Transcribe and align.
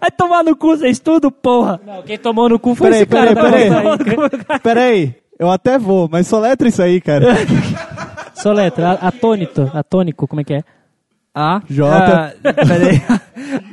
Vai 0.00 0.10
tomar 0.10 0.42
no 0.44 0.56
cu 0.56 0.68
vocês 0.76 0.98
tudo, 0.98 1.30
porra. 1.30 1.80
Não, 1.86 2.02
quem 2.02 2.18
tomou 2.18 2.48
no 2.48 2.58
cu 2.58 2.74
foi 2.74 2.88
Peraí, 2.90 3.02
esse 3.02 3.10
cara. 3.10 3.34
peraí, 3.34 3.70
peraí. 3.70 4.60
Peraí, 4.62 5.14
eu 5.38 5.50
até 5.50 5.78
vou, 5.78 6.08
mas 6.10 6.26
soletra 6.26 6.68
isso 6.68 6.82
aí, 6.82 7.00
cara. 7.00 7.26
Soletra, 8.34 8.90
a- 8.92 9.08
atônito, 9.08 9.70
atônico, 9.74 10.26
como 10.28 10.40
é 10.40 10.44
que 10.44 10.54
é? 10.54 10.62
A, 11.34 11.60
J. 11.68 11.88
ah, 11.90 12.32
peraí. 12.42 13.02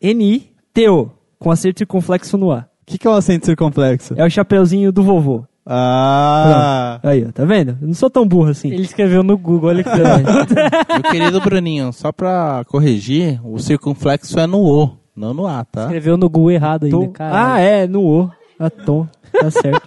A-T-O-N-I-T-O. 0.00 1.10
Com 1.38 1.50
acerto 1.52 1.78
circunflexo 1.78 2.36
no 2.36 2.50
A. 2.50 2.58
O 2.82 2.86
que, 2.90 2.98
que 2.98 3.06
é 3.06 3.10
um 3.10 3.14
acento 3.14 3.46
circunflexo? 3.46 4.14
É 4.16 4.24
o 4.24 4.30
chapeuzinho 4.30 4.90
do 4.90 5.02
vovô. 5.02 5.44
Ah, 5.70 6.98
Aí, 7.02 7.24
ó, 7.28 7.32
tá 7.32 7.44
vendo? 7.44 7.76
Eu 7.80 7.88
não 7.88 7.94
sou 7.94 8.08
tão 8.08 8.26
burro 8.26 8.50
assim. 8.50 8.68
Ele 8.72 8.82
escreveu 8.82 9.22
no 9.22 9.36
Google, 9.36 9.68
olha 9.68 9.84
que 9.84 9.90
Meu 9.92 11.02
querido 11.10 11.40
Bruninho, 11.40 11.92
só 11.92 12.10
pra 12.10 12.64
corrigir, 12.68 13.38
o 13.44 13.58
circunflexo 13.58 14.38
é 14.40 14.46
no 14.46 14.60
O, 14.62 14.90
não 15.14 15.34
no 15.34 15.46
A, 15.46 15.64
tá? 15.64 15.82
Escreveu 15.82 16.16
no 16.16 16.28
Google 16.30 16.52
errado 16.52 16.84
ainda, 16.84 16.96
Tom. 16.96 17.08
cara. 17.10 17.52
Ah, 17.54 17.60
é, 17.60 17.86
no 17.86 18.02
O. 18.02 18.30
A 18.58 18.68
tom. 18.70 19.06
Tá 19.30 19.50
certo. 19.50 19.82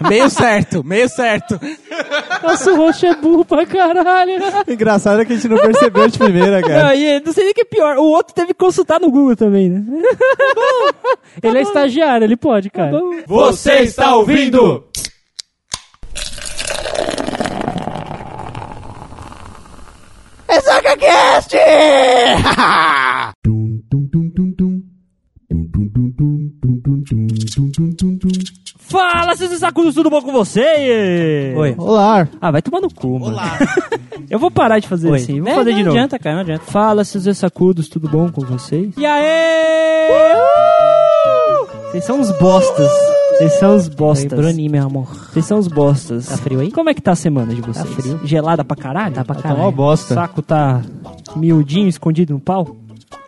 Meio 0.08 0.28
certo, 0.30 0.84
meio 0.84 1.08
certo. 1.08 1.58
Nossa, 2.42 2.72
o 2.72 2.76
roxo 2.76 3.06
é 3.06 3.14
burro 3.16 3.44
pra 3.44 3.64
caralho. 3.66 4.32
engraçado 4.68 5.20
é 5.20 5.24
que 5.24 5.32
a 5.32 5.36
gente 5.36 5.48
não 5.48 5.58
percebeu 5.58 6.06
de 6.08 6.18
primeira, 6.18 6.60
Não, 6.60 6.68
cara. 6.68 6.94
e 6.94 7.20
não 7.20 7.32
sei 7.32 7.44
nem 7.44 7.52
o 7.52 7.54
que 7.54 7.60
é 7.62 7.64
pior. 7.64 7.96
O 7.96 8.04
outro 8.04 8.34
teve 8.34 8.48
que 8.48 8.54
consultar 8.58 9.00
no 9.00 9.10
Google 9.10 9.36
também, 9.36 9.68
né? 9.70 9.82
Ele 11.42 11.58
é 11.58 11.62
estagiário, 11.62 12.24
ele 12.24 12.36
pode, 12.36 12.68
cara. 12.70 12.92
Você 13.26 13.80
está 13.80 14.16
ouvindo? 14.16 14.84
Fala, 28.78 29.34
seus 29.34 29.58
sacudos, 29.58 29.94
tudo 29.94 30.08
bom 30.10 30.22
com 30.22 30.30
você? 30.32 31.54
Oi. 31.56 31.74
Olá. 31.76 32.28
Ah, 32.40 32.50
vai 32.50 32.62
tomar 32.62 32.80
no 32.80 32.92
cu, 32.92 33.18
mano. 33.18 33.36
Eu 34.30 34.38
vou 34.38 34.50
parar 34.50 34.78
de 34.78 34.86
fazer 34.88 35.10
Oi. 35.10 35.18
assim. 35.18 35.40
Vou 35.40 35.50
É, 35.50 35.54
fazer 35.56 35.70
não 35.70 35.78
de 35.78 35.84
novo. 35.84 35.96
adianta, 35.96 36.18
cara, 36.18 36.36
não 36.36 36.42
adianta. 36.42 36.64
Fala, 36.66 37.04
seus 37.04 37.36
sacudos, 37.36 37.88
tudo 37.88 38.08
bom 38.08 38.30
com 38.30 38.42
vocês? 38.42 38.94
E 38.96 39.04
aí? 39.04 40.36
Vocês 41.90 42.04
são 42.04 42.20
uns 42.20 42.30
bostas. 42.38 42.90
Vocês 43.38 43.52
são 43.58 43.76
Oi, 43.76 43.90
bostas. 43.90 44.38
Bruninho, 44.38 44.70
meu 44.70 44.86
amor. 44.86 45.06
Vocês 45.32 45.44
são 45.44 45.58
uns 45.58 45.68
bostas. 45.68 46.26
Tá 46.26 46.36
frio 46.38 46.60
aí? 46.60 46.70
Como 46.72 46.88
é 46.88 46.94
que 46.94 47.02
tá 47.02 47.12
a 47.12 47.16
semana 47.16 47.54
de 47.54 47.60
vocês? 47.60 47.84
Tá 47.88 47.94
frio. 48.02 48.20
Gelada 48.24 48.64
pra 48.64 48.76
caralho? 48.76 49.14
Tá 49.14 49.24
pra 49.24 49.34
Tá 49.34 49.42
caralho. 49.42 49.60
uma 49.62 49.68
O 49.68 49.72
bosta. 49.72 50.14
saco 50.14 50.40
tá 50.42 50.80
miudinho, 51.34 51.88
escondido 51.88 52.32
no 52.32 52.40
pau? 52.40 52.76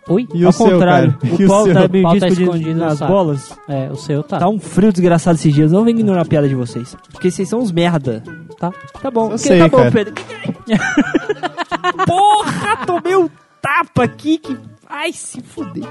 Oi? 0.08 0.26
E 0.34 0.42
Ao 0.44 0.48
o 0.50 0.52
seu, 0.52 0.66
contrário, 0.70 1.12
cara? 1.18 1.34
o 1.34 1.40
E 1.42 1.44
o 1.44 1.48
pau 1.48 1.64
seu? 1.64 1.74
tá 1.74 1.80
O 1.80 1.88
pau 1.88 1.90
miudinho, 2.00 2.20
tá 2.20 2.28
escondido, 2.28 2.80
nas 2.80 2.98
saco. 2.98 3.12
bolas. 3.12 3.52
É, 3.68 3.90
o 3.90 3.96
seu 3.96 4.22
tá. 4.22 4.38
Tá 4.38 4.48
um 4.48 4.58
frio 4.58 4.90
desgraçado 4.92 5.36
esses 5.36 5.52
dias. 5.54 5.72
Não 5.72 5.84
vem 5.84 5.94
ignorar 5.94 6.22
a 6.22 6.24
piada 6.24 6.48
de 6.48 6.54
vocês. 6.54 6.96
Porque 7.12 7.30
vocês 7.30 7.48
são 7.48 7.60
uns 7.60 7.70
merda. 7.70 8.22
Tá. 8.58 8.72
Tá 9.02 9.10
bom. 9.10 9.30
Eu 9.32 9.38
sei, 9.38 9.58
tá 9.58 9.68
bom, 9.68 9.76
cara. 9.78 9.90
Pedro. 9.90 10.14
Porra, 12.06 12.76
tomei 12.86 13.16
um 13.16 13.28
tapa 13.60 14.04
aqui 14.04 14.38
que... 14.38 14.56
Ai, 14.88 15.12
se 15.12 15.40
fuder. 15.42 15.84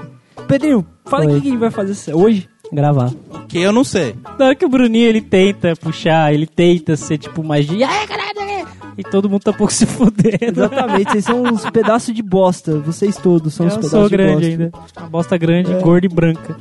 Pedrinho, 0.48 0.84
fala 1.04 1.24
o 1.24 1.28
que 1.28 1.34
a 1.34 1.38
gente 1.38 1.56
vai 1.56 1.70
fazer 1.70 2.14
hoje. 2.14 2.48
Gravar. 2.72 3.10
Que 3.48 3.58
eu 3.58 3.72
não 3.72 3.82
sei. 3.84 4.14
Na 4.38 4.46
hora 4.46 4.54
que 4.54 4.64
o 4.64 4.68
Bruninho 4.68 5.06
ele 5.08 5.20
tenta 5.22 5.74
puxar, 5.76 6.32
ele 6.34 6.46
tenta 6.46 6.96
ser 6.96 7.16
tipo 7.18 7.42
magia. 7.42 7.88
Ai, 7.88 8.06
caralho! 8.06 8.28
E 8.98 9.02
todo 9.04 9.28
mundo 9.30 9.42
tá 9.44 9.52
um 9.52 9.54
pouco 9.54 9.72
se 9.74 9.86
fudendo. 9.86 10.36
Exatamente, 10.42 11.12
vocês 11.12 11.24
são 11.24 11.42
uns 11.42 11.68
pedaços 11.70 12.12
de 12.14 12.22
bosta. 12.22 12.78
Vocês 12.80 13.16
todos 13.16 13.54
são 13.54 13.66
uns 13.66 13.74
Eu 13.74 13.76
pedaços 13.78 13.98
sou 14.00 14.08
de 14.08 14.16
grande 14.16 14.32
bosta. 14.34 14.48
ainda. 14.50 14.72
Uma 15.00 15.08
bosta 15.08 15.36
grande, 15.38 15.72
gorda 15.82 16.06
e 16.06 16.08
branca. 16.08 16.56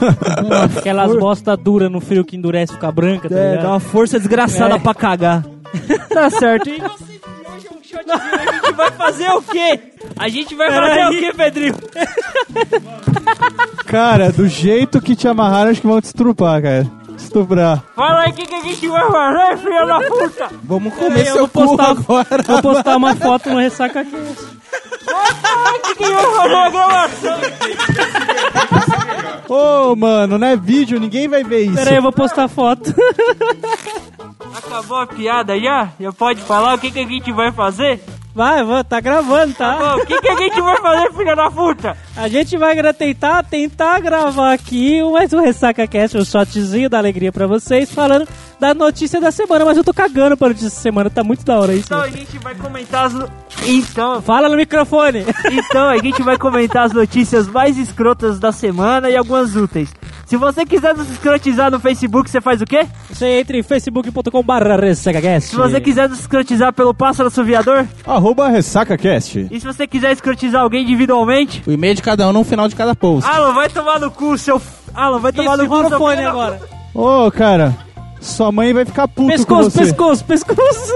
Aquelas 0.78 1.16
bosta 1.16 1.56
dura 1.56 1.88
no 1.88 2.00
frio 2.00 2.24
que 2.24 2.36
endurece 2.36 2.72
e 2.72 2.76
fica 2.76 2.90
branca, 2.92 3.28
tá 3.28 3.36
É, 3.36 3.48
ligado? 3.50 3.62
dá 3.64 3.70
uma 3.70 3.80
força 3.80 4.18
desgraçada 4.18 4.76
É. 4.76 4.78
pra 4.78 4.94
cagar. 4.94 5.44
tá 6.08 6.30
certo. 6.30 6.68
E 6.68 6.78
você, 6.78 7.12
é 7.14 7.15
shotzinho, 8.04 8.40
a 8.40 8.52
gente 8.52 8.72
vai 8.74 8.90
fazer 8.92 9.30
o 9.30 9.42
quê? 9.42 9.80
A 10.18 10.28
gente 10.28 10.54
vai 10.54 10.70
fazer 10.70 10.90
Peraí. 10.94 11.16
o 11.16 11.18
quê, 11.20 11.32
Pedrinho? 11.34 11.74
Cara, 13.86 14.32
do 14.32 14.46
jeito 14.48 15.00
que 15.00 15.14
te 15.16 15.26
amarraram, 15.28 15.70
acho 15.70 15.80
que 15.80 15.86
vão 15.86 16.00
te 16.00 16.04
estrupar, 16.06 16.60
cara. 16.62 16.86
Estuprar. 17.16 17.82
Fala 17.94 18.20
aí 18.24 18.30
o 18.30 18.34
que, 18.34 18.46
que 18.46 18.54
a 18.54 18.60
gente 18.62 18.88
vai 18.88 19.10
fazer, 19.10 19.56
filha 19.58 19.86
da 19.86 20.00
puta. 20.00 20.48
Vamos 20.64 20.92
Peraí, 20.94 21.08
comer 21.08 21.26
eu 21.28 21.32
seu 21.34 21.46
vou 21.46 21.48
cu 21.48 21.76
postar- 21.76 21.90
agora. 21.90 22.42
Vou 22.46 22.62
postar 22.62 22.96
uma 22.96 23.16
foto 23.16 23.48
no 23.50 23.58
Ressaca 23.58 24.04
Cast. 24.04 24.56
O 25.06 25.80
que, 25.82 25.94
que 25.94 26.04
fazer 26.04 26.54
a 26.54 26.68
gravação? 26.70 27.38
Ô, 29.48 29.96
mano, 29.96 30.36
não 30.38 30.46
é 30.46 30.56
vídeo, 30.56 31.00
ninguém 31.00 31.26
vai 31.28 31.42
ver 31.42 31.62
isso. 31.64 31.74
Pera 31.74 31.90
aí, 31.90 31.96
eu 31.96 32.02
vou 32.02 32.12
postar 32.12 32.48
foto. 32.48 32.92
Acabou 34.40 34.98
a 34.98 35.06
piada 35.06 35.58
já? 35.58 35.88
Já 35.98 36.12
pode 36.12 36.40
falar 36.42 36.74
o 36.74 36.78
que, 36.78 36.90
que 36.90 37.00
a 37.00 37.06
gente 37.06 37.32
vai 37.32 37.50
fazer? 37.52 38.00
Vai, 38.34 38.62
vai, 38.62 38.84
tá 38.84 39.00
gravando, 39.00 39.54
tá? 39.54 39.94
Ô, 39.96 40.02
O 40.02 40.06
que, 40.06 40.20
que 40.20 40.28
a 40.28 40.36
gente 40.36 40.60
vai 40.60 40.76
fazer, 40.76 41.10
filha 41.14 41.34
da 41.34 41.50
puta? 41.50 41.96
A 42.14 42.28
gente 42.28 42.54
vai 42.58 42.76
tentar, 42.92 43.42
tentar 43.44 43.98
gravar 44.00 44.52
aqui 44.52 45.02
mais 45.10 45.32
um 45.32 45.40
Ressaca 45.40 45.86
Cast, 45.86 46.18
um 46.18 46.24
shotzinho 46.24 46.90
da 46.90 46.98
alegria 46.98 47.32
pra 47.32 47.46
vocês, 47.46 47.90
falando 47.90 48.28
da 48.60 48.74
notícia 48.74 49.18
da 49.22 49.30
semana, 49.30 49.64
mas 49.64 49.78
eu 49.78 49.84
tô 49.84 49.94
cagando 49.94 50.36
pra 50.36 50.48
notícia 50.48 50.68
da 50.68 50.74
semana, 50.76 51.08
tá 51.08 51.24
muito 51.24 51.46
da 51.46 51.58
hora 51.58 51.72
isso. 51.72 51.86
Então 51.86 52.02
a 52.02 52.10
gente 52.10 52.38
vai 52.38 52.54
comentar 52.54 53.06
as... 53.06 53.14
no- 53.14 53.28
Então, 53.66 54.20
Fala 54.20 54.50
no 54.50 54.56
microfone. 54.56 55.24
Então, 55.50 55.88
a 55.88 55.96
gente 55.96 56.22
vai 56.22 56.36
comentar 56.36 56.84
as 56.84 56.92
notícias 56.92 57.48
mais 57.48 57.78
escrotas 57.78 58.38
da 58.38 58.52
semana 58.52 59.08
e 59.08 59.16
algumas 59.16 59.56
úteis. 59.56 59.94
Se 60.26 60.36
você 60.36 60.66
quiser 60.66 60.92
nos 60.92 61.08
escrotizar 61.08 61.70
no 61.70 61.78
Facebook, 61.78 62.28
você 62.28 62.40
faz 62.40 62.60
o 62.60 62.64
quê? 62.64 62.84
Você 63.08 63.38
entra 63.38 63.56
em 63.56 63.62
facebook.com 63.62 64.42
barra 64.42 64.74
RessacaCast. 64.76 65.50
Se 65.50 65.56
você 65.56 65.80
quiser 65.80 66.08
nos 66.08 66.18
escrotizar 66.18 66.72
pelo 66.72 66.92
Pássaro 66.92 67.28
Assoviador, 67.28 67.86
Arroba 68.04 68.48
RessacaCast. 68.48 69.46
e 69.48 69.60
se 69.60 69.64
você 69.64 69.86
quiser 69.86 70.10
escrotizar 70.10 70.62
alguém 70.62 70.82
individualmente, 70.82 71.62
O 71.64 71.70
e-mail 71.70 71.94
de 71.94 72.02
cada 72.02 72.28
um 72.28 72.32
no 72.32 72.42
final 72.42 72.66
de 72.66 72.74
cada 72.74 72.92
post. 72.92 73.30
Alan, 73.30 73.54
vai 73.54 73.68
tomar 73.68 74.00
no 74.00 74.10
cu, 74.10 74.36
seu... 74.36 74.60
Alan, 74.92 75.20
vai 75.20 75.32
tomar 75.32 75.54
Isso, 75.54 75.62
no 75.62 75.68
cu, 75.68 75.88
seu 75.88 76.28
agora. 76.28 76.60
Ô, 76.92 77.30
cara, 77.30 77.76
sua 78.20 78.50
mãe 78.50 78.72
vai 78.72 78.84
ficar 78.84 79.06
puta 79.06 79.30
com 79.30 79.36
Pescoço, 79.36 79.70
você. 79.70 79.78
pescoço, 79.78 80.24
pescoço. 80.24 80.92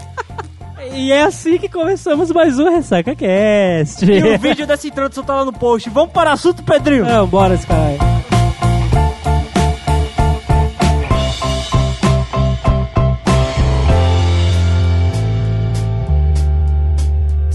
e 0.94 1.12
é 1.12 1.24
assim 1.24 1.58
que 1.58 1.68
começamos 1.68 2.30
mais 2.32 2.58
um 2.58 2.70
Ressaca 2.70 3.14
Cast. 3.14 4.02
E 4.10 4.34
o 4.34 4.38
vídeo 4.38 4.66
dessa 4.66 4.86
introdução 4.86 5.24
tá 5.24 5.34
lá 5.34 5.44
no 5.44 5.52
post. 5.52 5.90
Vamos 5.90 6.12
para 6.12 6.30
o 6.30 6.32
assunto, 6.32 6.62
Pedrinho? 6.62 7.04
Não, 7.04 7.26
bora 7.26 7.52
esse 7.54 7.66
caralho. 7.66 8.05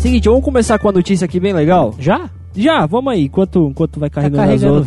Seguinte, 0.02 0.28
vamos 0.28 0.44
começar 0.44 0.80
com 0.80 0.88
uma 0.88 0.94
notícia 0.94 1.26
aqui 1.26 1.40
bem 1.40 1.54
legal. 1.54 1.94
Já? 2.00 2.30
Já, 2.56 2.86
vamos 2.88 3.14
aí, 3.14 3.26
enquanto, 3.26 3.68
enquanto 3.70 4.00
vai 4.00 4.10
carregando, 4.10 4.38
carregando 4.44 4.80
as 4.80 4.82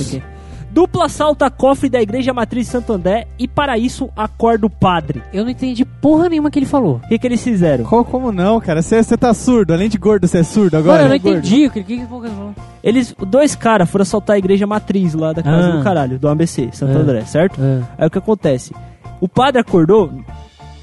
o 0.00 0.10
quê. 0.10 0.22
Dupla 0.70 1.06
assalta 1.06 1.50
cofre 1.50 1.88
da 1.90 2.00
Igreja 2.00 2.32
Matriz 2.32 2.68
Santo 2.68 2.92
André 2.92 3.26
e 3.36 3.48
para 3.48 3.76
isso 3.76 4.08
acorda 4.16 4.66
o 4.66 4.70
padre. 4.70 5.20
Eu 5.32 5.42
não 5.42 5.50
entendi 5.50 5.84
porra 5.84 6.28
nenhuma 6.28 6.48
que 6.48 6.60
ele 6.60 6.64
falou. 6.66 7.00
O 7.04 7.08
que, 7.08 7.18
que 7.18 7.26
eles 7.26 7.42
fizeram? 7.42 7.84
Co- 7.84 8.04
Como 8.04 8.30
não, 8.30 8.60
cara? 8.60 8.80
Você 8.80 9.02
você 9.02 9.16
tá 9.16 9.34
surdo. 9.34 9.72
Além 9.74 9.88
de 9.88 9.98
gordo, 9.98 10.28
você 10.28 10.38
é 10.38 10.42
surdo 10.44 10.76
agora? 10.76 11.02
Mano, 11.02 11.14
eu 11.14 11.18
não 11.18 11.24
Gordo. 11.24 11.38
entendi 11.38 11.66
o 11.66 11.70
que, 11.72 11.82
que, 11.82 11.96
que, 11.96 12.02
que 12.02 12.06
falou. 12.06 12.54
Eles, 12.84 13.12
dois 13.26 13.56
caras 13.56 13.90
foram 13.90 14.02
assaltar 14.02 14.36
a 14.36 14.38
igreja 14.38 14.64
matriz 14.64 15.12
lá 15.12 15.32
da 15.32 15.42
casa 15.42 15.70
Ah. 15.72 15.76
do 15.78 15.82
caralho, 15.82 16.18
do 16.20 16.28
ABC, 16.28 16.68
Santo 16.72 16.96
Ah. 16.96 17.00
André, 17.00 17.22
certo? 17.22 17.60
Ah. 17.60 17.82
Aí 17.98 18.06
o 18.06 18.10
que 18.10 18.18
acontece? 18.18 18.72
O 19.20 19.28
padre 19.28 19.60
acordou. 19.60 20.12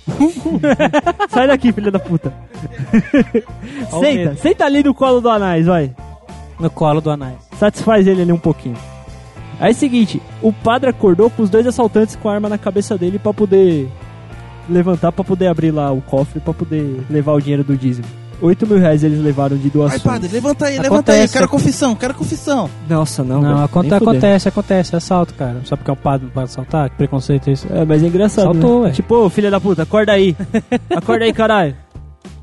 Sai 1.30 1.48
daqui, 1.48 1.72
filha 1.72 1.92
da 1.92 2.00
puta. 2.00 2.34
Senta, 4.00 4.36
senta 4.36 4.66
ali 4.66 4.84
no 4.84 4.94
colo 4.94 5.22
do 5.22 5.30
Anais, 5.30 5.66
vai. 5.66 5.94
No 6.60 6.70
colo 6.70 7.02
do 7.02 7.12
Anais. 7.12 7.38
Satisfaz 7.58 8.08
ele 8.08 8.22
ali 8.22 8.32
um 8.32 8.40
pouquinho. 8.40 8.78
Aí 9.60 9.70
é 9.70 9.72
o 9.72 9.76
seguinte, 9.76 10.22
o 10.42 10.54
padre 10.54 10.90
acordou 10.90 11.30
com 11.30 11.42
os 11.42 11.50
dois 11.50 11.66
assaltantes 11.66 12.16
com 12.16 12.30
a 12.30 12.34
arma 12.34 12.50
na 12.50 12.58
cabeça 12.58 12.98
dele 12.98 13.18
pra 13.20 13.34
poder 13.34 13.90
levantar, 14.70 15.12
pra 15.12 15.24
poder 15.24 15.48
abrir 15.48 15.72
lá 15.72 15.92
o 15.92 16.02
cofre, 16.02 16.40
pra 16.40 16.54
poder 16.54 17.04
levar 17.10 17.34
o 17.34 17.42
dinheiro 17.42 17.64
do 17.64 17.76
dízimo. 17.76 18.08
8 18.42 18.68
mil 18.68 18.78
reais 18.78 19.04
eles 19.04 19.20
levaram 19.20 19.58
de 19.58 19.66
Ai, 19.66 19.70
doações. 19.70 20.02
padre, 20.02 20.30
levanta 20.32 20.66
aí, 20.66 20.78
levanta 20.78 21.12
aí. 21.12 21.18
Acontece. 21.20 21.34
Quero 21.34 21.50
confissão, 21.50 21.96
quero 21.96 22.14
confissão. 22.14 22.70
Nossa, 22.90 23.24
não. 23.24 23.42
Não, 23.42 23.64
aconte- 23.64 23.94
acontece, 23.94 24.48
acontece, 24.48 24.94
é 24.94 24.98
assalto, 24.98 25.34
cara. 25.34 25.62
Só 25.64 25.76
porque 25.76 25.90
é 25.90 25.94
um 25.94 25.98
padre 25.98 26.26
não 26.28 26.34
pode 26.34 26.46
assaltar? 26.46 26.90
Que 26.90 26.96
preconceito 26.98 27.50
é 27.50 27.54
isso? 27.54 27.68
É, 27.72 27.84
mas 27.86 28.04
é 28.04 28.08
engraçado. 28.08 28.46
Saltou, 28.54 28.82
né? 28.82 28.88
ué. 28.88 28.92
Tipo, 28.94 29.16
ô, 29.16 29.30
filha 29.30 29.50
da 29.52 29.60
puta, 29.60 29.84
acorda 29.84 30.12
aí. 30.14 30.36
acorda 30.96 31.26
aí, 31.26 31.34
caralho. 31.34 31.76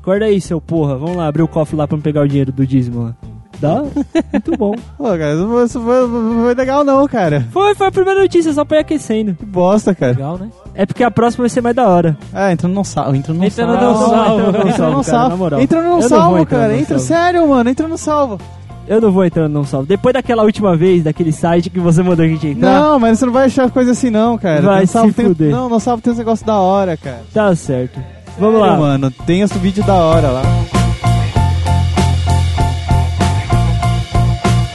Acorda 0.01 0.25
aí, 0.25 0.39
seu 0.41 0.59
porra. 0.61 0.97
Vamos 0.97 1.15
lá 1.15 1.27
abrir 1.27 1.41
o 1.43 1.47
cofre 1.47 1.75
lá 1.75 1.87
pra 1.87 1.97
me 1.97 2.03
pegar 2.03 2.21
o 2.21 2.27
dinheiro 2.27 2.51
do 2.51 2.65
dízimo 2.65 3.03
lá. 3.05 3.15
Dá? 3.59 3.83
Muito 4.33 4.51
bom. 4.57 4.75
Pô, 4.97 5.03
cara, 5.05 5.33
isso 5.33 5.47
foi, 5.47 5.67
foi, 5.69 6.07
não 6.07 6.43
foi 6.43 6.53
legal 6.55 6.83
não, 6.83 7.07
cara. 7.07 7.47
Foi, 7.51 7.73
foi 7.73 7.87
a 7.87 7.91
primeira 7.91 8.21
notícia, 8.21 8.51
só 8.53 8.65
pra 8.65 8.77
ir 8.77 8.81
aquecendo. 8.81 9.33
Que 9.33 9.45
bosta, 9.45 9.95
cara. 9.95 10.11
Legal, 10.11 10.37
né? 10.37 10.49
É 10.77 10.85
porque 10.85 11.03
a 11.03 11.09
próxima 11.09 11.43
vai 11.43 11.49
ser 11.49 11.61
mais 11.61 11.75
da 11.75 11.87
hora. 11.87 12.17
Ah, 12.33 12.51
entra 12.51 12.67
no 12.67 12.83
salvo, 12.83 13.15
entra 13.15 13.33
no 13.33 13.43
Entra 13.43 13.65
no 13.65 13.73
salvo. 13.73 14.09
salvo. 14.09 14.67
Entra 14.67 14.89
no 14.89 14.97
no 14.97 15.03
salvo. 15.03 15.59
Entra 15.61 15.81
no 15.81 16.01
salvo, 16.01 16.45
cara. 16.45 16.67
no 16.73 16.79
Entra, 16.79 16.99
sério, 16.99 17.47
mano. 17.47 17.69
Entra 17.69 17.87
no 17.87 17.97
salvo. 17.97 18.39
Eu 18.87 19.01
não 19.01 19.11
vou 19.11 19.25
entrar 19.25 19.43
no 19.43 19.49
não 19.49 19.63
salvo. 19.63 19.87
Depois 19.87 20.13
daquela 20.13 20.43
última 20.43 20.75
vez, 20.75 21.03
daquele 21.03 21.31
site 21.31 21.69
que 21.69 21.79
você 21.79 22.03
mandou 22.03 22.23
a 22.25 22.27
gente 22.27 22.45
entrar. 22.47 22.79
Não, 22.81 22.99
mas 22.99 23.17
você 23.17 23.25
não 23.25 23.33
vai 23.33 23.45
achar 23.45 23.71
coisa 23.71 23.91
assim 23.91 24.09
não, 24.09 24.37
cara. 24.37 24.61
Vai 24.61 24.81
não 24.81 24.87
salvo 24.87 25.09
se 25.09 25.15
tem, 25.15 25.25
fuder. 25.25 25.49
Não, 25.49 25.69
não 25.69 25.79
salvo 25.79 26.03
tem 26.03 26.13
uns 26.13 26.19
negócios 26.19 26.45
da 26.45 26.57
hora, 26.57 26.95
cara. 26.97 27.21
Tá 27.33 27.55
certo. 27.55 27.99
Vamos 28.37 28.59
Sério, 28.59 28.73
lá. 28.73 28.77
mano. 28.77 29.09
Tem 29.25 29.41
esse 29.41 29.57
vídeo 29.57 29.83
da 29.85 29.93
hora 29.95 30.27
lá. 30.29 30.41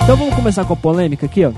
Então 0.02 0.16
vamos 0.16 0.34
começar 0.34 0.64
com 0.64 0.72
a 0.72 0.76
polêmica 0.76 1.26
aqui, 1.26 1.44
ó. 1.44 1.52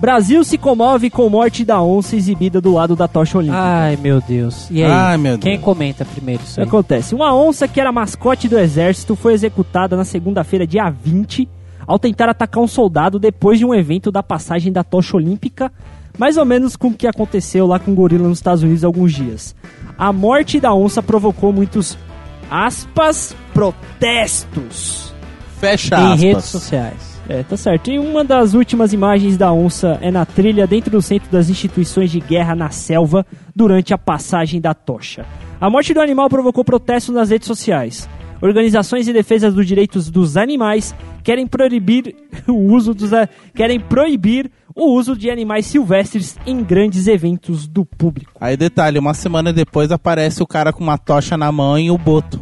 Brasil 0.00 0.44
se 0.44 0.56
comove 0.56 1.10
com 1.10 1.28
morte 1.28 1.64
da 1.64 1.82
onça 1.82 2.14
exibida 2.14 2.60
do 2.60 2.72
lado 2.72 2.94
da 2.94 3.08
tocha 3.08 3.36
olímpica. 3.38 3.60
Ai, 3.60 3.96
meu 3.96 4.20
Deus. 4.20 4.68
E 4.70 4.84
aí? 4.84 4.90
Ai, 4.90 5.16
meu 5.16 5.36
Quem 5.38 5.54
Deus. 5.54 5.64
comenta 5.64 6.04
primeiro 6.04 6.42
isso 6.44 6.52
O 6.52 6.54
que 6.56 6.60
aí? 6.60 6.66
acontece? 6.68 7.14
Uma 7.16 7.34
onça 7.34 7.66
que 7.66 7.80
era 7.80 7.90
mascote 7.90 8.48
do 8.48 8.56
exército 8.58 9.16
foi 9.16 9.32
executada 9.32 9.96
na 9.96 10.04
segunda-feira, 10.04 10.64
dia 10.66 10.88
20, 10.88 11.48
ao 11.86 11.98
tentar 11.98 12.28
atacar 12.28 12.62
um 12.62 12.68
soldado 12.68 13.18
depois 13.18 13.58
de 13.58 13.64
um 13.64 13.74
evento 13.74 14.12
da 14.12 14.22
passagem 14.22 14.70
da 14.72 14.84
tocha 14.84 15.16
olímpica, 15.16 15.72
mais 16.16 16.36
ou 16.36 16.44
menos 16.44 16.76
com 16.76 16.88
o 16.88 16.94
que 16.94 17.06
aconteceu 17.06 17.66
lá 17.66 17.78
com 17.80 17.90
o 17.90 17.94
gorila 17.94 18.28
nos 18.28 18.38
Estados 18.38 18.62
Unidos 18.62 18.84
há 18.84 18.86
alguns 18.86 19.12
dias. 19.12 19.54
A 19.98 20.12
morte 20.12 20.60
da 20.60 20.72
onça 20.72 21.02
provocou 21.02 21.52
muitos 21.52 21.98
aspas 22.48 23.34
protestos. 23.52 25.12
Fecha 25.58 25.96
Em 25.96 26.04
aspas. 26.04 26.20
redes 26.22 26.44
sociais. 26.44 27.17
É, 27.28 27.42
tá 27.42 27.56
certo. 27.56 27.90
E 27.90 27.98
uma 27.98 28.24
das 28.24 28.54
últimas 28.54 28.92
imagens 28.92 29.36
da 29.36 29.52
onça 29.52 29.98
é 30.00 30.10
na 30.10 30.24
trilha 30.24 30.66
dentro 30.66 30.90
do 30.90 31.02
centro 31.02 31.30
das 31.30 31.50
instituições 31.50 32.10
de 32.10 32.20
guerra 32.20 32.54
na 32.54 32.70
selva 32.70 33.26
durante 33.54 33.92
a 33.92 33.98
passagem 33.98 34.60
da 34.60 34.72
tocha. 34.72 35.26
A 35.60 35.68
morte 35.68 35.92
do 35.92 36.00
animal 36.00 36.28
provocou 36.30 36.64
protestos 36.64 37.14
nas 37.14 37.28
redes 37.30 37.46
sociais. 37.46 38.08
Organizações 38.40 39.04
de 39.04 39.12
defesa 39.12 39.50
dos 39.50 39.66
direitos 39.66 40.10
dos 40.10 40.36
animais 40.36 40.94
querem 41.24 41.46
proibir 41.46 42.14
o 42.48 42.72
uso 42.72 42.94
dos 42.94 43.12
a- 43.12 43.28
querem 43.54 43.78
proibir 43.80 44.50
o 44.74 44.92
uso 44.96 45.16
de 45.16 45.28
animais 45.28 45.66
silvestres 45.66 46.36
em 46.46 46.62
grandes 46.62 47.08
eventos 47.08 47.66
do 47.66 47.84
público. 47.84 48.30
Aí 48.40 48.56
detalhe, 48.56 48.96
uma 48.98 49.12
semana 49.12 49.52
depois 49.52 49.90
aparece 49.90 50.40
o 50.42 50.46
cara 50.46 50.72
com 50.72 50.84
uma 50.84 50.96
tocha 50.96 51.36
na 51.36 51.50
mão 51.50 51.76
e 51.78 51.90
o 51.90 51.98
boto. 51.98 52.40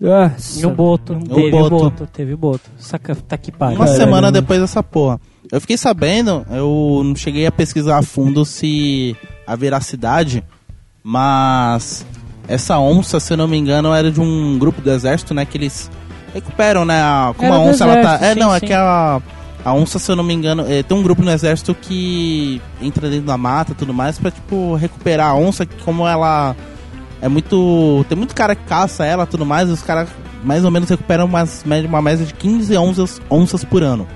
E 0.00 0.66
um 0.66 0.74
boto. 0.74 1.14
Teve 1.14 1.50
boto. 1.50 1.70
boto. 1.70 2.06
Teve 2.12 2.36
boto. 2.36 2.70
Saca, 2.78 3.14
tá 3.14 3.36
que 3.38 3.50
pariu. 3.50 3.76
Uma 3.76 3.86
Caralho, 3.86 4.04
semana 4.04 4.30
depois 4.32 4.60
dessa 4.60 4.82
porra. 4.82 5.18
Eu 5.50 5.60
fiquei 5.60 5.76
sabendo, 5.76 6.44
eu 6.50 7.02
não 7.04 7.14
cheguei 7.14 7.46
a 7.46 7.52
pesquisar 7.52 7.98
a 7.98 8.02
fundo 8.02 8.44
se 8.44 9.16
a 9.46 9.54
veracidade, 9.56 10.42
mas 11.02 12.04
essa 12.48 12.78
onça, 12.78 13.20
se 13.20 13.32
eu 13.32 13.36
não 13.36 13.46
me 13.48 13.56
engano, 13.56 13.92
era 13.94 14.10
de 14.10 14.20
um 14.20 14.58
grupo 14.58 14.80
do 14.82 14.90
exército, 14.90 15.32
né? 15.32 15.44
Que 15.46 15.56
eles 15.56 15.90
recuperam, 16.34 16.84
né? 16.84 17.00
a- 17.00 17.32
Como 17.36 17.52
Era 17.52 17.62
a 17.62 17.64
onça 17.64 17.84
ela 17.84 17.94
tá. 17.94 18.00
exército, 18.16 18.24
É, 18.24 18.34
sim, 18.34 18.40
não, 18.40 18.54
é 18.54 18.58
sim. 18.60 18.66
que 18.66 18.72
a, 18.72 19.22
a 19.64 19.72
onça, 19.72 19.98
se 20.00 20.10
eu 20.10 20.16
não 20.16 20.24
me 20.24 20.34
engano, 20.34 20.64
é, 20.68 20.82
tem 20.82 20.96
um 20.96 21.02
grupo 21.02 21.22
no 21.22 21.30
exército 21.30 21.74
que 21.74 22.60
entra 22.82 23.08
dentro 23.08 23.26
da 23.26 23.38
mata 23.38 23.70
e 23.72 23.74
tudo 23.76 23.94
mais 23.94 24.18
pra, 24.18 24.30
tipo, 24.32 24.74
recuperar 24.74 25.30
a 25.30 25.34
onça, 25.36 25.64
que 25.64 25.80
como 25.84 26.06
ela 26.08 26.54
é 27.20 27.28
muito. 27.28 28.04
Tem 28.08 28.16
muito 28.16 28.34
cara 28.34 28.54
que 28.54 28.64
caça 28.64 29.04
ela 29.04 29.24
e 29.24 29.26
tudo 29.26 29.44
mais, 29.46 29.68
os 29.70 29.82
caras 29.82 30.08
mais 30.44 30.64
ou 30.64 30.70
menos 30.70 30.88
recuperam 30.88 31.24
umas, 31.24 31.62
média- 31.64 31.88
uma 31.88 32.00
média 32.02 32.24
de 32.24 32.34
15 32.34 32.76
onças, 32.76 33.20
onças 33.30 33.64
por 33.64 33.82
ano. 33.82 34.06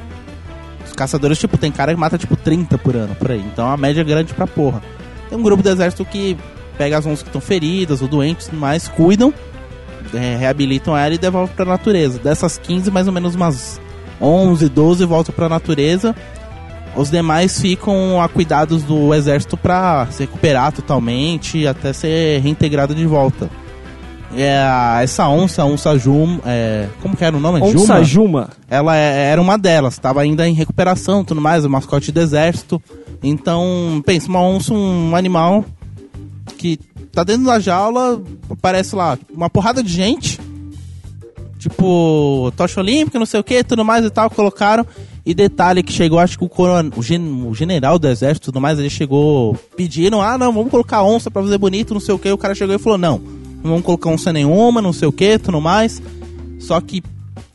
Os 0.87 0.93
caçadores, 0.93 1.38
tipo, 1.38 1.56
tem 1.58 1.70
cara 1.73 1.93
que 1.94 2.00
mata 2.00 2.17
tipo 2.19 2.37
30 2.37 2.79
por 2.79 2.94
ano, 2.97 3.14
por 3.14 3.31
aí. 3.31 3.41
Então 3.52 3.69
a 3.70 3.76
média 3.76 4.00
é 4.00 4.05
grande 4.05 4.32
pra 4.35 4.47
porra. 4.47 4.82
Tem 5.29 5.38
um 5.38 5.43
grupo 5.43 5.62
do 5.62 5.69
exército 5.69 6.05
que 6.05 6.37
pega 6.76 6.99
as 6.99 7.06
onças 7.06 7.23
que 7.23 7.29
estão 7.29 7.41
feridas 7.41 8.00
ou 8.02 8.08
doentes 8.08 8.49
e 8.49 8.55
mais, 8.55 8.88
cuidam, 8.88 9.32
é, 10.14 10.37
reabilitam 10.37 10.97
ela 10.97 11.14
e 11.14 11.19
devolvem 11.19 11.55
pra 11.55 11.64
natureza. 11.64 12.19
Dessas 12.19 12.58
15, 12.58 12.91
mais 12.91 13.06
ou 13.06 13.12
menos 13.12 13.35
umas 13.35 13.81
11, 14.20 14.69
12 14.69 15.05
voltam 15.05 15.35
pra 15.35 15.49
natureza. 15.49 16.14
Os 16.96 17.10
demais 17.10 17.60
ficam 17.60 18.20
a 18.20 18.28
cuidados 18.28 18.82
do 18.82 19.14
exército 19.14 19.56
pra 19.56 20.08
se 20.10 20.25
recuperar 20.25 20.72
totalmente 20.72 21.66
até 21.66 21.92
ser 21.92 22.40
reintegrado 22.40 22.94
de 22.94 23.06
volta. 23.06 23.48
É, 24.37 24.60
essa 25.02 25.28
onça, 25.28 25.62
a 25.62 25.66
onça 25.66 25.98
Juma, 25.98 26.40
é, 26.46 26.87
como 27.02 27.16
que 27.16 27.25
era 27.25 27.37
o 27.37 27.40
nome? 27.40 27.60
Onça 27.60 28.02
Juma. 28.04 28.50
ela 28.69 28.96
é- 28.96 29.31
era 29.31 29.40
uma 29.40 29.56
delas, 29.58 29.94
estava 29.94 30.20
ainda 30.20 30.48
em 30.48 30.52
recuperação, 30.52 31.25
tudo 31.25 31.40
mais, 31.40 31.64
o 31.64 31.70
mascote 31.70 32.12
do 32.12 32.20
exército. 32.20 32.81
Então, 33.22 34.00
pensa, 34.06 34.28
uma 34.28 34.40
onça, 34.40 34.72
um 34.72 35.16
animal 35.16 35.64
que 36.56 36.78
tá 37.12 37.25
dentro 37.25 37.44
da 37.46 37.58
jaula, 37.58 38.22
aparece 38.48 38.94
lá 38.94 39.19
uma 39.34 39.50
porrada 39.50 39.82
de 39.82 39.92
gente, 39.92 40.38
tipo, 41.58 42.52
tocha 42.56 42.81
olímpica, 42.81 43.19
não 43.19 43.26
sei 43.26 43.40
o 43.40 43.44
que, 43.44 43.62
tudo 43.64 43.84
mais 43.84 44.04
e 44.04 44.10
tal, 44.10 44.31
colocaram. 44.31 44.87
E 45.25 45.34
detalhe 45.34 45.82
que 45.82 45.93
chegou, 45.93 46.19
acho 46.19 46.38
que 46.38 46.44
o, 46.44 46.49
coron... 46.49 46.90
o, 46.96 47.02
gen- 47.02 47.46
o 47.46 47.55
general 47.55 47.99
do 47.99 48.08
exército 48.08 48.44
e 48.44 48.46
tudo 48.46 48.61
mais, 48.61 48.78
ele 48.78 48.88
chegou 48.90 49.55
pedindo, 49.76 50.20
ah, 50.20 50.38
não, 50.38 50.52
vamos 50.52 50.70
colocar 50.70 51.02
onça 51.02 51.31
pra 51.31 51.43
fazer 51.43 51.58
bonito, 51.58 51.93
não 51.93 52.00
sei 52.00 52.14
o 52.14 52.19
que. 52.19 52.31
O 52.31 52.38
cara 52.38 52.55
chegou 52.55 52.75
e 52.75 52.78
falou, 52.78 52.99
não, 52.99 53.19
não 53.62 53.70
vamos 53.70 53.82
colocar 53.82 54.08
onça 54.11 54.32
nenhuma, 54.32 54.81
não 54.81 54.93
sei 54.93 55.06
o 55.06 55.12
que, 55.12 55.38
tudo 55.38 55.61
mais. 55.61 56.02
Só 56.58 56.81
que, 56.81 57.02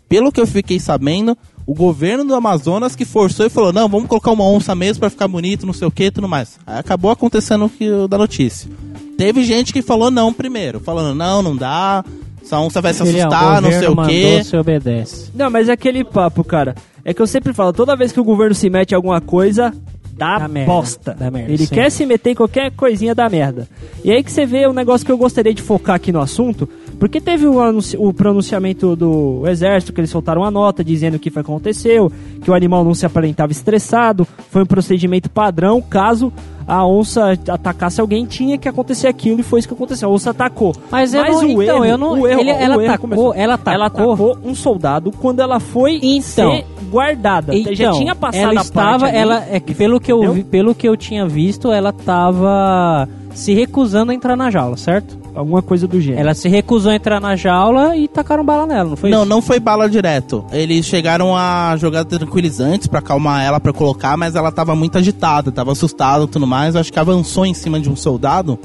pelo 0.07 0.31
que 0.31 0.39
eu 0.39 0.45
fiquei 0.47 0.79
sabendo, 0.79 1.35
o 1.65 1.73
governo 1.73 2.23
do 2.23 2.35
Amazonas 2.35 2.95
que 2.95 3.03
forçou 3.05 3.45
e 3.45 3.49
falou, 3.49 3.73
não, 3.73 3.89
vamos 3.89 4.07
colocar 4.07 4.31
uma 4.31 4.47
onça 4.47 4.75
mesmo 4.75 4.99
pra 4.99 5.09
ficar 5.09 5.27
bonito, 5.27 5.65
não 5.65 5.73
sei 5.73 5.87
o 5.87 5.91
que, 5.91 6.11
tudo 6.11 6.27
mais. 6.29 6.59
Aí 6.67 6.77
acabou 6.77 7.09
acontecendo 7.09 7.65
o 7.65 7.69
que 7.69 7.89
da 8.07 8.17
notícia. 8.17 8.69
Teve 9.17 9.43
gente 9.43 9.73
que 9.73 9.81
falou 9.81 10.11
não 10.11 10.31
primeiro, 10.31 10.79
falando, 10.79 11.15
não, 11.15 11.41
não 11.41 11.55
dá, 11.55 12.05
essa 12.45 12.59
onça 12.59 12.79
vai 12.81 12.93
se 12.93 13.01
assustar, 13.01 13.61
não 13.61 13.71
sei 13.71 13.87
o 13.87 13.91
que. 13.91 13.95
mandou, 13.95 14.43
Você 14.43 14.57
obedece. 14.57 15.31
Não, 15.33 15.49
mas 15.49 15.67
é 15.67 15.71
aquele 15.73 16.03
papo, 16.03 16.43
cara. 16.43 16.75
É 17.03 17.13
que 17.13 17.21
eu 17.21 17.27
sempre 17.27 17.53
falo, 17.53 17.73
toda 17.73 17.95
vez 17.95 18.11
que 18.11 18.19
o 18.19 18.23
governo 18.23 18.53
se 18.53 18.69
mete 18.69 18.91
em 18.91 18.95
alguma 18.95 19.19
coisa, 19.19 19.73
dá, 20.13 20.39
Dá 20.39 20.47
merda, 20.47 20.71
bosta. 20.71 21.15
dá 21.17 21.29
merda, 21.29 21.51
Ele 21.51 21.65
sim. 21.65 21.73
quer 21.73 21.89
se 21.91 22.05
meter 22.05 22.31
em 22.31 22.35
qualquer 22.35 22.71
coisinha 22.71 23.13
da 23.13 23.27
merda. 23.29 23.67
E 24.03 24.11
aí 24.11 24.23
que 24.23 24.31
você 24.31 24.45
vê 24.45 24.67
um 24.67 24.73
negócio 24.73 25.05
que 25.05 25.11
eu 25.11 25.17
gostaria 25.17 25.53
de 25.53 25.61
focar 25.61 25.95
aqui 25.95 26.11
no 26.11 26.19
assunto, 26.21 26.67
porque 26.99 27.19
teve 27.19 27.45
o, 27.45 27.57
o 27.97 28.13
pronunciamento 28.13 28.95
do 28.95 29.43
exército, 29.47 29.91
que 29.91 29.99
eles 29.99 30.09
soltaram 30.09 30.43
a 30.43 30.49
nota 30.49 30.83
dizendo 30.83 31.15
o 31.15 31.19
que 31.19 31.29
foi 31.29 31.43
que 31.43 31.49
aconteceu, 31.49 32.11
que 32.41 32.49
o 32.49 32.53
animal 32.53 32.83
não 32.83 32.93
se 32.93 33.05
aparentava 33.05 33.51
estressado, 33.51 34.25
foi 34.49 34.63
um 34.63 34.67
procedimento 34.67 35.29
padrão, 35.29 35.81
caso 35.81 36.31
a 36.67 36.85
onça 36.85 37.37
atacasse 37.49 38.01
alguém, 38.01 38.25
tinha 38.25 38.57
que 38.57 38.67
acontecer 38.67 39.07
aquilo 39.07 39.39
e 39.39 39.43
foi 39.43 39.59
isso 39.59 39.67
que 39.67 39.73
aconteceu. 39.73 40.09
A 40.09 40.11
onça 40.11 40.31
atacou. 40.31 40.73
Mas 40.91 41.13
eu 41.13 41.23
não- 41.23 41.39
o 41.55 41.63
então, 41.63 41.75
erro, 41.77 41.85
eu 41.85 41.97
não- 41.97 42.19
o 42.19 42.27
erro, 42.27 42.39
ele- 42.41 42.49
ela 42.49 42.77
o 42.77 42.81
erro 42.81 42.89
atacou- 42.93 43.09
começou. 43.09 43.33
ela 43.35 43.53
atacou- 43.53 43.73
ela 43.73 43.85
atacou 43.85 44.37
um 44.43 44.55
soldado 44.55 45.11
quando 45.11 45.39
ela 45.41 45.59
foi 45.59 45.99
Então. 46.01 46.63
guardada. 46.89 47.53
já 47.53 47.71
Então, 47.71 47.97
tinha 47.99 48.15
passado 48.15 48.51
ela 48.51 48.59
a 48.59 48.63
estava, 48.63 49.07
ali. 49.07 49.17
ela 49.17 49.45
é 49.49 49.59
que 49.59 49.73
pelo 49.75 49.99
que 49.99 50.11
eu 50.11 50.31
vi- 50.33 50.43
pelo 50.43 50.73
que 50.73 50.87
eu 50.87 50.95
tinha 50.97 51.27
visto, 51.27 51.71
ela 51.71 51.89
estava 51.89 53.07
se 53.33 53.53
recusando 53.53 54.11
a 54.11 54.15
entrar 54.15 54.35
na 54.35 54.49
jaula, 54.49 54.77
certo? 54.77 55.17
Alguma 55.35 55.61
coisa 55.61 55.87
do 55.87 55.99
gênero. 55.99 56.21
Ela 56.21 56.33
se 56.33 56.47
recusou 56.47 56.91
a 56.91 56.95
entrar 56.95 57.19
na 57.19 57.35
jaula 57.35 57.95
e 57.97 58.07
tacaram 58.07 58.43
bala 58.45 58.65
nela, 58.65 58.89
não 58.89 58.95
foi 58.95 59.09
Não, 59.09 59.19
isso? 59.21 59.29
não 59.29 59.41
foi 59.41 59.59
bala 59.59 59.89
direto. 59.89 60.45
Eles 60.51 60.85
chegaram 60.85 61.35
a 61.35 61.75
jogar 61.77 62.05
tranquilizantes 62.05 62.87
pra 62.87 62.99
acalmar 62.99 63.43
ela, 63.43 63.59
pra 63.59 63.73
colocar, 63.73 64.15
mas 64.17 64.35
ela 64.35 64.51
tava 64.51 64.75
muito 64.75 64.97
agitada, 64.97 65.51
tava 65.51 65.71
assustada 65.73 66.23
e 66.23 66.27
tudo 66.27 66.47
mais. 66.47 66.75
Acho 66.75 66.91
que 66.91 66.99
avançou 66.99 67.45
em 67.45 67.53
cima 67.53 67.79
de 67.79 67.89
um 67.89 67.95
soldado. 67.95 68.57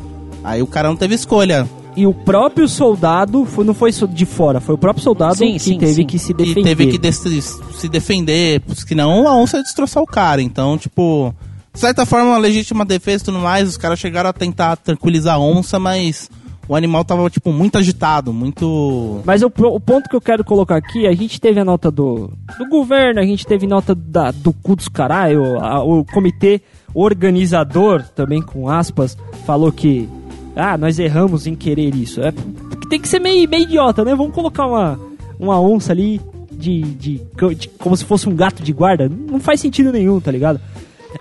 Aí 0.44 0.62
o 0.62 0.66
cara 0.66 0.88
não 0.88 0.96
teve 0.96 1.14
escolha. 1.14 1.68
E 1.96 2.06
o 2.06 2.14
próprio 2.14 2.68
soldado 2.68 3.44
foi- 3.44 3.64
não 3.64 3.74
foi 3.74 3.90
de 3.92 4.24
fora, 4.24 4.60
foi 4.60 4.76
o 4.76 4.78
próprio 4.78 5.02
soldado 5.02 5.34
Sim, 5.36 5.54
que 5.54 5.58
sim, 5.58 5.76
teve 5.76 5.92
sim. 5.94 6.06
que 6.06 6.18
se 6.20 6.30
E 6.30 6.34
defender. 6.34 6.62
teve 6.62 6.86
que 6.86 6.98
des- 6.98 7.60
se 7.74 7.88
defender, 7.88 8.62
senão 8.86 9.26
a 9.26 9.34
onça 9.36 9.56
ia 9.56 9.62
destroçar 9.64 10.00
o 10.02 10.06
cara. 10.06 10.40
Então, 10.40 10.78
tipo, 10.78 11.34
de 11.74 11.80
certa 11.80 12.06
forma, 12.06 12.30
uma 12.30 12.38
legítima 12.38 12.84
defesa 12.84 13.22
e 13.22 13.26
tudo 13.26 13.38
mais. 13.40 13.68
Os 13.68 13.76
caras 13.76 13.98
chegaram 13.98 14.30
a 14.30 14.32
tentar 14.32 14.76
tranquilizar 14.76 15.34
a 15.34 15.38
onça, 15.40 15.80
mas 15.80 16.30
o 16.70 16.76
animal 16.76 17.04
tava, 17.04 17.28
tipo, 17.28 17.52
muito 17.52 17.76
agitado, 17.78 18.32
muito. 18.32 19.20
Mas 19.24 19.42
o, 19.42 19.46
o 19.48 19.80
ponto 19.80 20.08
que 20.08 20.14
eu 20.14 20.20
quero 20.20 20.44
colocar 20.44 20.76
aqui, 20.76 21.04
a 21.06 21.12
gente 21.12 21.40
teve 21.40 21.58
a 21.58 21.64
nota 21.64 21.90
do, 21.90 22.30
do 22.58 22.68
governo, 22.68 23.20
a 23.20 23.24
gente 23.24 23.44
teve 23.44 23.66
nota 23.66 23.92
da, 23.94 24.30
do 24.30 24.52
cu 24.52 24.76
dos 24.76 24.86
caralho, 24.88 25.58
a- 25.60 25.82
o 25.82 26.04
comitê 26.04 26.60
organizador, 26.94 28.02
também 28.14 28.40
com 28.40 28.68
aspas, 28.68 29.16
falou 29.44 29.72
que 29.72 30.08
ah, 30.56 30.78
nós 30.78 30.98
erramos 30.98 31.46
em 31.46 31.54
querer 31.54 31.94
isso. 31.94 32.20
É, 32.20 32.32
tem 32.88 33.00
que 33.00 33.08
ser 33.08 33.18
meio, 33.20 33.48
meio 33.48 33.64
idiota, 33.64 34.04
né? 34.04 34.14
Vamos 34.14 34.32
colocar 34.34 34.66
uma, 34.66 34.98
uma 35.38 35.60
onça 35.60 35.92
ali 35.92 36.20
de, 36.52 36.82
de, 36.82 37.20
de- 37.54 37.68
como 37.78 37.96
se 37.96 38.04
fosse 38.04 38.28
um 38.28 38.34
gato 38.34 38.62
de 38.62 38.72
guarda. 38.72 39.08
Não 39.08 39.40
faz 39.40 39.60
sentido 39.60 39.92
nenhum, 39.92 40.20
tá 40.20 40.30
ligado? 40.30 40.60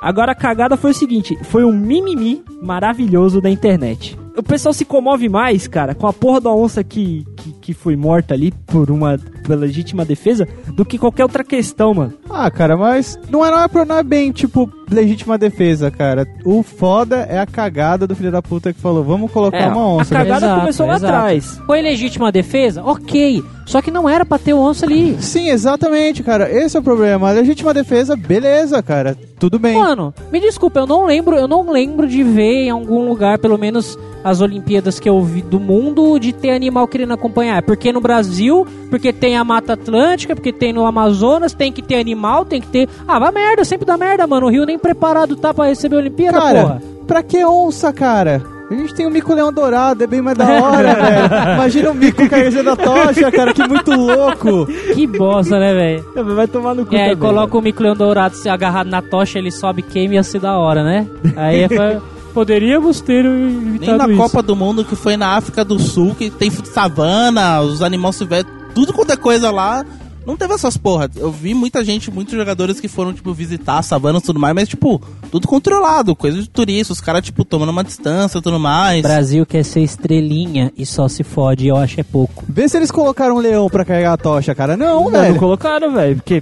Agora 0.01 0.31
a 0.31 0.35
cagada 0.35 0.77
foi 0.77 0.91
o 0.91 0.93
seguinte, 0.93 1.35
foi 1.43 1.63
um 1.65 1.71
mimimi 1.73 2.43
maravilhoso 2.61 3.41
da 3.41 3.49
internet. 3.49 4.15
O 4.39 4.43
pessoal 4.43 4.71
se 4.71 4.85
comove 4.85 5.27
mais, 5.27 5.67
cara, 5.67 5.93
com 5.93 6.07
a 6.07 6.13
porra 6.13 6.39
da 6.39 6.49
onça 6.49 6.81
que, 6.81 7.27
que, 7.39 7.51
que 7.53 7.73
foi 7.73 7.95
morta 7.95 8.33
ali 8.33 8.51
por 8.67 8.91
uma, 8.91 9.17
pela 9.43 9.59
legítima 9.61 10.03
defesa 10.05 10.47
do 10.75 10.85
que 10.85 10.97
qualquer 10.97 11.23
outra 11.23 11.43
questão, 11.43 11.93
mano. 11.93 12.13
Ah, 12.29 12.49
cara, 12.51 12.75
mas 12.77 13.17
não 13.29 13.45
é, 13.45 13.49
não, 13.51 13.59
é, 13.81 13.85
não 13.85 13.97
é 13.97 14.03
bem, 14.03 14.31
tipo, 14.31 14.69
legítima 14.89 15.37
defesa, 15.37 15.89
cara. 15.89 16.27
O 16.45 16.61
foda 16.63 17.17
é 17.29 17.39
a 17.39 17.45
cagada 17.45 18.05
do 18.05 18.15
filho 18.15 18.31
da 18.31 18.41
puta 18.41 18.71
que 18.73 18.79
falou, 18.79 19.03
vamos 19.03 19.31
colocar 19.31 19.57
É, 19.57 19.67
uma 19.67 19.81
a 19.81 19.87
onça. 19.87 20.15
cagada 20.15 20.45
Exato, 20.45 20.59
começou 20.61 20.85
lá 20.85 20.95
exato. 20.95 21.13
atrás. 21.13 21.61
Foi 21.65 21.81
legítima 21.81 22.31
defesa? 22.31 22.83
Ok. 22.83 23.43
Só 23.65 23.81
que 23.83 23.91
não 23.91 24.09
era 24.09 24.25
pra 24.25 24.39
ter 24.39 24.53
o 24.53 24.59
onça 24.59 24.85
ali. 24.85 25.15
Sim, 25.21 25.49
exatamente, 25.49 26.23
cara. 26.23 26.51
Esse 26.51 26.75
é 26.75 26.79
o 26.79 26.83
problema. 26.83 27.29
A 27.29 27.33
legítima 27.33 27.71
defesa, 27.73 28.15
beleza, 28.15 28.81
cara. 28.81 29.15
Tudo 29.39 29.59
bem. 29.59 29.77
Mano, 29.77 30.11
me 30.31 30.39
desculpa, 30.39 30.79
eu 30.79 30.87
não 30.87 31.05
lembro, 31.05 31.35
eu 31.35 31.47
não 31.47 31.71
lembro 31.71 32.07
de 32.07 32.23
ver 32.23 32.65
em 32.65 32.69
algum 32.71 33.07
lugar, 33.07 33.37
pelo 33.37 33.57
menos 33.59 33.97
as 34.23 34.41
Olimpíadas 34.41 34.99
que 34.99 35.07
eu 35.07 35.21
vi 35.23 35.41
do 35.43 35.59
mundo, 35.59 36.17
de 36.19 36.33
ter 36.33 36.49
animal 36.49 36.87
querendo 36.87 37.13
acompanhar. 37.13 37.28
Porque 37.65 37.91
no 37.93 38.01
Brasil, 38.01 38.65
porque 38.89 39.11
tem 39.13 39.37
a 39.37 39.43
Mata 39.43 39.73
Atlântica, 39.73 40.35
porque 40.35 40.51
tem 40.53 40.73
no 40.73 40.85
Amazonas, 40.85 41.53
tem 41.53 41.71
que 41.71 41.81
ter 41.81 41.99
animal, 41.99 42.45
tem 42.45 42.59
que 42.61 42.67
ter. 42.67 42.89
Ah, 43.07 43.19
vai 43.19 43.31
merda, 43.31 43.63
sempre 43.65 43.85
dá 43.85 43.97
merda, 43.97 44.25
mano. 44.27 44.47
O 44.47 44.49
Rio 44.49 44.65
nem 44.65 44.77
preparado 44.79 45.35
tá 45.35 45.53
pra 45.53 45.65
receber 45.65 45.95
a 45.95 45.99
Olimpíada, 45.99 46.39
Cara, 46.39 46.61
porra. 46.61 46.81
pra 47.07 47.23
que 47.23 47.43
onça, 47.45 47.91
cara? 47.93 48.41
A 48.69 48.73
gente 48.75 48.93
tem 48.93 49.07
o 49.07 49.09
mico-leão 49.09 49.51
dourado, 49.51 50.03
é 50.03 50.05
bem 50.07 50.21
mais 50.21 50.37
da 50.37 50.45
hora, 50.61 50.93
velho. 50.93 51.53
Imagina 51.55 51.89
o 51.89 51.95
mico 51.95 52.29
carregando 52.29 52.65
da 52.65 52.75
tocha, 52.75 53.31
cara, 53.31 53.51
que 53.51 53.67
muito 53.67 53.89
louco. 53.91 54.67
Que 54.93 55.07
bosta, 55.07 55.57
né, 55.59 55.73
velho? 55.73 56.05
Vai 56.35 56.47
tomar 56.47 56.75
no 56.75 56.85
cu 56.85 56.93
E 56.93 56.99
também, 56.99 57.17
coloca 57.17 57.57
o 57.57 57.61
mico-leão 57.63 57.95
dourado 57.95 58.35
se 58.35 58.47
agarrado 58.47 58.87
na 58.87 59.01
tocha, 59.01 59.39
ele 59.39 59.49
sobe, 59.49 59.81
queima 59.81 60.13
e 60.13 60.17
ia 60.17 60.23
ser 60.23 60.39
da 60.39 60.55
hora, 60.55 60.83
né? 60.83 61.07
Aí 61.35 61.67
foi- 61.67 61.97
poderíamos 62.39 63.01
ter 63.01 63.25
evitado 63.25 63.79
Nem 63.79 63.97
na 63.97 64.07
isso. 64.07 64.15
Copa 64.15 64.41
do 64.41 64.55
Mundo 64.55 64.85
que 64.85 64.95
foi 64.95 65.17
na 65.17 65.35
África 65.35 65.65
do 65.65 65.77
Sul, 65.77 66.15
que 66.15 66.29
tem 66.29 66.49
savana, 66.49 67.59
os 67.59 67.81
animais 67.81 68.15
silvestres, 68.15 68.55
tudo 68.73 68.93
quanto 68.93 69.11
é 69.11 69.17
coisa 69.17 69.51
lá. 69.51 69.85
Não 70.25 70.37
teve 70.37 70.53
essas 70.53 70.77
porra. 70.77 71.09
Eu 71.17 71.31
vi 71.31 71.53
muita 71.53 71.83
gente, 71.83 72.09
muitos 72.09 72.33
jogadores 72.33 72.79
que 72.79 72.87
foram, 72.87 73.11
tipo, 73.11 73.33
visitar 73.33 73.81
savanas 73.81 74.21
e 74.21 74.25
tudo 74.27 74.39
mais, 74.39 74.55
mas, 74.55 74.69
tipo, 74.69 75.01
tudo 75.29 75.47
controlado, 75.49 76.15
coisa 76.15 76.41
de 76.41 76.47
turista, 76.47 76.93
os 76.93 77.01
caras, 77.01 77.23
tipo, 77.25 77.43
tomando 77.43 77.71
uma 77.71 77.83
distância 77.83 78.37
e 78.37 78.41
tudo 78.41 78.57
mais. 78.59 79.01
Brasil 79.01 79.45
quer 79.45 79.63
ser 79.65 79.81
estrelinha 79.81 80.71
e 80.77 80.85
só 80.85 81.09
se 81.09 81.23
fode, 81.23 81.67
eu 81.67 81.75
acho 81.75 81.99
é 81.99 82.03
pouco. 82.03 82.45
Vê 82.47 82.69
se 82.69 82.77
eles 82.77 82.91
colocaram 82.91 83.35
um 83.35 83.39
leão 83.39 83.69
pra 83.69 83.83
carregar 83.83 84.13
a 84.13 84.17
tocha, 84.17 84.55
cara. 84.55 84.77
Não, 84.77 85.05
Não, 85.05 85.11
velho. 85.11 85.33
não 85.33 85.39
colocaram, 85.39 85.91
velho, 85.93 86.15
porque 86.17 86.41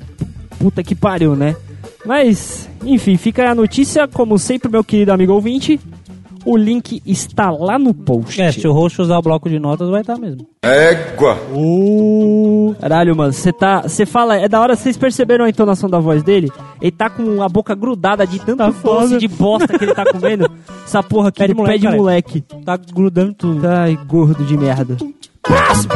puta 0.60 0.84
que 0.84 0.94
pariu, 0.94 1.36
né? 1.36 1.56
Mas, 2.08 2.70
enfim, 2.86 3.18
fica 3.18 3.42
aí 3.42 3.50
a 3.50 3.56
notícia, 3.56 4.08
como 4.08 4.40
sempre, 4.40 4.72
meu 4.72 4.82
querido 4.84 5.12
amigo 5.12 5.34
ouvinte. 5.34 5.78
O 6.46 6.56
link 6.56 7.02
está 7.06 7.52
lá 7.52 7.78
no 7.78 7.94
post. 7.94 8.42
É, 8.42 8.50
se 8.54 8.66
o 8.66 8.72
roxo 8.72 9.02
usar 9.02 9.18
o 9.18 9.22
bloco 9.22 9.50
de 9.50 9.60
notas, 9.60 9.90
vai 9.90 10.00
estar 10.00 10.18
mesmo. 10.18 10.48
Égua. 10.62 11.38
Uh, 11.54 12.74
caralho, 12.80 13.14
mano, 13.14 13.34
você 13.34 13.52
tá. 13.52 13.82
Você 13.82 14.06
fala, 14.06 14.38
é 14.38 14.48
da 14.48 14.62
hora, 14.62 14.74
vocês 14.78 14.96
perceberam 14.96 15.44
a 15.44 15.50
entonação 15.50 15.90
da 15.90 16.00
voz 16.00 16.24
dele? 16.24 16.50
Ele 16.82 16.92
tá 16.92 17.10
com 17.10 17.44
a 17.44 17.50
boca 17.50 17.76
grudada 17.76 18.26
de 18.26 18.40
tanto 18.40 18.64
doce 18.64 18.80
foda. 18.80 19.18
de 19.18 19.28
bosta 19.28 19.78
que 19.78 19.84
ele 19.84 19.94
tá 19.94 20.06
comendo. 20.06 20.50
Essa 20.86 21.04
porra 21.04 21.28
aqui 21.28 21.40
Pé 21.40 21.48
de 21.48 21.54
moleque, 21.54 21.74
pé 21.74 21.78
de 21.78 21.84
cara. 21.84 21.98
moleque. 21.98 22.42
Tá 22.64 22.78
grudando 22.78 23.34
tudo. 23.34 23.68
Ai, 23.68 24.00
gordo 24.08 24.46
de 24.46 24.56
merda. 24.56 24.96
Vocês 25.46 25.88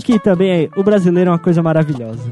que 0.00 0.18
também 0.18 0.68
o 0.76 0.82
brasileiro 0.82 1.30
é 1.30 1.32
uma 1.32 1.38
coisa 1.38 1.62
maravilhosa. 1.62 2.30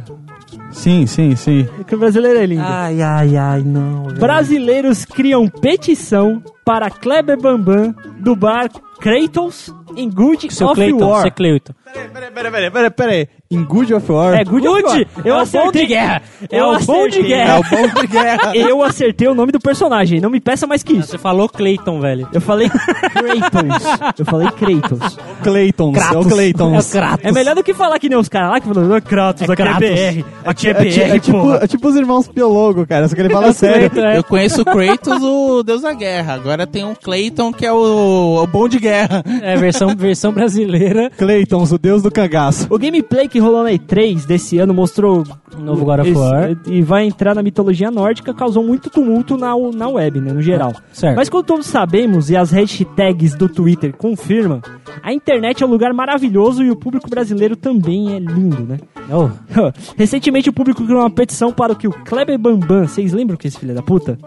Sim, 0.71 1.07
sim, 1.07 1.35
sim. 1.35 1.69
Que 1.87 1.95
o 1.95 1.99
brasileiro 1.99 2.39
é 2.39 2.47
lindo. 2.47 2.63
Ai, 2.65 3.01
ai, 3.01 3.37
ai, 3.37 3.63
não. 3.63 4.05
velho. 4.05 4.19
Brasileiros 4.19 5.05
criam 5.05 5.49
petição 5.49 6.43
para 6.65 6.91
Kleber 6.91 7.41
Bambam 7.41 7.95
do 8.21 8.37
bar 8.37 8.69
Kratos 9.01 9.73
em 9.97 10.11
Good 10.11 10.53
Seu 10.53 10.69
of 10.69 10.75
Cleiton, 10.75 11.09
War. 11.09 11.23
seu 11.23 11.31
Cleiton. 11.33 11.73
Peraí, 11.93 12.31
peraí, 12.31 12.51
peraí, 12.51 12.71
peraí, 12.71 12.91
peraí. 12.91 13.29
Em 13.51 13.65
Good 13.65 13.95
of 13.95 14.13
War? 14.13 14.35
É 14.35 14.45
Good, 14.45 14.69
of 14.69 14.83
War. 14.83 15.07
Eu 15.25 15.35
é 15.35 15.39
o 15.39 15.41
acertei. 15.41 15.65
bom 15.65 15.73
de 15.73 15.87
guerra. 15.87 16.23
Eu 16.51 16.59
É 16.59 16.77
o 16.77 16.81
bom 16.85 17.09
de 17.09 17.23
guerra. 17.23 17.55
É 17.55 17.59
o 17.59 17.63
bom 17.63 18.01
de 18.01 18.07
guerra. 18.07 18.53
Eu 18.69 18.83
acertei 18.85 19.27
o 19.29 19.35
nome 19.35 19.53
do 19.53 19.59
personagem, 19.59 20.21
não 20.21 20.29
me 20.29 20.39
peça 20.39 20.67
mais 20.67 20.83
que 20.83 20.93
isso. 20.93 21.09
Você 21.13 21.19
falou 21.19 21.49
Cleiton, 21.49 21.99
velho. 21.99 22.29
Eu 22.33 22.41
falei 22.43 22.69
Kratos. 22.69 24.19
Eu 24.19 24.25
falei 24.27 24.49
Kratos. 24.51 25.19
Claytons, 25.43 25.97
é 25.97 26.11
o 26.11 26.15
É 26.15 26.19
o 26.19 26.25
Claytons. 26.29 26.91
Kratos. 26.93 27.25
É 27.25 27.33
melhor 27.33 27.55
do 27.55 27.63
que 27.65 27.73
falar 27.73 27.99
que 27.99 28.09
nem 28.09 28.19
os 28.19 28.29
caras 28.29 28.51
lá 28.51 28.61
que 28.61 28.69
falam, 28.69 28.95
"Ah, 28.95 29.01
Kratos, 29.01 29.43
É 29.43 29.45
aqui 29.53 29.57
Kratos. 29.57 29.83
é 29.89 30.13
BR. 30.13 30.25
Aqui 30.45 30.67
é, 30.67 30.71
É, 30.71 30.75
BR, 30.75 31.01
é 31.17 31.19
tipo, 31.19 31.41
porra. 31.41 31.59
é 31.63 31.67
tipo 31.67 31.89
os 31.89 31.97
irmãos 31.97 32.29
Piologo, 32.29 32.87
cara, 32.87 33.09
só 33.09 33.15
que 33.15 33.21
ele 33.23 33.31
fala 33.31 33.53
sério. 33.55 33.91
É. 33.99 34.19
Eu 34.19 34.25
conheço 34.25 34.61
o 34.61 34.65
Kratos, 34.65 35.23
o 35.23 35.63
deus 35.63 35.83
da 35.83 35.95
guerra. 35.95 36.35
Agora 36.35 36.67
tem 36.67 36.85
um 36.85 36.95
Clayton 36.95 37.51
que 37.53 37.65
é 37.65 37.73
o, 37.73 38.43
o 38.43 38.47
bom 38.47 38.69
de 38.69 38.79
guerra. 38.79 39.25
É, 39.43 39.57
versão, 39.57 39.97
versão 39.97 40.33
brasileira. 40.33 41.11
Claytons, 41.17 41.73
o 41.73 41.78
deus 41.81 42.03
do 42.03 42.11
cangaço. 42.11 42.67
O 42.71 42.79
gameplay 42.79 43.29
que 43.29 43.39
rolou 43.39 43.63
na 43.63 43.71
E3 43.71 44.27
desse 44.27 44.59
ano 44.59 44.75
mostrou 44.75 45.25
Um 45.57 45.61
novo 45.63 45.85
God 45.85 46.01
of 46.01 46.11
esse- 46.11 46.19
War. 46.19 46.57
e 46.67 46.83
vai 46.83 47.05
entrar 47.07 47.35
na 47.35 47.43
mitologia 47.43 47.91
nórdica, 47.91 48.35
causou 48.35 48.63
muito 48.63 48.91
tumulto 48.91 49.37
na, 49.37 49.55
na 49.75 49.89
web, 49.89 50.21
né, 50.21 50.33
no 50.33 50.43
geral. 50.43 50.73
Certo. 50.93 51.17
Mas 51.17 51.29
como 51.29 51.43
todos 51.43 51.67
sabemos, 51.67 52.31
e 52.31 52.37
as 52.37 52.51
hashtags 52.51 53.35
do 53.35 53.49
Twitter 53.49 53.95
confirmam, 53.97 54.61
a 55.03 55.13
internet 55.13 55.63
é 55.63 55.67
um 55.67 55.71
lugar 55.71 55.93
maravilhoso 55.93 56.63
e 56.63 56.71
o 56.71 56.77
público 56.77 57.09
brasileiro 57.09 57.57
também 57.57 58.15
é 58.15 58.19
lindo, 58.19 58.63
né? 58.63 58.79
Oh, 59.11 59.29
Recentemente 59.97 60.51
o 60.51 60.53
público 60.53 60.85
criou 60.85 61.01
uma 61.01 61.11
petição 61.11 61.53
para 61.53 61.75
que 61.75 61.89
o 61.89 61.91
Kleber 61.93 62.39
Bambam, 62.39 62.87
vocês 62.87 63.13
lembram 63.13 63.37
que 63.37 63.47
esse 63.49 63.59
filho 63.59 63.75
da 63.75 63.83
puta? 63.83 64.19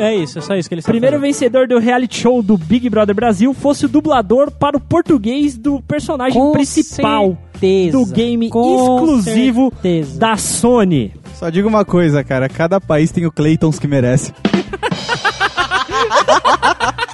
É 0.00 0.14
isso, 0.16 0.38
é 0.38 0.42
só 0.42 0.54
isso 0.54 0.68
que 0.68 0.74
ele 0.74 0.80
está 0.80 0.90
Primeiro 0.92 1.16
falando. 1.16 1.26
vencedor 1.26 1.66
do 1.68 1.78
reality 1.78 2.20
show 2.20 2.42
do 2.42 2.56
Big 2.56 2.88
Brother 2.90 3.14
Brasil 3.14 3.52
fosse 3.54 3.86
o 3.86 3.88
dublador 3.88 4.50
para 4.50 4.76
o 4.76 4.80
português 4.80 5.56
do 5.56 5.80
personagem 5.82 6.40
Com 6.40 6.52
principal 6.52 7.36
certeza, 7.52 7.98
do 7.98 8.06
game 8.06 8.48
com 8.50 8.74
exclusivo 9.02 9.70
certeza. 9.82 10.18
da 10.18 10.36
Sony. 10.36 11.12
Só 11.34 11.50
digo 11.50 11.68
uma 11.68 11.84
coisa, 11.84 12.22
cara, 12.24 12.48
cada 12.48 12.80
país 12.80 13.10
tem 13.12 13.26
o 13.26 13.32
Claytons 13.32 13.78
que 13.78 13.86
merece. 13.86 14.32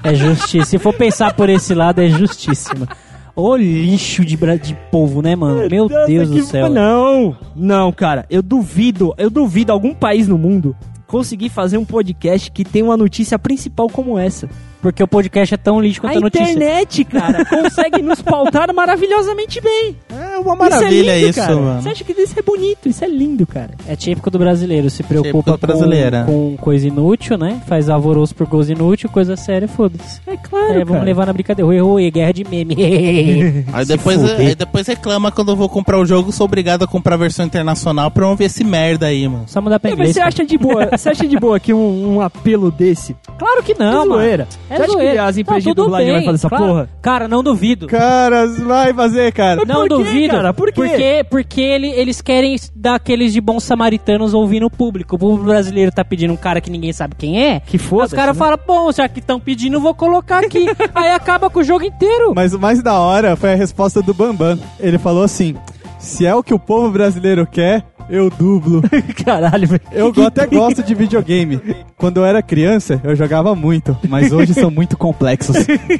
É 0.05 0.15
justiça. 0.15 0.65
Se 0.71 0.79
for 0.79 0.93
pensar 0.93 1.33
por 1.35 1.49
esse 1.49 1.75
lado, 1.75 2.01
é 2.01 2.09
justíssima. 2.09 2.89
Ô 3.37 3.57
lixo 3.57 4.25
de, 4.25 4.37
bra- 4.37 4.57
de 4.57 4.77
povo, 4.91 5.23
né, 5.23 5.37
mano? 5.37 5.69
Meu 5.71 5.89
Nossa, 5.89 6.07
Deus 6.07 6.29
do 6.29 6.35
que- 6.37 6.43
céu. 6.43 6.69
Não, 6.69 7.37
não, 7.55 7.93
cara. 7.93 8.27
Eu 8.29 8.43
duvido, 8.43 9.15
eu 9.17 9.31
duvido 9.31 9.71
algum 9.73 9.95
país 9.95 10.27
no 10.29 10.37
mundo 10.37 10.77
conseguir 11.13 11.51
fazer 11.51 11.77
um 11.77 11.85
podcast 11.85 12.51
que 12.51 12.65
tem 12.65 12.83
uma 12.83 12.97
notícia 12.97 13.39
principal 13.39 13.87
como 13.87 14.19
essa. 14.19 14.49
Porque 14.83 15.03
o 15.03 15.07
podcast 15.07 15.55
é 15.55 15.57
tão 15.57 15.81
lixo 15.81 16.01
quanto 16.01 16.17
a 16.17 16.19
a, 16.19 16.21
notícia. 16.21 16.43
internet, 16.53 17.05
cara, 17.05 17.45
consegue 17.49 18.03
nos 18.03 18.21
pautar 18.21 18.75
maravilhosamente 18.75 19.61
bem. 19.61 19.97
É 20.11 20.39
uma 20.39 20.57
maravilha 20.57 21.17
isso, 21.17 21.27
é 21.27 21.31
isso, 21.31 21.41
lindo, 21.41 21.47
cara. 21.47 21.57
mano. 21.57 21.83
Você 21.83 21.89
acha 21.91 22.05
que 22.05 22.13
isso 22.21 22.35
é 22.39 22.43
bonito? 22.43 22.89
Isso 22.89 23.05
é 23.05 23.09
lindo, 23.09 23.47
cara. 23.47 23.71
É 23.87 23.95
típico 23.95 24.29
do 24.29 24.39
brasileiro, 24.41 24.91
se 24.91 24.99
Típico 25.05 25.21
preocupa 25.23 25.53
é. 25.55 26.25
com, 26.25 26.27
com 26.27 26.57
coisa 26.61 26.89
inútil, 26.89 27.39
né? 27.39 27.63
Faz 27.67 27.89
alvoroço 27.89 28.35
por 28.35 28.47
coisa 28.49 28.73
inútil, 28.73 29.09
coisa 29.09 29.37
séria, 29.37 29.69
foda-se. 29.69 30.21
É 30.27 30.37
claro, 30.37 30.73
É, 30.73 30.79
vamos 30.79 30.93
cara. 30.95 31.05
levar 31.05 31.27
na 31.27 31.33
brincadeira. 31.33 31.69
Oi, 31.69 31.81
oi, 31.81 32.11
guerra 32.11 32.33
de 32.33 32.45
meme. 32.45 32.75
Aí 33.73 33.85
depois, 33.87 34.23
aí 34.33 34.55
depois 34.55 34.87
reclama 34.87 35.31
quando 35.31 35.53
eu 35.53 35.57
vou 35.57 35.69
comprar 35.69 35.99
o 35.99 36.05
jogo, 36.05 36.33
sou 36.33 36.45
obrigado 36.45 36.83
a 36.83 36.87
comprar 36.89 37.15
a 37.15 37.19
versão 37.19 37.47
internacional 37.47 38.11
pra 38.11 38.27
não 38.27 38.35
ver 38.37 38.47
esse 38.47 38.65
merda 38.65 39.07
aí, 39.07 39.29
mano. 39.29 39.45
Só 39.47 39.61
mudar 39.61 39.79
pra 39.79 39.91
É, 39.91 39.93
mas 39.93 40.11
inglês. 40.11 40.15
você 40.17 40.21
acha 40.21 40.45
de 40.45 40.59
boa, 40.59 40.89
você 40.91 41.09
acha 41.11 41.27
de 41.29 41.39
boa 41.39 41.61
que 41.61 41.73
um, 41.73 42.15
um 42.17 42.21
apelo 42.21 42.71
desse? 42.71 43.15
Claro 43.39 43.63
que 43.63 43.75
não, 43.79 44.03
é 44.03 44.07
mano. 44.07 44.47
É 44.73 44.77
você 44.77 44.83
acha 44.85 44.97
que 44.99 45.19
as 45.19 45.37
empresas 45.39 45.65
Não, 45.65 45.71
de 45.73 45.77
dublagem 45.77 46.13
vão 46.13 46.23
fazer 46.25 46.35
essa 46.35 46.49
claro. 46.49 46.65
porra? 46.67 46.89
Cara, 47.03 47.29
não 47.29 47.43
duvido. 47.43 47.87
Cara, 47.87 48.47
vai 48.47 48.93
fazer, 48.95 49.33
cara. 49.33 49.65
Não 49.65 49.75
Por 49.75 49.83
quê, 49.83 49.89
duvido, 49.95 50.35
cara? 50.35 50.55
Por 50.55 50.73
quê? 50.73 50.73
Porque, 50.75 51.25
porque 51.31 51.61
ele- 51.61 51.91
eles 51.91 52.21
querem 52.21 52.57
dar 52.75 52.95
aqueles 52.97 53.33
de 53.33 53.41
bons 53.41 53.65
samaritanos 53.65 54.35
ouvindo 54.35 54.67
o 54.67 54.71
público. 54.71 55.17
O 55.17 55.19
público 55.19 55.45
brasileiro 55.45 55.93
tá 55.93 56.05
pedindo 56.05 56.33
um 56.33 56.37
cara 56.37 56.61
que 56.61 56.71
ninguém 56.71 56.93
sabe 56.93 57.15
quem 57.17 57.43
é. 57.45 57.61
Que 57.61 57.79
foda. 57.79 58.07
Os 58.07 58.13
caras 58.13 58.37
falam, 58.37 58.59
bom, 58.67 58.91
já 58.93 59.09
que 59.09 59.19
estão 59.21 59.39
pedindo, 59.39 59.77
eu 59.77 59.81
vou 59.81 59.95
colocar 59.95 60.45
aqui. 60.45 60.67
Aí 60.95 61.11
acaba 61.11 61.51
com 61.51 61.61
o 61.61 61.65
jogo 61.65 61.85
inteiro. 61.85 62.33
Mas 62.35 62.55
o 62.55 62.59
mais 62.59 62.83
da 62.83 62.99
hora 62.99 63.37
foi 63.37 63.53
a 63.53 63.57
resposta 63.57 64.01
do 64.03 64.15
Bambam. 64.15 64.59
Ele 64.81 64.99
falou 64.99 65.23
assim: 65.23 65.55
se 65.99 66.27
é 66.27 66.35
o 66.35 66.43
que 66.43 66.55
o 66.55 66.59
povo 66.59 66.91
brasileiro 66.91 67.47
quer, 67.47 67.85
eu 68.13 68.29
dublo. 68.29 68.83
Caralho, 69.25 69.67
velho. 69.67 69.81
Eu 69.91 70.13
até 70.27 70.47
gosto 70.47 70.83
de 70.83 70.95
videogame. 70.95 71.59
Quando 71.97 72.19
eu 72.19 72.25
era 72.27 72.43
criança, 72.43 73.01
eu 73.03 73.17
jogava 73.17 73.55
muito, 73.55 73.97
mas 74.07 74.31
hoje 74.33 74.53
são 74.53 74.71
muito 74.71 74.99
complexos. 74.99 75.57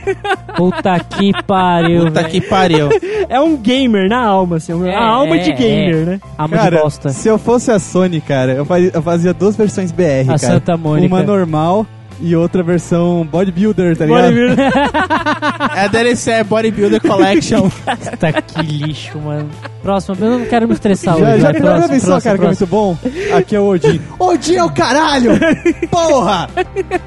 Puta 0.55 1.01
que 1.01 1.33
pariu, 1.45 2.05
Puta 2.05 2.25
que 2.25 2.41
pariu. 2.43 2.91
É 3.31 3.41
um 3.41 3.57
gamer 3.57 4.11
na 4.11 4.23
alma, 4.23 4.57
assim. 4.57 4.73
É, 4.87 4.95
a 4.95 5.05
alma 5.05 5.39
de 5.39 5.53
é, 5.53 5.55
gamer, 5.55 6.03
é. 6.03 6.05
né? 6.05 6.21
Alma 6.37 6.57
de 6.57 6.63
Cara, 6.63 6.83
bosta. 6.83 7.09
se 7.09 7.29
eu 7.29 7.39
fosse 7.39 7.71
a 7.71 7.79
Sony, 7.79 8.21
cara, 8.21 8.53
eu 8.53 8.67
fazia, 8.67 8.91
eu 8.93 9.03
fazia 9.03 9.33
duas 9.33 9.57
versões 9.57 9.91
BR, 9.91 10.25
A 10.25 10.39
cara. 10.39 10.39
Santa 10.39 10.77
Mônica. 10.77 11.15
Uma 11.15 11.23
normal 11.23 11.87
e 12.21 12.35
outra 12.37 12.63
versão 12.63 13.27
bodybuilder, 13.31 13.97
tá 13.97 14.07
ligado? 14.07 14.33
É 15.75 15.85
a 15.85 15.89
DLC 15.89 16.31
é 16.33 16.45
Bodybuilder 16.45 17.01
Collection. 17.01 17.69
Puta 17.71 18.33
que 18.43 18.63
lixo, 18.63 19.19
mano. 19.19 19.49
Próximo, 19.83 20.17
eu 20.21 20.39
não 20.39 20.45
quero 20.47 20.67
me 20.69 20.75
estressar 20.75 21.17
Já, 21.19 21.31
hoje. 21.31 21.41
já 21.41 21.55
próximo, 21.55 21.89
próximo, 21.89 22.21
cara, 22.21 22.21
que 22.21 22.29
é 22.29 22.47
próximo. 22.47 22.47
muito 22.47 22.67
bom? 22.67 23.37
Aqui 23.37 23.57
é 23.57 23.61
o 23.61 23.67
Odin. 23.69 24.01
Odin 24.19 24.57
é 24.57 24.65
o 24.65 24.71
caralho! 24.71 25.33
Porra! 25.91 26.49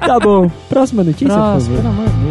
Tá 0.00 0.18
bom. 0.18 0.50
Próxima 0.68 1.04
notícia, 1.04 1.28
por 1.28 1.34
Próximo, 1.36 1.76
favor. 1.76 1.82
pelo 1.82 1.88
amor 1.94 2.08
de 2.08 2.16
Deus. 2.16 2.25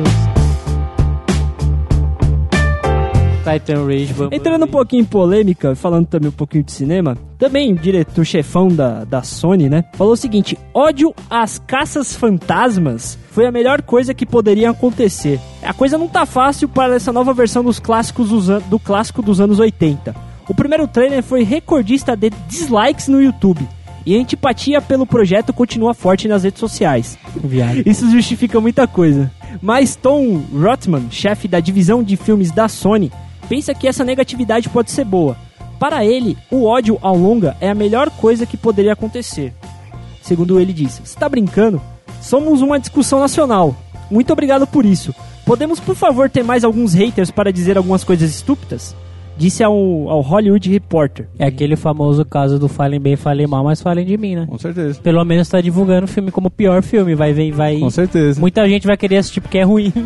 Titan 3.45 3.85
Rage. 3.85 4.13
Entrando 4.31 4.65
um 4.65 4.67
pouquinho 4.67 5.01
em 5.01 5.05
polêmica, 5.05 5.75
falando 5.75 6.07
também 6.07 6.29
um 6.29 6.33
pouquinho 6.33 6.63
de 6.63 6.71
cinema, 6.71 7.15
também 7.37 7.71
o 7.71 7.77
diretor-chefão 7.77 8.69
da, 8.69 9.03
da 9.03 9.21
Sony, 9.21 9.69
né? 9.69 9.85
Falou 9.93 10.13
o 10.13 10.17
seguinte: 10.17 10.57
ódio 10.73 11.13
às 11.29 11.59
caças 11.59 12.15
fantasmas 12.15 13.19
foi 13.29 13.45
a 13.45 13.51
melhor 13.51 13.83
coisa 13.83 14.13
que 14.13 14.25
poderia 14.25 14.71
acontecer. 14.71 15.39
A 15.61 15.73
coisa 15.73 15.97
não 15.97 16.07
tá 16.07 16.25
fácil 16.25 16.67
para 16.67 16.95
essa 16.95 17.13
nova 17.13 17.33
versão 17.33 17.63
dos 17.63 17.79
clássicos 17.79 18.29
dos 18.29 18.47
do 18.65 18.79
clássico 18.79 19.21
dos 19.21 19.39
anos 19.39 19.59
80. 19.59 20.15
O 20.47 20.53
primeiro 20.53 20.87
trailer 20.87 21.21
foi 21.23 21.43
recordista 21.43 22.15
de 22.15 22.31
dislikes 22.47 23.07
no 23.07 23.21
YouTube. 23.21 23.67
E 24.05 24.15
a 24.15 24.21
antipatia 24.21 24.79
pelo 24.79 25.05
projeto 25.05 25.51
continua 25.51 25.95
forte 25.95 26.27
nas 26.27 26.43
redes 26.43 26.59
sociais. 26.59 27.17
Viado. 27.35 27.81
Isso 27.87 28.09
justifica 28.11 28.61
muita 28.61 28.87
coisa. 28.87 29.31
Mas 29.59 29.95
Tom 29.95 30.43
Rothman, 30.53 31.07
chefe 31.09 31.47
da 31.47 31.59
divisão 31.59 32.03
de 32.03 32.15
filmes 32.15 32.51
da 32.51 32.67
Sony, 32.67 33.11
pensa 33.47 33.73
que 33.73 33.87
essa 33.87 34.03
negatividade 34.03 34.69
pode 34.69 34.91
ser 34.91 35.05
boa. 35.05 35.37
Para 35.79 36.05
ele, 36.05 36.37
o 36.49 36.65
ódio 36.65 36.97
ao 37.01 37.15
longa 37.17 37.55
é 37.59 37.69
a 37.69 37.75
melhor 37.75 38.09
coisa 38.09 38.45
que 38.45 38.57
poderia 38.57 38.93
acontecer. 38.93 39.53
Segundo 40.21 40.59
ele 40.59 40.73
disse: 40.73 41.01
Você 41.05 41.17
tá 41.17 41.27
brincando? 41.29 41.81
Somos 42.21 42.61
uma 42.61 42.79
discussão 42.79 43.19
nacional. 43.19 43.75
Muito 44.09 44.31
obrigado 44.31 44.65
por 44.65 44.85
isso. 44.85 45.13
Podemos, 45.45 45.79
por 45.79 45.95
favor, 45.95 46.29
ter 46.29 46.43
mais 46.43 46.63
alguns 46.63 46.93
haters 46.93 47.29
para 47.29 47.51
dizer 47.51 47.77
algumas 47.77 48.03
coisas 48.03 48.31
estúpidas? 48.31 48.95
Disse 49.37 49.63
ao, 49.63 49.73
ao 50.09 50.21
Hollywood 50.21 50.69
Reporter. 50.69 51.27
É 51.37 51.45
aquele 51.45 51.75
famoso 51.75 52.23
caso 52.23 52.57
do 52.57 52.67
falem 52.67 52.99
bem, 52.99 53.15
falem 53.15 53.45
mal, 53.47 53.63
mas 53.63 53.81
falem 53.81 54.05
de 54.05 54.17
mim, 54.17 54.35
né? 54.35 54.45
Com 54.49 54.57
certeza. 54.57 54.99
Pelo 55.01 55.23
menos 55.25 55.49
tá 55.49 55.59
divulgando 55.61 56.05
o 56.05 56.07
filme 56.07 56.31
como 56.31 56.47
o 56.47 56.51
pior 56.51 56.81
filme. 56.81 57.15
Vai 57.15 57.33
ver, 57.33 57.51
vai. 57.51 57.79
Com 57.79 57.89
certeza. 57.89 58.39
Muita 58.39 58.67
gente 58.67 58.87
vai 58.87 58.95
querer 58.97 59.17
assistir 59.17 59.41
porque 59.41 59.57
é 59.57 59.63
ruim. 59.63 59.91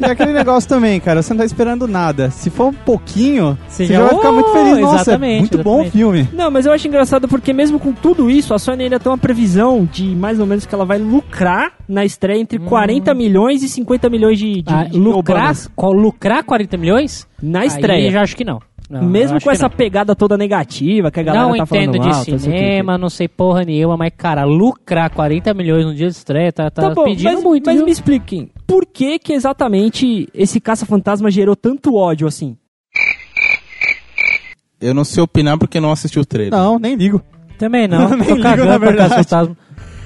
E 0.00 0.04
aquele 0.04 0.32
negócio 0.32 0.68
também, 0.68 0.98
cara, 1.00 1.22
você 1.22 1.32
não 1.32 1.38
tá 1.38 1.44
esperando 1.44 1.86
nada. 1.86 2.30
Se 2.30 2.50
for 2.50 2.66
um 2.66 2.72
pouquinho, 2.72 3.56
Você 3.68 3.86
você, 3.86 3.92
já- 3.92 4.00
já 4.00 4.06
vai 4.06 4.14
ficar 4.16 4.32
muito 4.32 4.50
feliz. 4.52 4.78
Nossa, 4.78 4.96
é 4.96 5.00
exatamente, 5.00 5.40
muito 5.40 5.58
bom 5.58 5.70
o 5.70 5.82
exatamente. 5.82 5.92
filme. 5.92 6.28
Não, 6.32 6.50
mas 6.50 6.66
eu 6.66 6.72
acho 6.72 6.86
engraçado 6.88 7.28
porque 7.28 7.52
mesmo 7.52 7.78
com 7.78 7.92
tudo 7.92 8.30
isso, 8.30 8.52
a 8.54 8.58
Sony 8.58 8.84
ainda 8.84 8.98
tem 8.98 9.10
uma 9.10 9.18
previsão 9.18 9.88
de 9.90 10.04
mais 10.14 10.40
ou 10.40 10.46
menos 10.46 10.66
que 10.66 10.74
ela 10.74 10.84
vai 10.84 10.98
lucrar 10.98 11.72
na 11.88 12.04
estreia 12.04 12.40
entre 12.40 12.58
40 12.58 13.14
milhões 13.14 13.62
e 13.62 13.68
50 13.68 14.08
milhões 14.10 14.38
de, 14.38 14.62
de, 14.62 14.72
Ah, 14.72 14.84
de 14.84 14.98
lucrar, 14.98 15.54
lucrar 15.78 16.42
40 16.44 16.76
milhões? 16.76 17.26
Na 17.42 17.64
estreia. 17.64 18.06
Aí 18.06 18.12
já 18.12 18.22
acho 18.22 18.36
que 18.36 18.44
não. 18.44 18.60
Não, 18.88 19.02
mesmo 19.02 19.40
com 19.40 19.50
essa 19.50 19.68
não. 19.68 19.70
pegada 19.74 20.14
toda 20.14 20.36
negativa 20.36 21.10
que 21.10 21.18
a 21.18 21.22
galera 21.22 21.48
não 21.48 21.56
tá 21.56 21.64
falando 21.64 21.96
entendo 21.96 22.02
de 22.02 22.08
não 22.08 22.14
sei 22.22 22.34
o 22.34 22.36
quê. 22.36 22.42
cinema, 22.42 22.98
não 22.98 23.08
sei 23.08 23.26
porra 23.26 23.64
nenhuma, 23.64 23.96
mas 23.96 24.12
cara, 24.14 24.44
lucrar 24.44 25.08
40 25.08 25.54
milhões 25.54 25.86
no 25.86 25.94
dia 25.94 26.06
de 26.06 26.12
estreia 26.14 26.52
tá, 26.52 26.70
tá, 26.70 26.82
Tá 26.82 26.90
bom, 26.90 27.04
pedindo 27.04 27.32
mas, 27.32 27.42
muito, 27.42 27.64
mas 27.64 27.76
viu? 27.76 27.86
me 27.86 27.90
expliquem, 27.90 28.50
por 28.66 28.84
que 28.84 29.18
que 29.18 29.32
exatamente 29.32 30.28
esse 30.34 30.60
caça-fantasma 30.60 31.30
gerou 31.30 31.56
tanto 31.56 31.94
ódio 31.94 32.26
assim? 32.28 32.58
Eu 34.80 34.92
não 34.92 35.04
sei 35.04 35.22
opinar 35.22 35.56
porque 35.58 35.80
não 35.80 35.90
assisti 35.90 36.18
o 36.18 36.24
trailer. 36.26 36.52
Não, 36.52 36.78
nem 36.78 36.94
ligo. 36.94 37.22
Também 37.58 37.88
não, 37.88 38.10
Nem 38.16 38.28
tô 38.28 38.34
ligo, 38.34 38.42
cagando 38.42 38.68
na 38.68 38.78
pra 38.78 38.88
verdade. 38.88 39.14
Caça 39.14 39.24
Fantasma. 39.24 39.56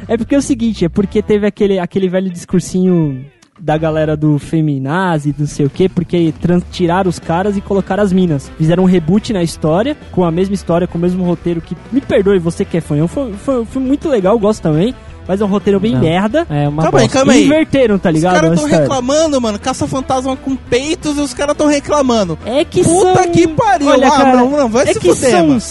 É 0.06 0.16
porque 0.16 0.34
é 0.36 0.38
o 0.38 0.42
seguinte, 0.42 0.84
é 0.84 0.88
porque 0.88 1.20
teve 1.20 1.46
aquele, 1.46 1.80
aquele 1.80 2.08
velho 2.08 2.30
discursinho 2.30 3.24
da 3.58 3.76
galera 3.76 4.16
do 4.16 4.38
feminazi, 4.38 5.34
não 5.38 5.46
sei 5.46 5.66
o 5.66 5.70
quê, 5.70 5.88
porque 5.88 6.32
tiraram 6.70 7.08
os 7.08 7.18
caras 7.18 7.56
e 7.56 7.60
colocaram 7.60 8.02
as 8.02 8.12
minas. 8.12 8.50
Fizeram 8.56 8.84
um 8.84 8.86
reboot 8.86 9.32
na 9.32 9.42
história, 9.42 9.96
com 10.12 10.24
a 10.24 10.30
mesma 10.30 10.54
história, 10.54 10.86
com 10.86 10.98
o 10.98 11.00
mesmo 11.00 11.24
roteiro 11.24 11.60
que... 11.60 11.76
Me 11.92 12.00
perdoe, 12.00 12.38
você 12.38 12.64
que 12.64 12.76
é 12.76 12.80
fã, 12.80 13.06
foi, 13.06 13.32
foi, 13.34 13.64
foi 13.64 13.82
muito 13.82 14.08
legal, 14.08 14.38
gosto 14.38 14.62
também, 14.62 14.94
mas 15.26 15.40
é 15.40 15.44
um 15.44 15.48
roteiro 15.48 15.78
bem 15.78 15.92
Não. 15.92 16.00
merda. 16.00 16.46
É 16.48 16.68
uma 16.68 16.82
Calma 16.84 16.98
aí, 17.00 17.04
bosta. 17.04 17.18
calma 17.18 17.32
aí. 17.32 17.44
inverteram, 17.44 17.98
tá 17.98 18.08
Os 18.08 18.14
ligado? 18.14 18.34
caras 18.34 18.52
a 18.52 18.54
tão 18.56 18.64
reclamando, 18.64 19.40
mano. 19.40 19.58
Caça-fantasma 19.58 20.36
com 20.36 20.56
peitos 20.56 21.18
e 21.18 21.20
os 21.20 21.34
caras 21.34 21.54
tão 21.54 21.66
reclamando. 21.66 22.38
É 22.46 22.64
que 22.64 22.82
Puta 22.82 23.22
são... 23.24 23.32
que 23.32 23.46
pariu. 23.48 23.88
Olha, 23.88 24.08
ah, 24.08 24.10
cara, 24.10 24.36
não, 24.36 24.50
não, 24.50 24.68
vai 24.70 24.88
é 24.88 24.94
se 24.94 25.00
que 25.00 25.12
fuder, 25.14 25.30
são 25.30 25.46
mano. 25.48 25.62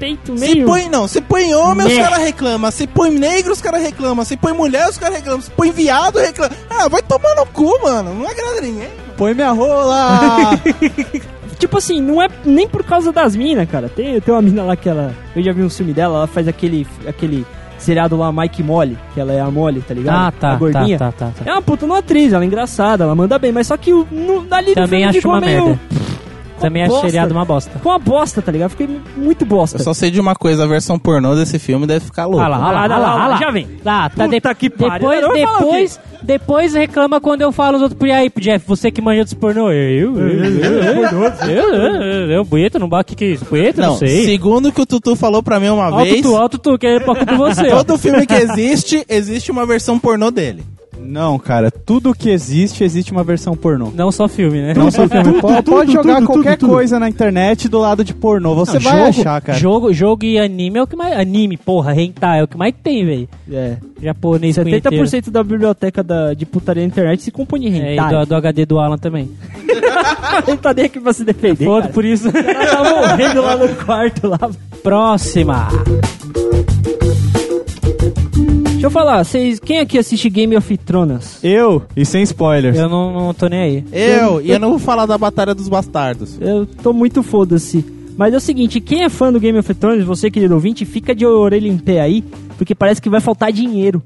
Uns 0.00 0.16
peitos 0.16 0.40
Se 0.40 0.54
meio... 0.54 0.66
põe, 0.66 0.88
não, 0.88 1.06
se 1.06 1.20
põe 1.20 1.54
homem, 1.54 1.86
os 1.86 1.92
Merda. 1.92 2.10
caras 2.10 2.24
reclamam. 2.24 2.70
Se 2.70 2.86
põe 2.86 3.10
negro, 3.10 3.52
os 3.52 3.60
caras 3.60 3.82
reclamam. 3.82 4.24
Se 4.24 4.36
põe 4.36 4.52
mulher, 4.52 4.88
os 4.88 4.98
caras 4.98 5.16
reclamam. 5.16 5.40
Se 5.42 5.50
põe 5.50 5.70
viado, 5.70 6.18
reclama. 6.18 6.54
Ah, 6.70 6.88
vai 6.88 7.02
tomar 7.02 7.34
no 7.36 7.46
cu, 7.46 7.70
mano. 7.82 8.14
Não 8.14 8.28
agrada 8.28 8.60
ninguém. 8.60 8.88
Põe 9.16 9.34
minha 9.34 9.50
rola! 9.52 10.50
Tipo 11.58 11.76
assim, 11.76 12.00
não 12.00 12.22
é 12.22 12.28
nem 12.44 12.66
por 12.66 12.82
causa 12.82 13.12
das 13.12 13.36
minas, 13.36 13.68
cara. 13.68 13.88
Tem, 13.90 14.18
tem 14.18 14.32
uma 14.34 14.40
mina 14.40 14.62
lá 14.62 14.76
que 14.76 14.88
ela. 14.88 15.14
Eu 15.36 15.42
já 15.42 15.52
vi 15.52 15.62
um 15.62 15.68
filme 15.68 15.92
dela, 15.92 16.16
ela 16.18 16.26
faz 16.26 16.48
aquele. 16.48 16.86
aquele 17.06 17.44
seriado 17.76 18.14
lá, 18.16 18.30
Mike 18.30 18.62
Molly, 18.62 18.98
que 19.14 19.20
ela 19.20 19.32
é 19.32 19.40
a 19.40 19.50
Molly, 19.50 19.80
tá 19.80 19.94
ligado? 19.94 20.14
Ah, 20.14 20.32
tá, 20.38 20.52
a 20.52 20.56
gordinha. 20.56 20.98
tá, 20.98 21.10
tá, 21.12 21.26
tá, 21.34 21.44
tá. 21.44 21.50
É 21.50 21.52
uma 21.54 21.62
puta 21.62 21.86
uma 21.86 21.98
atriz, 21.98 22.30
ela 22.32 22.44
é 22.44 22.46
engraçada, 22.46 23.04
ela 23.04 23.14
manda 23.14 23.38
bem, 23.38 23.52
mas 23.52 23.66
só 23.68 23.76
que 23.78 23.90
o, 23.92 24.06
no, 24.10 24.42
dali 24.42 24.68
no 24.68 24.74
Também 24.74 24.88
filme 25.00 25.04
acho 25.04 25.18
ficou 25.18 25.32
uma 25.32 25.40
meio. 25.40 25.64
merda. 25.64 25.80
Também 26.60 26.86
bosta. 26.86 27.06
seriado 27.06 27.32
uma 27.32 27.44
bosta. 27.44 27.70
Ficou 27.70 27.92
uma 27.92 27.98
bosta, 27.98 28.42
tá 28.42 28.52
ligado? 28.52 28.70
Fiquei 28.70 28.88
muito 29.16 29.44
bosta. 29.44 29.78
Eu 29.78 29.84
só 29.84 29.94
sei 29.94 30.10
de 30.10 30.20
uma 30.20 30.34
coisa, 30.34 30.64
a 30.64 30.66
versão 30.66 30.98
pornô 30.98 31.34
desse 31.34 31.58
filme 31.58 31.86
deve 31.86 32.04
ficar 32.04 32.26
louca. 32.26 32.44
Ah 32.44 32.48
lá, 32.48 32.56
ah 32.56 32.70
lá, 32.72 32.84
ah 32.84 32.86
lá, 32.98 33.22
ah 33.24 33.26
lá. 33.28 33.36
já 33.38 33.50
vem. 33.50 33.66
Lá, 33.84 34.08
tá 34.10 34.24
Puta 34.24 34.48
de- 34.50 34.54
que 34.56 34.70
pariu. 34.70 35.08
Depois, 35.08 35.24
o 35.24 35.32
depois, 35.32 36.00
depois 36.22 36.74
reclama 36.74 37.20
quando 37.20 37.42
eu 37.42 37.50
falo 37.52 37.76
os 37.76 37.82
outros. 37.82 38.00
E 38.08 38.12
aí, 38.12 38.30
Jeff, 38.38 38.64
você 38.66 38.90
que 38.90 39.00
manja 39.00 39.24
dos 39.24 39.34
pornô. 39.34 39.70
Eu, 39.70 40.16
eu, 40.18 40.28
eu, 40.28 40.44
eu, 40.44 41.02
eu, 41.48 41.74
eu, 41.74 42.30
eu, 42.30 42.44
Bueta, 42.44 42.78
não 42.78 42.88
bate 42.88 43.14
que 43.16 43.24
isso? 43.24 43.44
Bueta, 43.44 43.80
não, 43.80 43.90
Não, 43.90 43.96
sei. 43.98 44.24
segundo 44.26 44.68
o 44.68 44.72
que 44.72 44.80
o 44.80 44.86
Tutu 44.86 45.16
falou 45.16 45.42
pra 45.42 45.58
mim 45.60 45.68
uma 45.68 46.02
vez, 46.02 46.20
tu, 46.22 46.36
alto 46.36 46.58
tu, 46.58 46.78
que 46.78 46.86
é 46.86 47.00
pra 47.00 47.14
culpa 47.14 47.26
de 47.26 47.34
você. 47.36 47.68
todo 47.70 47.98
filme 47.98 48.26
que 48.26 48.34
existe, 48.34 49.04
existe 49.08 49.50
uma 49.50 49.64
versão 49.66 49.98
pornô 49.98 50.30
dele. 50.30 50.62
Não, 51.02 51.38
cara, 51.38 51.70
tudo 51.70 52.14
que 52.14 52.30
existe, 52.30 52.84
existe 52.84 53.12
uma 53.12 53.22
versão 53.24 53.56
pornô. 53.56 53.90
Não 53.94 54.10
só 54.12 54.28
filme, 54.28 54.60
né? 54.60 54.74
Não 54.74 54.90
só 54.90 55.08
filme. 55.08 55.30
Pode, 55.40 55.62
pode 55.62 55.92
jogar 55.92 56.16
tudo, 56.16 56.26
qualquer 56.26 56.56
tudo, 56.56 56.68
tudo. 56.68 56.72
coisa 56.74 56.98
na 56.98 57.08
internet 57.08 57.68
do 57.68 57.78
lado 57.78 58.04
de 58.04 58.12
pornô. 58.14 58.54
Você 58.54 58.74
Não, 58.74 58.80
vai 58.82 58.92
jogo, 58.98 59.08
achar, 59.08 59.40
cara. 59.40 59.58
Jogo, 59.58 59.92
jogo 59.92 60.24
e 60.24 60.38
anime 60.38 60.78
é 60.78 60.82
o 60.82 60.86
que 60.86 60.96
mais. 60.96 61.18
Anime, 61.18 61.56
porra, 61.56 61.94
hentai 62.00 62.40
é 62.40 62.42
o 62.44 62.48
que 62.48 62.56
mais 62.56 62.74
tem, 62.82 63.04
velho. 63.04 63.28
É. 63.50 63.76
Japonês 64.02 64.56
punheteiro. 64.58 65.04
70% 65.06 65.30
da 65.30 65.42
biblioteca 65.42 66.02
da, 66.02 66.34
de 66.34 66.44
putaria 66.46 66.82
na 66.82 66.86
internet 66.88 67.22
se 67.22 67.30
compõe 67.30 67.60
de 67.60 67.66
É, 67.68 67.70
e 67.70 67.94
hentai. 67.94 68.10
do, 68.20 68.26
do 68.26 68.34
HD 68.34 68.66
do 68.66 68.78
Alan 68.78 68.98
também. 68.98 69.30
Ele 70.46 70.56
tá 70.56 70.72
nem 70.74 70.84
aqui 70.86 71.00
pra 71.00 71.12
se 71.12 71.24
defender. 71.24 71.64
Foda, 71.64 71.88
por 71.88 72.04
isso. 72.04 72.28
Ela 72.28 72.66
tá 72.66 73.08
morrendo 73.08 73.42
lá 73.42 73.56
no 73.56 73.68
quarto 73.76 74.26
lá. 74.28 74.38
Próxima. 74.82 75.68
Deixa 78.80 78.86
eu 78.86 78.90
falar, 78.92 79.22
vocês, 79.22 79.60
quem 79.60 79.78
aqui 79.78 79.98
assiste 79.98 80.30
Game 80.30 80.56
of 80.56 80.74
Thrones? 80.78 81.38
Eu, 81.44 81.82
e 81.94 82.02
sem 82.02 82.22
spoilers. 82.22 82.78
Eu 82.78 82.88
não, 82.88 83.12
não 83.12 83.34
tô 83.34 83.46
nem 83.46 83.60
aí. 83.60 83.84
Eu, 83.92 84.40
e 84.40 84.50
eu 84.50 84.58
não 84.58 84.70
vou 84.70 84.78
falar 84.78 85.04
da 85.04 85.18
Batalha 85.18 85.54
dos 85.54 85.68
Bastardos. 85.68 86.38
Eu 86.40 86.64
tô 86.64 86.90
muito 86.94 87.22
foda-se. 87.22 87.84
Mas 88.16 88.32
é 88.32 88.38
o 88.38 88.40
seguinte, 88.40 88.80
quem 88.80 89.02
é 89.04 89.10
fã 89.10 89.30
do 89.30 89.38
Game 89.38 89.58
of 89.58 89.74
Thrones, 89.74 90.02
você 90.02 90.30
querido 90.30 90.54
ouvinte, 90.54 90.86
fica 90.86 91.14
de 91.14 91.26
orelha 91.26 91.68
em 91.68 91.76
pé 91.76 92.00
aí, 92.00 92.24
porque 92.56 92.74
parece 92.74 93.02
que 93.02 93.10
vai 93.10 93.20
faltar 93.20 93.52
dinheiro 93.52 94.02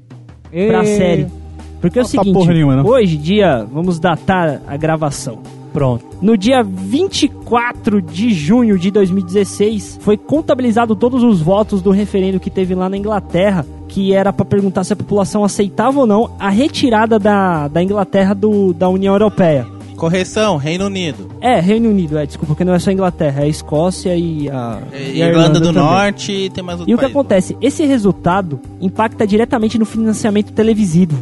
pra 0.51 0.83
E- 0.83 0.97
série. 0.97 1.27
Porque 1.79 1.97
é 1.97 2.01
o 2.01 2.05
seguinte, 2.05 2.33
porra 2.33 2.51
nenhuma, 2.51 2.85
hoje, 2.85 3.15
dia, 3.15 3.65
vamos 3.71 3.97
datar 3.97 4.61
a 4.67 4.75
gravação. 4.75 5.39
Pronto. 5.71 6.05
No 6.21 6.37
dia 6.37 6.61
24 6.63 8.01
de 8.01 8.33
junho 8.33 8.77
de 8.77 8.91
2016, 8.91 9.99
foi 10.01 10.17
contabilizado 10.17 10.95
todos 10.95 11.23
os 11.23 11.41
votos 11.41 11.81
do 11.81 11.91
referendo 11.91 12.41
que 12.41 12.49
teve 12.49 12.75
lá 12.75 12.89
na 12.89 12.97
Inglaterra, 12.97 13.65
que 13.95 14.13
era 14.13 14.33
pra 14.33 14.43
perguntar 14.43 14.83
se 14.83 14.91
a 14.91 14.95
população 14.95 15.45
aceitava 15.45 16.01
ou 16.01 16.05
não 16.05 16.29
a 16.37 16.49
retirada 16.49 17.17
da, 17.17 17.69
da 17.69 17.81
Inglaterra 17.81 18.33
do, 18.35 18.73
da 18.73 18.89
União 18.89 19.13
Europeia. 19.13 19.65
Correção, 19.95 20.57
Reino 20.57 20.87
Unido. 20.87 21.29
É, 21.39 21.61
Reino 21.61 21.89
Unido, 21.89 22.17
é, 22.17 22.25
desculpa, 22.25 22.47
porque 22.47 22.65
não 22.65 22.73
é 22.73 22.79
só 22.79 22.91
Inglaterra, 22.91 23.39
é 23.39 23.45
a 23.45 23.47
Escócia 23.47 24.13
e 24.13 24.49
a, 24.49 24.79
e 24.93 25.23
a 25.23 25.29
Irlanda, 25.29 25.61
do 25.61 25.67
também. 25.67 25.81
Norte 25.81 26.29
e 26.33 26.49
tem 26.49 26.61
mais 26.61 26.77
outro 26.81 26.91
E 26.91 26.93
o 26.93 26.97
que 26.97 27.03
país. 27.05 27.15
acontece? 27.15 27.57
Esse 27.61 27.85
resultado 27.85 28.59
impacta 28.81 29.25
diretamente 29.25 29.79
no 29.79 29.85
financiamento 29.85 30.51
televisivo. 30.51 31.15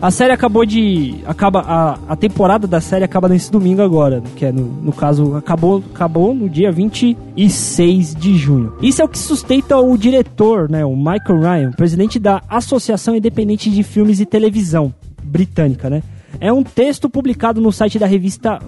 A 0.00 0.10
série 0.10 0.32
acabou 0.32 0.66
de. 0.66 1.16
Acaba, 1.26 1.60
a, 1.60 1.98
a 2.08 2.16
temporada 2.16 2.66
da 2.66 2.80
série 2.80 3.04
acaba 3.04 3.28
nesse 3.28 3.50
domingo 3.50 3.80
agora, 3.80 4.22
que 4.36 4.44
é 4.44 4.52
no, 4.52 4.64
no 4.64 4.92
caso, 4.92 5.34
acabou, 5.34 5.82
acabou 5.94 6.34
no 6.34 6.48
dia 6.48 6.70
26 6.70 8.14
de 8.14 8.36
junho. 8.36 8.74
Isso 8.82 9.00
é 9.00 9.04
o 9.04 9.08
que 9.08 9.18
sustenta 9.18 9.78
o 9.78 9.96
diretor, 9.96 10.70
né, 10.70 10.84
o 10.84 10.94
Michael 10.94 11.40
Ryan, 11.40 11.70
presidente 11.72 12.18
da 12.18 12.42
Associação 12.48 13.16
Independente 13.16 13.70
de 13.70 13.82
Filmes 13.82 14.20
e 14.20 14.26
Televisão 14.26 14.92
britânica, 15.22 15.88
né? 15.88 16.02
É 16.40 16.52
um 16.52 16.62
texto 16.62 17.08
publicado 17.08 17.60
no 17.60 17.72
site 17.72 17.98
da 17.98 18.06
revista 18.06 18.58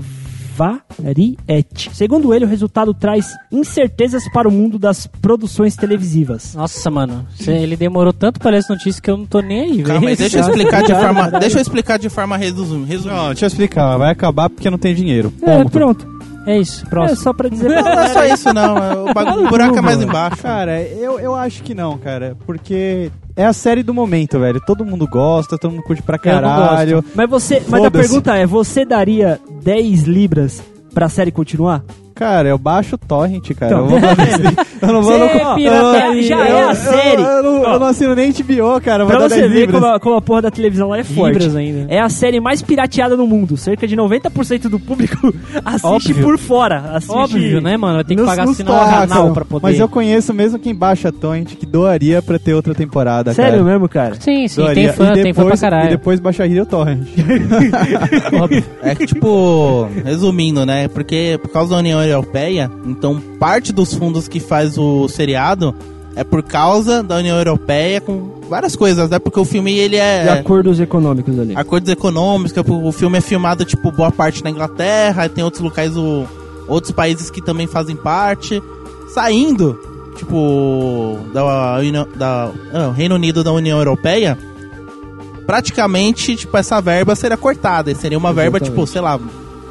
Variety. 0.58 1.90
Segundo 1.94 2.34
ele, 2.34 2.44
o 2.44 2.48
resultado 2.48 2.92
traz 2.92 3.32
incertezas 3.52 4.28
para 4.32 4.48
o 4.48 4.50
mundo 4.52 4.78
das 4.78 5.06
produções 5.06 5.76
televisivas. 5.76 6.54
Nossa, 6.54 6.90
mano. 6.90 7.26
cê- 7.38 7.52
ele 7.52 7.76
demorou 7.76 8.12
tanto 8.12 8.40
pra 8.40 8.50
ler 8.50 8.58
essa 8.58 8.72
notícia 8.72 9.00
que 9.00 9.10
eu 9.10 9.16
não 9.16 9.26
tô 9.26 9.40
nem 9.40 9.60
aí, 9.60 9.72
velho. 9.76 9.84
Calma 9.86 10.08
aí, 10.08 10.16
deixa 10.16 10.38
eu 10.38 10.42
explicar 10.48 10.82
de 10.82 10.94
forma, 10.94 11.30
deixa 11.38 11.58
eu 11.58 11.62
explicar 11.62 11.98
de 11.98 12.08
forma 12.08 12.36
resum- 12.36 12.84
resumida. 12.84 13.16
Não, 13.20 13.26
deixa 13.28 13.44
eu 13.44 13.48
explicar. 13.48 13.96
Vai 13.96 14.10
acabar 14.12 14.50
porque 14.50 14.68
não 14.70 14.78
tem 14.78 14.94
dinheiro. 14.94 15.32
É, 15.42 15.58
Ponto. 15.58 15.70
pronto. 15.70 16.18
É 16.46 16.58
isso, 16.58 16.86
É 16.86 16.88
próximo. 16.88 17.20
só 17.20 17.32
pra 17.34 17.48
dizer 17.50 17.68
Não, 17.70 17.82
não 17.82 18.00
é 18.00 18.08
só 18.08 18.24
isso 18.24 18.54
não, 18.54 18.78
é- 18.78 18.96
o, 19.10 19.12
bagu- 19.12 19.44
o 19.44 19.48
buraco 19.48 19.76
é 19.76 19.80
mais 19.82 20.00
embaixo. 20.00 20.42
Cara, 20.42 20.80
eu, 20.82 21.18
eu 21.20 21.34
acho 21.34 21.62
que 21.62 21.74
não, 21.74 21.98
cara. 21.98 22.36
Porque 22.46 23.10
é 23.38 23.44
a 23.44 23.52
série 23.52 23.84
do 23.84 23.94
momento, 23.94 24.40
velho. 24.40 24.60
Todo 24.60 24.84
mundo 24.84 25.06
gosta, 25.06 25.56
todo 25.56 25.70
mundo 25.70 25.84
curte 25.84 26.02
pra 26.02 26.16
não 26.16 26.22
caralho. 26.24 27.04
Mas 27.14 27.30
você, 27.30 27.62
mas 27.68 27.84
a 27.84 27.90
pergunta 27.90 28.36
é, 28.36 28.44
você 28.44 28.84
daria 28.84 29.40
10 29.62 30.02
libras 30.02 30.60
pra 30.92 31.08
série 31.08 31.30
continuar? 31.30 31.84
Cara, 32.18 32.48
eu 32.48 32.58
baixo 32.58 32.96
o 32.96 32.98
torrent, 32.98 33.52
cara. 33.54 33.72
Então. 33.76 33.84
Eu, 33.84 33.88
vou 33.88 33.98
eu 34.82 34.92
não 34.92 35.02
vou... 35.02 35.12
Você 35.12 35.18
não- 35.18 35.26
é 35.26 35.42
eu- 35.50 35.54
pirataria. 35.54 36.22
já 36.22 36.46
é 36.48 36.62
a 36.64 36.68
eu- 36.70 36.74
série. 36.74 37.22
Eu, 37.22 37.28
eu 37.28 37.42
não, 37.42 37.62
eu 37.72 37.78
não 37.80 37.86
assino 37.86 38.14
nem 38.14 38.32
HBO, 38.32 38.80
cara. 38.82 39.06
Pra 39.06 39.20
você 39.20 39.40
10 39.42 39.52
ver 39.52 39.70
como 39.70 39.86
a, 39.86 40.00
como 40.00 40.16
a 40.16 40.20
porra 40.20 40.42
da 40.42 40.50
televisão 40.50 40.88
lá 40.88 40.98
é 40.98 41.04
forte. 41.04 41.48
Ainda. 41.56 41.86
É 41.88 42.00
a 42.00 42.08
série 42.08 42.40
mais 42.40 42.60
pirateada 42.60 43.16
no 43.16 43.26
mundo. 43.26 43.56
Cerca 43.56 43.86
de 43.86 43.96
90% 43.96 44.68
do 44.68 44.80
público 44.80 45.32
assiste 45.64 45.86
Óbvio. 46.12 46.22
por 46.24 46.38
fora. 46.38 46.78
Assiste 46.94 47.14
Óbvio, 47.16 47.60
né, 47.60 47.76
mano? 47.76 47.94
Vai 47.94 48.04
ter 48.04 48.14
que 48.16 48.20
nos- 48.20 48.30
pagar 48.30 48.44
nos 48.46 48.54
assinar 48.54 48.72
o 48.74 48.76
Ah, 48.76 49.06
canal 49.06 49.32
pra 49.32 49.44
poder. 49.44 49.62
Mas 49.62 49.78
eu 49.78 49.88
conheço 49.88 50.34
mesmo 50.34 50.58
quem 50.58 50.74
baixa 50.74 51.12
torrent 51.12 51.54
que 51.54 51.66
doaria 51.66 52.20
pra 52.20 52.38
ter 52.38 52.54
outra 52.54 52.74
temporada, 52.74 53.32
Sério 53.32 53.58
cara. 53.60 53.64
mesmo, 53.64 53.88
cara? 53.88 54.14
Sim, 54.18 54.48
sim, 54.48 54.60
Doaria. 54.60 54.88
tem 54.88 54.92
fã, 54.92 55.12
e 55.14 55.22
tem 55.22 55.32
fã 55.32 55.42
pra 55.42 55.44
depois, 55.44 55.60
caralho. 55.60 55.86
E 55.86 55.90
depois 55.90 56.20
baixaria 56.20 56.62
o 56.62 56.66
torrent. 56.66 57.06
Óbvio. 58.40 58.64
É 58.82 58.94
que, 58.94 59.06
tipo, 59.06 59.88
resumindo, 60.04 60.64
né? 60.66 60.88
Porque 60.88 61.38
por 61.40 61.50
causa 61.50 61.70
da 61.74 61.76
União 61.78 62.00
Europeia, 62.10 62.70
então 62.86 63.20
parte 63.38 63.72
dos 63.72 63.94
fundos 63.94 64.28
que 64.28 64.40
faz 64.40 64.76
o 64.78 65.08
seriado 65.08 65.74
é 66.16 66.24
por 66.24 66.42
causa 66.42 67.02
da 67.02 67.16
União 67.16 67.38
Europeia 67.38 68.00
com 68.00 68.40
várias 68.48 68.74
coisas, 68.74 69.08
né? 69.08 69.18
Porque 69.20 69.38
o 69.38 69.44
filme, 69.44 69.72
ele 69.78 69.96
De 69.96 70.02
é... 70.02 70.28
acordos 70.30 70.80
econômicos 70.80 71.38
ali. 71.38 71.54
Acordos 71.54 71.88
econômicos, 71.90 72.52
o 72.66 72.90
filme 72.90 73.18
é 73.18 73.20
filmado, 73.20 73.64
tipo, 73.64 73.92
boa 73.92 74.10
parte 74.10 74.42
na 74.42 74.50
Inglaterra, 74.50 75.28
tem 75.28 75.44
outros 75.44 75.62
locais, 75.62 75.96
o, 75.96 76.26
outros 76.66 76.90
países 76.90 77.30
que 77.30 77.40
também 77.40 77.66
fazem 77.68 77.94
parte. 77.94 78.60
Saindo, 79.14 79.78
tipo, 80.16 81.18
da, 81.32 81.78
União- 81.78 82.08
da 82.16 82.50
ah, 82.72 82.92
Reino 82.94 83.14
Unido 83.14 83.44
da 83.44 83.52
União 83.52 83.78
Europeia, 83.78 84.36
praticamente, 85.46 86.36
tipo, 86.36 86.56
essa 86.56 86.80
verba 86.80 87.14
seria 87.14 87.36
cortada. 87.36 87.94
Seria 87.94 88.18
uma 88.18 88.32
verba, 88.32 88.58
Exatamente. 88.58 88.74
tipo, 88.76 88.86
sei 88.86 89.00
lá, 89.00 89.20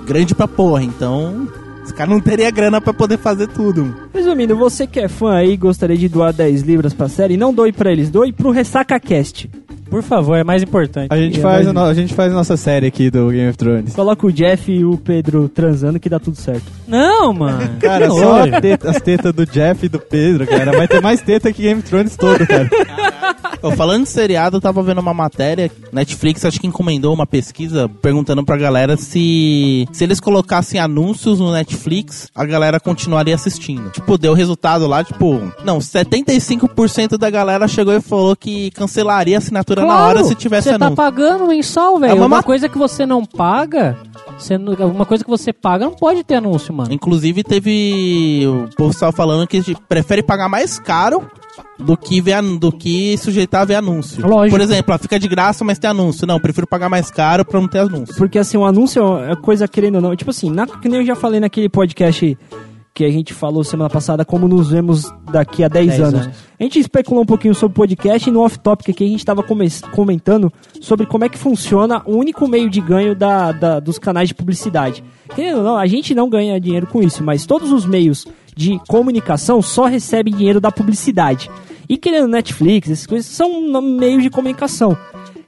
grande 0.06 0.34
pra 0.34 0.48
porra. 0.48 0.84
Então, 0.84 1.48
os 1.88 1.92
caras 1.94 2.14
não 2.14 2.20
teriam 2.20 2.52
grana 2.52 2.80
pra 2.80 2.94
poder 2.94 3.18
fazer 3.18 3.48
tudo. 3.48 3.96
Resumindo, 4.14 4.56
você 4.56 4.86
que 4.86 5.00
é 5.00 5.08
fã 5.08 5.34
aí 5.36 5.54
e 5.54 5.58
gostaria 5.58 5.98
de 5.98 6.08
doar 6.08 6.32
10 6.34 6.62
libras 6.62 6.94
pra 6.94 7.08
série, 7.08 7.38
não 7.38 7.54
doe 7.54 7.72
pra 7.72 7.92
eles, 7.92 8.10
doe 8.10 8.32
pro 8.32 8.52
Ressaca 8.52 9.00
Cast. 9.00 9.50
Por 9.90 10.04
favor, 10.04 10.36
é 10.36 10.44
mais 10.44 10.62
importante. 10.62 11.08
A 11.10 11.16
gente, 11.16 11.40
É, 11.40 11.42
faz 11.42 11.66
mas- 11.66 11.78
a 11.90 11.94
gente 11.94 12.14
faz 12.14 12.32
a 12.34 12.36
nossa 12.36 12.58
série 12.58 12.88
aqui 12.88 13.10
do 13.10 13.30
Game 13.30 13.48
of 13.48 13.58
Thrones. 13.58 13.94
Coloca 13.96 14.28
o 14.28 14.32
Jeff 14.34 14.70
e 14.70 14.84
o 14.84 14.98
Pedro 14.98 15.48
transando 15.48 15.98
que 15.98 16.10
dá 16.10 16.20
tudo 16.20 16.36
certo. 16.36 16.66
Não, 16.86 17.32
mano. 17.32 17.60
Cara, 17.80 18.10
só 18.10 18.46
teta- 18.60 18.90
as 18.90 19.02
tetas 19.02 19.34
do 19.34 19.46
Jeff 19.46 19.86
e 19.86 19.90
do 19.90 19.98
Pedro, 20.00 20.46
cara. 20.46 20.74
Vai 20.74 20.90
ter 20.90 21.02
mais 21.02 21.22
teta 21.22 21.54
que 21.54 21.62
Game 21.62 21.80
of 21.80 21.90
Thrones 21.90 22.18
todo, 22.18 22.46
cara. 22.46 22.70
Ô, 23.62 23.72
falando 23.72 24.04
de 24.04 24.10
seriado, 24.10 24.58
eu 24.58 24.62
tava 24.62 24.82
vendo 24.84 25.00
uma 25.00 25.14
matéria, 25.14 25.72
Netflix 25.92 26.46
acho 26.46 26.60
que 26.60 26.68
encomendou 26.68 27.14
uma 27.14 27.26
pesquisa 27.26 27.90
perguntando 28.02 28.44
pra 28.46 28.56
galera 28.58 28.96
se 28.98 29.88
se 29.92 30.04
eles 30.04 30.20
colocassem 30.20 30.80
anúncios 30.80 31.40
no 31.40 31.52
Netflix, 31.52 32.30
a 32.36 32.46
galera 32.46 32.80
continuaria 32.80 33.34
assistindo. 33.36 33.90
Tipo, 33.90 34.18
deu 34.18 34.34
resultado 34.34 34.86
lá, 34.88 35.04
tipo, 35.04 35.42
não, 35.64 35.80
75% 36.32 37.18
da 37.18 37.30
galera 37.30 37.68
chegou 37.68 37.94
e 37.94 38.02
falou 38.02 38.36
que 38.36 38.72
cancelaria 38.72 39.38
a 39.38 39.40
assinatura 39.40 39.86
na 39.86 40.06
hora 40.06 40.24
se 40.24 40.36
tivesse 40.36 40.70
você 40.70 40.78
tá 40.78 40.86
anúncio. 40.88 40.96
pagando 40.96 41.48
mensal, 41.48 42.00
velho. 42.00 42.12
É 42.12 42.14
uma 42.14 42.28
uma 42.28 42.38
ma- 42.38 42.44
coisa 42.44 42.68
que 42.70 42.78
você 42.78 43.06
não 43.06 43.26
paga, 43.26 43.98
você 44.38 44.58
não- 44.58 44.74
uma 44.92 45.06
coisa 45.06 45.24
que 45.24 45.30
você 45.30 45.52
paga 45.54 45.86
não 45.86 45.94
pode 45.94 46.24
ter 46.24 46.36
anúncio, 46.36 46.74
mano. 46.74 46.94
Inclusive 46.94 47.44
teve 47.44 48.46
o 48.78 48.90
estava 48.90 49.12
falando 49.12 49.48
que 49.48 49.76
prefere 49.88 50.22
pagar 50.24 50.50
mais 50.50 50.78
caro 50.80 51.30
do 51.80 51.96
que 51.98 52.20
ver 52.22 52.42
do 52.60 52.72
que 52.72 53.18
sujeitar 53.18 53.62
a 53.62 53.66
ver 53.66 53.76
anúncio. 53.76 54.26
Lógico. 54.28 54.56
Por 54.58 54.62
exemplo, 54.64 54.94
ó, 54.94 54.98
fica 54.98 55.20
de 55.20 55.28
graça, 55.28 55.64
mas 55.64 55.80
tem 55.80 55.90
anúncio. 55.90 56.26
Não, 56.28 56.40
prefiro 56.40 56.68
pagar 56.68 56.90
mais 56.90 57.10
caro 57.12 57.44
pra 57.46 57.60
não 57.60 57.68
ter 57.68 57.80
anúncio. 57.80 58.16
Porque 58.16 58.38
assim, 58.40 58.58
o 58.58 58.66
anúncio 58.66 59.18
é 59.20 59.36
coisa 59.36 59.68
querendo 59.68 59.96
ou 59.96 60.02
não. 60.02 60.16
Tipo 60.16 60.32
assim, 60.32 60.50
na, 60.50 60.66
que 60.68 60.88
nem 60.90 61.00
eu 61.02 61.06
já 61.06 61.16
falei 61.16 61.40
naquele 61.40 61.70
podcast 61.70 62.38
que 62.94 63.06
a 63.06 63.12
gente 63.12 63.32
falou 63.32 63.64
semana 63.64 63.92
passada, 63.92 64.26
como 64.26 64.48
nos 64.48 64.72
vemos 64.72 65.14
daqui 65.32 65.64
a 65.64 65.68
10, 65.68 65.88
10 65.88 66.02
anos. 66.02 66.22
anos. 66.26 66.38
A 66.60 66.64
gente 66.64 66.80
especulou 66.80 67.22
um 67.22 67.28
pouquinho 67.28 67.54
sobre 67.54 67.74
o 67.74 67.76
podcast 67.76 68.28
e 68.28 68.32
no 68.34 68.42
off-topic 68.42 68.90
aqui 68.90 69.04
a 69.04 69.08
gente 69.08 69.20
estava 69.20 69.44
comentando 69.44 70.52
sobre 70.82 71.06
como 71.06 71.24
é 71.24 71.30
que 71.30 71.38
funciona 71.38 72.02
o 72.08 72.16
único 72.16 72.48
meio 72.48 72.68
de 72.72 72.82
ganho 72.82 73.14
da, 73.16 73.52
da- 73.52 73.80
dos 73.80 74.00
canais 74.00 74.28
de 74.30 74.34
publicidade. 74.34 75.04
Querendo 75.36 75.58
ou 75.58 75.64
não, 75.64 75.78
a 75.78 75.86
gente 75.86 76.16
não 76.16 76.28
ganha 76.28 76.60
dinheiro 76.60 76.88
com 76.88 77.04
isso, 77.04 77.24
mas 77.24 77.46
todos 77.46 77.72
os 77.72 77.86
meios 77.86 78.26
de 78.58 78.80
comunicação 78.88 79.62
só 79.62 79.86
recebem 79.86 80.34
dinheiro 80.34 80.60
da 80.60 80.72
publicidade. 80.72 81.50
E 81.88 81.96
querendo 81.96 82.28
Netflix, 82.28 82.90
essas 82.90 83.06
coisas 83.06 83.28
são 83.28 83.82
meios 83.82 84.24
de 84.24 84.30
comunicação. 84.30 84.98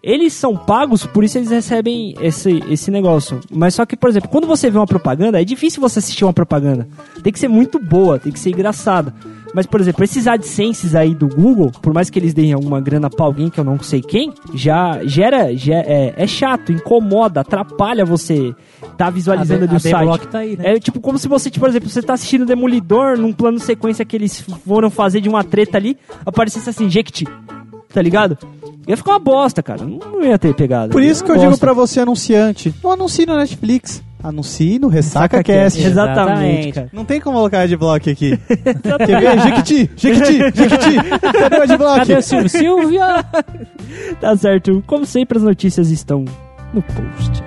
Eles 0.02 0.34
são 0.34 0.56
pagos, 0.56 1.06
por 1.06 1.24
isso 1.24 1.38
eles 1.38 1.50
recebem 1.50 2.16
esse, 2.22 2.64
esse 2.70 2.90
negócio. 2.90 3.40
Mas 3.52 3.76
só 3.76 3.86
que, 3.86 3.98
por 3.98 4.10
exemplo, 4.10 4.30
quando 4.30 4.48
você 4.48 4.70
vê 4.70 4.78
uma 4.78 4.88
propaganda, 4.88 5.42
é 5.42 5.44
difícil 5.44 5.82
você 5.82 6.00
assistir 6.00 6.24
uma 6.24 6.34
propaganda. 6.34 6.88
Tem 7.22 7.34
que 7.34 7.40
ser 7.40 7.50
muito 7.50 7.78
boa, 7.80 8.18
tem 8.18 8.32
que 8.32 8.40
ser 8.40 8.50
engraçada. 8.50 9.14
Mas, 9.54 9.66
por 9.66 9.82
exemplo, 9.82 10.04
esses 10.04 10.28
AdSenses 10.28 10.96
aí 10.96 11.14
do 11.14 11.28
Google, 11.28 11.72
por 11.82 11.94
mais 11.94 12.10
que 12.10 12.20
eles 12.20 12.34
deem 12.34 12.54
alguma 12.54 12.80
grana 12.80 13.10
pra 13.10 13.26
alguém 13.26 13.50
que 13.50 13.60
eu 13.60 13.64
não 13.64 13.80
sei 13.80 14.02
quem, 14.02 14.32
já 14.54 15.04
gera. 15.04 15.56
Já 15.56 15.76
é, 15.76 16.14
é 16.16 16.28
chato, 16.28 16.72
incomoda, 16.72 17.42
atrapalha 17.42 18.06
você 18.06 18.54
tá 18.98 19.10
visualizando 19.10 19.66
A 19.66 19.68
ali 19.68 19.74
o 19.74 19.78
a 19.78 19.80
site. 19.80 20.28
Tá 20.28 20.40
aí, 20.40 20.56
né? 20.56 20.76
É 20.76 20.80
tipo 20.80 21.02
como 21.02 21.18
se 21.18 21.28
você, 21.28 21.50
tipo, 21.50 21.66
por 21.66 21.70
exemplo, 21.70 21.90
você 21.90 22.02
tá 22.02 22.14
assistindo 22.14 22.46
Demolidor 22.46 23.18
num 23.18 23.34
plano 23.34 23.60
sequência 23.60 24.06
que 24.06 24.16
eles 24.16 24.40
foram 24.66 24.90
fazer 24.90 25.20
de 25.20 25.28
uma 25.28 25.44
treta 25.44 25.78
ali, 25.78 25.98
aparecesse 26.26 26.70
assim, 26.70 26.90
Jequiti. 26.90 27.26
Tá 27.94 28.02
ligado? 28.02 28.38
Ia 28.88 28.96
ficar 28.98 29.12
uma 29.14 29.20
bosta, 29.20 29.62
cara. 29.64 29.84
Não 29.84 30.24
ia 30.24 30.38
ter 30.38 30.54
pegado. 30.54 30.92
Por 30.92 31.02
isso 31.02 31.24
que 31.24 31.32
eu 31.32 31.36
Bosta. 31.36 31.50
digo 31.50 31.60
pra 31.60 31.74
você, 31.74 32.00
anunciante, 32.02 32.74
não 32.84 32.92
anuncie 32.92 33.26
no 33.26 33.36
Netflix. 33.36 34.04
Anuncie 34.22 34.78
no 34.80 34.90
Ressaca 34.90 35.42
Cast. 35.44 35.80
Exatamente, 35.80 35.88
Exatamente. 35.88 36.72
cara. 36.74 36.90
Não 36.92 37.06
tem 37.06 37.22
como 37.22 37.38
colocar 37.38 37.62
adblock 37.62 38.10
aqui. 38.12 38.38
Quer 39.06 39.20
ver? 39.22 39.40
Jequiti, 39.42 39.90
Jequiti, 39.96 40.38
Jequiti. 40.38 41.10
Cadê 41.40 41.56
o 41.58 41.62
adblock? 41.64 42.00
Cadê 42.00 42.16
o 42.18 42.22
Silvio? 42.22 42.50
Silvia! 42.50 43.26
Tá 44.20 44.36
certo. 44.36 44.84
Como 44.86 45.06
sempre, 45.06 45.38
as 45.38 45.44
notícias 45.44 45.90
estão 45.90 46.26
no 46.74 46.82
post. 46.82 47.44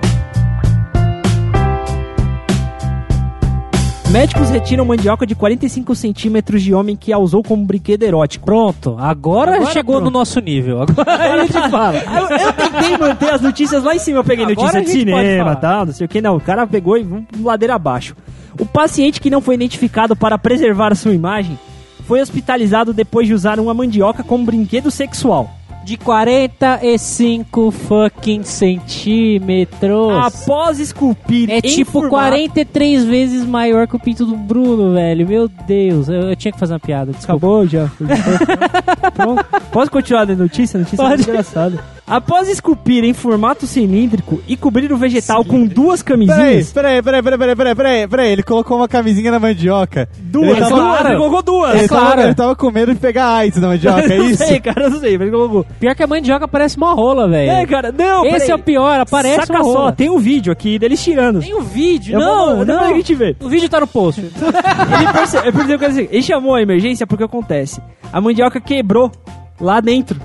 Médicos 4.12 4.50
retiram 4.50 4.84
mandioca 4.84 5.26
de 5.26 5.34
45 5.34 5.94
centímetros 5.94 6.62
de 6.62 6.74
homem 6.74 6.94
que 6.94 7.14
a 7.14 7.18
usou 7.18 7.42
como 7.42 7.64
brinquedo 7.64 8.02
erótico. 8.02 8.44
Pronto, 8.44 8.94
agora, 8.98 9.54
Agora 9.56 9.72
chegou 9.72 9.94
pronto. 9.94 10.04
no 10.04 10.18
nosso 10.18 10.38
nível. 10.38 10.82
Agora 10.82 11.42
a 11.42 11.46
gente 11.46 11.70
fala. 11.70 11.96
Eu, 11.96 12.36
eu 12.36 12.52
tentei 12.52 12.98
manter 12.98 13.32
as 13.32 13.40
notícias 13.40 13.82
lá 13.82 13.94
em 13.94 13.98
cima. 13.98 14.18
Eu 14.18 14.24
peguei 14.24 14.44
Agora 14.44 14.66
notícia 14.66 14.82
de 14.82 14.90
cinema 14.90 15.56
tal, 15.56 15.86
não 15.86 15.94
sei 15.94 16.04
o 16.04 16.08
que. 16.10 16.20
Não, 16.20 16.36
o 16.36 16.40
cara 16.42 16.66
pegou 16.66 16.98
e 16.98 17.02
vamos 17.02 17.24
ladeira 17.42 17.74
abaixo. 17.74 18.14
O 18.60 18.66
paciente 18.66 19.18
que 19.18 19.30
não 19.30 19.40
foi 19.40 19.54
identificado 19.54 20.14
para 20.14 20.36
preservar 20.36 20.92
a 20.92 20.94
sua 20.94 21.14
imagem 21.14 21.58
foi 22.06 22.20
hospitalizado 22.20 22.92
depois 22.92 23.26
de 23.26 23.32
usar 23.32 23.58
uma 23.58 23.72
mandioca 23.72 24.22
como 24.22 24.44
brinquedo 24.44 24.90
sexual. 24.90 25.50
De 25.84 25.96
45 25.96 27.70
fucking 27.72 28.44
centímetros. 28.44 30.16
Após 30.24 30.78
esculpir 30.78 31.50
É 31.50 31.60
tipo 31.60 31.90
formato- 31.90 32.10
43 32.14 33.04
vezes 33.04 33.44
maior 33.44 33.86
que 33.88 33.96
o 33.96 33.98
pinto 33.98 34.24
do 34.24 34.36
Bruno, 34.36 34.92
velho. 34.92 35.26
Meu 35.26 35.48
Deus, 35.48 36.08
eu, 36.08 36.30
eu 36.30 36.36
tinha 36.36 36.52
que 36.52 36.58
fazer 36.58 36.74
uma 36.74 36.80
piada. 36.80 37.12
Desculpa. 37.12 37.32
Acabou 37.32 37.66
já. 37.66 37.90
Pronto. 39.14 39.44
Posso 39.72 39.90
continuar 39.90 40.24
da 40.24 40.34
notícia? 40.36 40.78
A 40.78 40.80
notícia 40.80 40.96
é 41.02 41.04
Pode. 41.04 41.16
muito 41.16 41.30
engraçada. 41.30 41.84
Após 42.04 42.48
esculpir 42.48 43.04
em 43.04 43.12
formato 43.14 43.66
cilíndrico 43.66 44.42
e 44.46 44.56
cobrir 44.56 44.92
o 44.92 44.96
vegetal 44.96 45.44
com 45.44 45.64
duas 45.64 46.02
camisinhas. 46.02 46.70
peraí, 46.72 47.00
peraí, 47.00 47.22
peraí, 47.22 47.38
peraí, 47.38 47.56
peraí, 47.56 47.74
peraí, 47.76 48.08
peraí. 48.08 48.32
Ele 48.32 48.42
colocou 48.42 48.76
uma 48.76 48.88
camisinha 48.88 49.30
na 49.30 49.38
mandioca. 49.38 50.08
Duas, 50.18 50.48
Ele 50.50 50.60
tava, 50.60 50.74
duas, 50.76 51.04
ele 51.06 51.16
colocou 51.16 51.42
duas. 51.42 51.74
ele, 51.78 51.88
tava, 51.88 52.00
claro. 52.06 52.20
ele 52.22 52.34
tava 52.34 52.56
com 52.56 52.70
medo 52.70 52.92
de 52.92 53.00
pegar 53.00 53.28
AIDS 53.36 53.60
na 53.60 53.68
mandioca, 53.68 54.00
é 54.12 54.18
não 54.18 54.28
isso? 54.28 54.44
sei, 54.44 54.60
cara, 54.60 54.90
não 54.90 54.98
sei, 54.98 55.12
mas 55.16 55.28
ele 55.28 55.30
colocou. 55.36 55.64
Pior 55.78 55.94
que 55.94 56.02
a 56.02 56.06
mandioca 56.06 56.48
parece 56.48 56.76
uma 56.76 56.92
rola, 56.92 57.28
velho. 57.28 57.50
É, 57.50 57.66
cara, 57.66 57.92
não, 57.92 58.26
Esse 58.26 58.32
peraí. 58.38 58.50
é 58.50 58.54
o 58.56 58.58
pior, 58.58 59.00
aparece 59.00 59.36
Saca 59.46 59.52
uma 59.54 59.62
rola. 59.62 59.74
só, 59.90 59.92
tem 59.92 60.10
um 60.10 60.18
vídeo 60.18 60.52
aqui 60.52 60.78
deles 60.80 61.02
tirando. 61.02 61.40
Tem 61.40 61.54
um 61.54 61.62
vídeo, 61.62 62.14
Eu 62.14 62.20
não, 62.20 62.56
vou- 62.56 62.66
não. 62.66 62.80
a 62.80 62.92
gente 62.94 63.14
vê. 63.14 63.36
O 63.40 63.48
vídeo 63.48 63.68
tá 63.68 63.78
no 63.80 63.86
post. 63.86 64.20
Ele 64.26 65.12
percebeu, 65.12 65.88
assim, 65.88 66.08
ele 66.10 66.22
chamou 66.22 66.54
a 66.56 66.60
emergência 66.62 67.06
porque 67.06 67.24
acontece. 67.24 67.80
A 68.12 68.20
mandioca 68.20 68.60
quebrou 68.60 69.10
lá 69.60 69.80
dentro. 69.80 70.20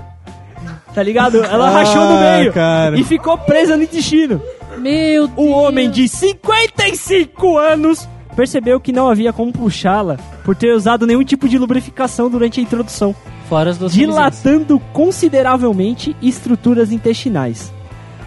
Tá 0.98 1.02
ligado? 1.04 1.44
Ela 1.44 1.68
Ah, 1.68 1.70
rachou 1.70 2.04
no 2.08 2.18
meio 2.18 2.52
cara. 2.52 2.98
e 2.98 3.04
ficou 3.04 3.38
presa 3.38 3.76
no 3.76 3.84
intestino. 3.84 4.42
Meu 4.78 5.30
O 5.36 5.48
homem 5.50 5.88
de 5.88 6.08
55 6.08 7.56
anos 7.56 8.08
percebeu 8.34 8.80
que 8.80 8.90
não 8.90 9.08
havia 9.08 9.32
como 9.32 9.52
puxá-la 9.52 10.16
por 10.44 10.56
ter 10.56 10.74
usado 10.74 11.06
nenhum 11.06 11.22
tipo 11.22 11.48
de 11.48 11.56
lubrificação 11.56 12.28
durante 12.28 12.58
a 12.58 12.62
introdução, 12.64 13.14
Fora 13.48 13.70
as 13.70 13.78
dilatando 13.92 14.80
consideravelmente 14.92 16.16
estruturas 16.20 16.90
intestinais. 16.90 17.72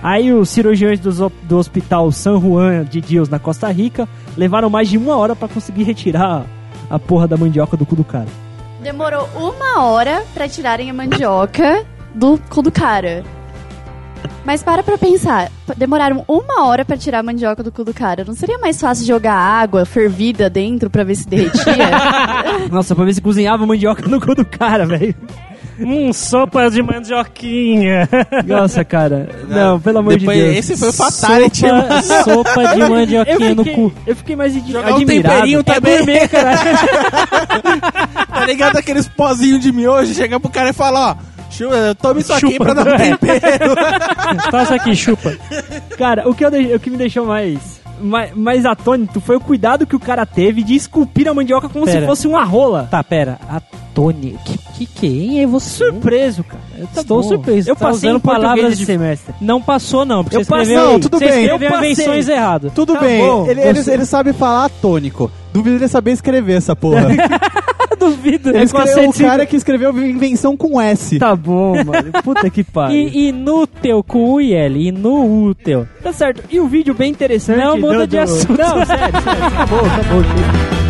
Aí 0.01 0.31
os 0.31 0.47
cirurgiões 0.47 0.97
do, 1.01 1.29
do 1.43 1.57
hospital 1.57 2.09
San 2.09 2.39
Juan 2.39 2.85
de 2.85 3.01
Dios 3.01 3.27
na 3.27 3.37
Costa 3.37 3.67
Rica 3.69 4.07
levaram 4.37 4.69
mais 4.69 4.87
de 4.87 4.97
uma 4.97 5.17
hora 5.17 5.35
pra 5.35 5.49
conseguir 5.49 5.83
retirar 5.83 6.45
a 6.89 6.97
porra 6.97 7.27
da 7.27 7.35
mandioca 7.35 7.75
do 7.75 7.85
cu 7.85 7.97
do 7.97 8.05
cara. 8.05 8.27
Demorou 8.81 9.29
uma 9.35 9.83
hora 9.83 10.23
pra 10.33 10.47
tirarem 10.47 10.89
a 10.89 10.93
mandioca 10.93 11.85
do 12.13 12.39
cu 12.49 12.61
do 12.61 12.71
cara. 12.71 13.23
Mas 14.45 14.61
para 14.63 14.83
pra 14.83 14.97
pensar, 14.97 15.51
demoraram 15.77 16.23
uma 16.27 16.65
hora 16.65 16.83
pra 16.85 16.97
tirar 16.97 17.19
a 17.19 17.23
mandioca 17.23 17.63
do 17.63 17.71
cu 17.71 17.83
do 17.83 17.93
cara. 17.93 18.23
Não 18.25 18.33
seria 18.35 18.57
mais 18.57 18.79
fácil 18.79 19.05
jogar 19.05 19.33
água 19.33 19.85
fervida 19.85 20.49
dentro 20.49 20.89
pra 20.89 21.03
ver 21.03 21.15
se 21.15 21.27
derretia? 21.27 21.73
Nossa, 22.71 22.95
pra 22.95 23.05
ver 23.05 23.13
se 23.13 23.21
cozinhava 23.21 23.65
mandioca 23.65 24.07
no 24.07 24.19
cu 24.21 24.35
do 24.35 24.45
cara, 24.45 24.85
velho. 24.85 25.15
Hum, 25.79 26.13
sopa 26.13 26.69
de 26.69 26.83
mandioquinha. 26.83 28.07
Nossa, 28.45 28.83
cara. 28.85 29.27
Não, 29.47 29.79
pelo 29.79 29.99
amor 29.99 30.15
Depois, 30.17 30.37
de 30.37 30.43
Deus. 30.43 30.57
Esse 30.57 30.77
foi 30.77 30.89
o 30.89 30.93
Fatality, 30.93 31.61
sopa, 31.61 32.01
sopa 32.23 32.75
de 32.75 32.81
mandioquinha 32.89 33.55
no 33.55 33.63
fiquei, 33.63 33.73
cu. 33.75 33.93
eu 34.05 34.15
fiquei 34.15 34.35
mais 34.35 34.55
adi- 34.55 34.71
Jogar 34.71 34.91
um 34.91 34.95
admirado. 34.97 35.33
temperinho 35.35 35.63
também. 35.63 35.93
É 35.93 35.97
gourmet, 35.97 36.27
cara. 36.27 36.51
Tá 38.27 38.45
ligado? 38.45 38.77
Aqueles 38.77 39.07
pozinhos 39.07 39.59
de 39.61 39.71
miojo, 39.71 40.13
chega 40.13 40.39
pro 40.39 40.49
cara 40.49 40.69
e 40.69 40.73
fala, 40.73 41.11
ó, 41.11 41.15
chu- 41.51 41.69
tome 42.01 42.21
isso 42.21 42.33
aqui 42.33 42.51
Chupa. 42.53 42.63
pra 42.65 42.73
dar 42.73 42.93
um 42.93 42.97
tempero. 42.97 43.75
Passa 44.51 44.75
aqui, 44.75 44.95
chupa. 44.95 45.33
Cara, 45.97 46.27
o 46.29 46.33
que, 46.33 46.43
eu 46.45 46.49
o 46.75 46.79
que 46.79 46.89
me 46.89 46.97
deixou 46.97 47.25
mais, 47.25 47.81
mais, 48.01 48.35
mais 48.35 48.65
atônito 48.65 49.19
foi 49.21 49.35
o 49.35 49.39
cuidado 49.39 49.85
que 49.85 49.95
o 49.95 49.99
cara 49.99 50.25
teve 50.25 50.63
de 50.63 50.75
esculpir 50.75 51.27
a 51.27 51.33
mandioca 51.33 51.69
como 51.69 51.85
Pera. 51.85 51.99
se 52.01 52.05
fosse 52.05 52.27
uma 52.27 52.43
rola. 52.43 52.87
Tá, 52.89 53.03
pera. 53.03 53.37
A 53.49 53.61
Tony. 53.93 54.37
Que, 54.45 54.57
que 54.57 54.85
quem 54.85 55.41
é 55.43 55.45
você? 55.45 55.85
Surpreso, 55.85 56.43
cara. 56.45 56.63
Eu 56.77 56.87
tá 56.87 57.01
Estou 57.01 57.21
bom. 57.21 57.27
surpreso. 57.27 57.69
Eu 57.69 57.75
Tá 57.75 57.87
passei 57.89 58.09
usando 58.09 58.21
palavras 58.21 58.77
de- 58.77 58.85
semestre. 58.85 59.33
Não 59.41 59.61
passou, 59.61 60.05
não. 60.05 60.23
Porque 60.23 60.37
Eu 60.37 60.45
você 60.45 60.53
escreveu, 60.53 60.75
passei. 60.77 60.93
Não, 60.93 60.99
tudo 60.99 61.17
você 61.19 61.25
bem. 61.25 61.43
escreveu 61.43 61.67
Eu 61.67 61.73
passei. 61.73 61.91
invenções 61.91 62.29
erradas. 62.29 62.71
Tudo 62.73 62.93
Tá 62.93 62.99
bem, 63.01 63.19
bom, 63.21 63.45
ele, 63.49 63.61
ele, 63.61 63.83
você- 63.83 63.91
ele 63.93 64.05
sabe 64.05 64.31
falar 64.31 64.69
tônico. 64.69 65.29
Duvido 65.53 65.75
ele 65.75 65.87
saber 65.89 66.11
escrever 66.11 66.53
essa 66.53 66.73
porra. 66.75 67.07
Duvido. 68.01 68.49
Ele 68.49 68.57
É 68.57 68.63
escreveu, 68.63 69.09
o 69.09 69.13
cara 69.13 69.45
que 69.45 69.55
escreveu 69.55 69.91
invenção 70.05 70.57
com 70.57 70.81
S. 70.81 71.19
Tá 71.19 71.35
bom, 71.35 71.75
mano. 71.83 72.11
Puta 72.23 72.49
que 72.49 72.63
pariu. 72.65 72.97
E, 72.97 73.31
teu, 73.81 74.03
com 74.03 74.31
U 74.31 74.41
e 74.41 74.53
L. 74.53 74.91
Teu. 75.63 75.87
Tá 76.01 76.11
certo. 76.11 76.43
E 76.49 76.59
o 76.59 76.67
vídeo 76.67 76.93
bem 76.93 77.11
interessante. 77.11 77.57
Não, 77.57 77.77
muda 77.77 78.07
de 78.07 78.17
assunto. 78.17 78.57
Não, 78.57 78.85
sério, 78.85 79.21
sério. 79.21 79.45
Acabou, 79.45 79.79
acabou. 79.79 80.23
chega. 80.23 80.81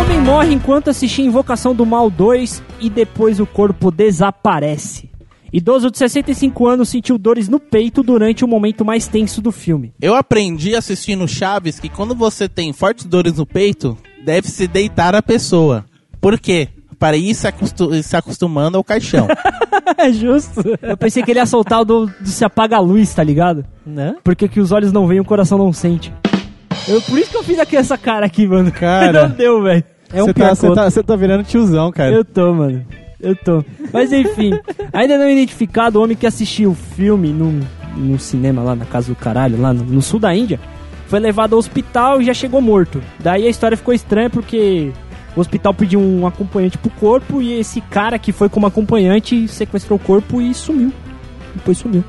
Homem 0.00 0.20
morre 0.20 0.54
enquanto 0.54 0.88
assistia 0.88 1.24
Invocação 1.24 1.74
do 1.74 1.84
Mal 1.84 2.08
2 2.08 2.62
e 2.80 2.88
depois 2.88 3.40
o 3.40 3.46
corpo 3.46 3.90
desaparece. 3.90 5.09
Idoso 5.52 5.90
de 5.90 5.98
65 5.98 6.68
anos 6.68 6.88
sentiu 6.88 7.18
dores 7.18 7.48
no 7.48 7.58
peito 7.58 8.02
durante 8.02 8.44
o 8.44 8.48
momento 8.48 8.84
mais 8.84 9.08
tenso 9.08 9.40
do 9.40 9.50
filme. 9.50 9.92
Eu 10.00 10.14
aprendi 10.14 10.76
assistindo 10.76 11.26
Chaves 11.26 11.80
que 11.80 11.88
quando 11.88 12.14
você 12.14 12.48
tem 12.48 12.72
fortes 12.72 13.04
dores 13.04 13.36
no 13.36 13.44
peito, 13.44 13.98
deve-se 14.24 14.68
deitar 14.68 15.14
a 15.14 15.22
pessoa. 15.22 15.84
Por 16.20 16.38
quê? 16.38 16.68
Para 16.98 17.16
ir 17.16 17.34
se, 17.34 17.48
se 18.02 18.16
acostumando 18.16 18.76
ao 18.76 18.84
caixão. 18.84 19.26
É 19.96 20.12
justo. 20.12 20.62
Eu 20.80 20.96
pensei 20.96 21.22
que 21.22 21.30
ele 21.30 21.40
ia 21.40 21.46
soltar 21.46 21.80
o 21.80 21.84
do, 21.84 22.06
do 22.06 22.28
se 22.28 22.44
apaga 22.44 22.76
a 22.76 22.80
luz, 22.80 23.12
tá 23.12 23.22
ligado? 23.22 23.66
Né? 23.84 24.14
Porque 24.24 24.48
que 24.48 24.60
os 24.60 24.72
olhos 24.72 24.92
não 24.92 25.06
veem, 25.06 25.20
o 25.20 25.24
coração 25.24 25.58
não 25.58 25.72
sente. 25.72 26.12
Eu, 26.88 27.02
por 27.02 27.18
isso 27.18 27.30
que 27.30 27.36
eu 27.36 27.42
fiz 27.42 27.58
aqui 27.58 27.76
essa 27.76 27.98
cara 27.98 28.24
aqui, 28.24 28.46
mano. 28.46 28.70
Cara. 28.72 29.28
Não 29.28 29.36
deu, 29.36 29.62
velho. 29.62 29.84
É 30.12 30.22
um 30.22 30.26
Você 30.26 30.34
tá, 30.34 30.56
tá, 30.56 30.90
você 30.90 31.02
tá 31.02 31.16
virando 31.16 31.44
tiozão, 31.44 31.90
cara. 31.92 32.14
Eu 32.14 32.24
tô, 32.24 32.54
mano. 32.54 32.84
Eu 33.22 33.36
tô. 33.36 33.64
Mas 33.92 34.12
enfim, 34.12 34.52
ainda 34.92 35.18
não 35.18 35.24
é 35.24 35.32
identificado 35.32 35.98
o 35.98 36.02
homem 36.02 36.16
que 36.16 36.26
assistiu 36.26 36.70
o 36.70 36.74
filme 36.74 37.32
no, 37.32 37.60
no 37.96 38.18
cinema 38.18 38.62
lá 38.62 38.74
na 38.74 38.84
casa 38.84 39.08
do 39.08 39.16
caralho, 39.16 39.60
lá 39.60 39.72
no, 39.72 39.84
no 39.84 40.02
sul 40.02 40.18
da 40.18 40.34
Índia, 40.34 40.58
foi 41.06 41.18
levado 41.18 41.54
ao 41.54 41.58
hospital 41.58 42.22
e 42.22 42.24
já 42.24 42.34
chegou 42.34 42.60
morto. 42.60 43.02
Daí 43.18 43.46
a 43.46 43.50
história 43.50 43.76
ficou 43.76 43.92
estranha 43.92 44.30
porque 44.30 44.92
o 45.36 45.40
hospital 45.40 45.74
pediu 45.74 46.00
um 46.00 46.26
acompanhante 46.26 46.78
pro 46.78 46.90
corpo 46.90 47.42
e 47.42 47.52
esse 47.58 47.80
cara 47.80 48.18
que 48.18 48.32
foi 48.32 48.48
como 48.48 48.66
acompanhante 48.66 49.46
sequestrou 49.48 49.98
o 49.98 50.02
corpo 50.02 50.40
e 50.40 50.54
sumiu. 50.54 50.92
Depois 51.54 51.78
sumiu. 51.78 52.04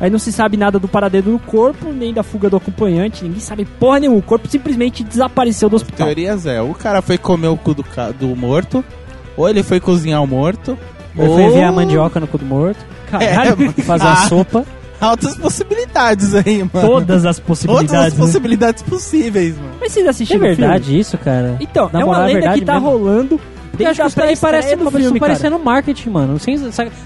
Aí 0.00 0.10
não 0.10 0.18
se 0.18 0.32
sabe 0.32 0.56
nada 0.56 0.78
do 0.78 0.88
paradeiro 0.88 1.30
do 1.30 1.38
corpo, 1.38 1.92
nem 1.92 2.12
da 2.12 2.22
fuga 2.22 2.50
do 2.50 2.56
acompanhante, 2.56 3.22
ninguém 3.24 3.40
sabe 3.40 3.64
porra 3.64 4.00
nenhuma. 4.00 4.18
O 4.18 4.22
corpo 4.22 4.48
simplesmente 4.48 5.04
desapareceu 5.04 5.70
do 5.70 5.76
hospital. 5.76 6.06
Teorias 6.08 6.46
é, 6.46 6.60
o 6.60 6.74
cara 6.74 7.00
foi 7.00 7.16
comer 7.16 7.48
o 7.48 7.56
cu 7.56 7.74
do, 7.74 7.84
do 8.18 8.36
morto, 8.36 8.84
ou 9.36 9.48
ele 9.48 9.62
foi 9.62 9.80
cozinhar 9.80 10.22
o 10.22 10.26
morto, 10.26 10.78
ou... 11.16 11.34
fui 11.34 11.42
enviar 11.44 11.68
a 11.68 11.72
mandioca 11.72 12.18
no 12.20 12.26
cu 12.26 12.38
do 12.38 12.44
morto. 12.44 12.84
Caralho, 13.10 13.72
É, 13.76 13.82
Fazer 13.82 14.04
uma 14.04 14.12
ah, 14.12 14.28
sopa. 14.28 14.64
Altas 15.00 15.36
possibilidades 15.36 16.34
aí, 16.34 16.58
mano. 16.72 16.88
todas 16.88 16.90
as 16.90 17.00
Todas 17.10 17.24
as 17.26 17.40
possibilidades. 17.40 18.14
né? 18.14 18.24
possibilidades 18.24 18.82
possíveis, 18.82 19.56
mano. 19.56 19.72
Mas 19.80 19.92
vocês 19.92 20.06
É 20.06 20.08
assistiram 20.08 20.40
o 20.40 20.42
verdade 20.44 20.84
filme? 20.84 21.00
isso, 21.00 21.18
cara? 21.18 21.56
Então, 21.60 21.90
Na 21.92 22.00
é 22.00 22.04
uma 22.04 22.14
moral, 22.14 22.28
é 22.28 22.32
lenda 22.34 22.54
que 22.54 22.64
tá 22.64 22.74
mesmo? 22.74 22.88
rolando 22.88 23.40
Eu 23.78 23.88
acho 23.88 24.00
que 24.00 24.06
isso 24.06 24.16
daí 24.16 24.36
parece, 24.36 24.76
no 24.76 24.88
isso 24.88 24.98
filme, 24.98 25.20
parecendo 25.20 25.58
marketing, 25.58 26.10
mano. 26.10 26.38
Sem, 26.38 26.56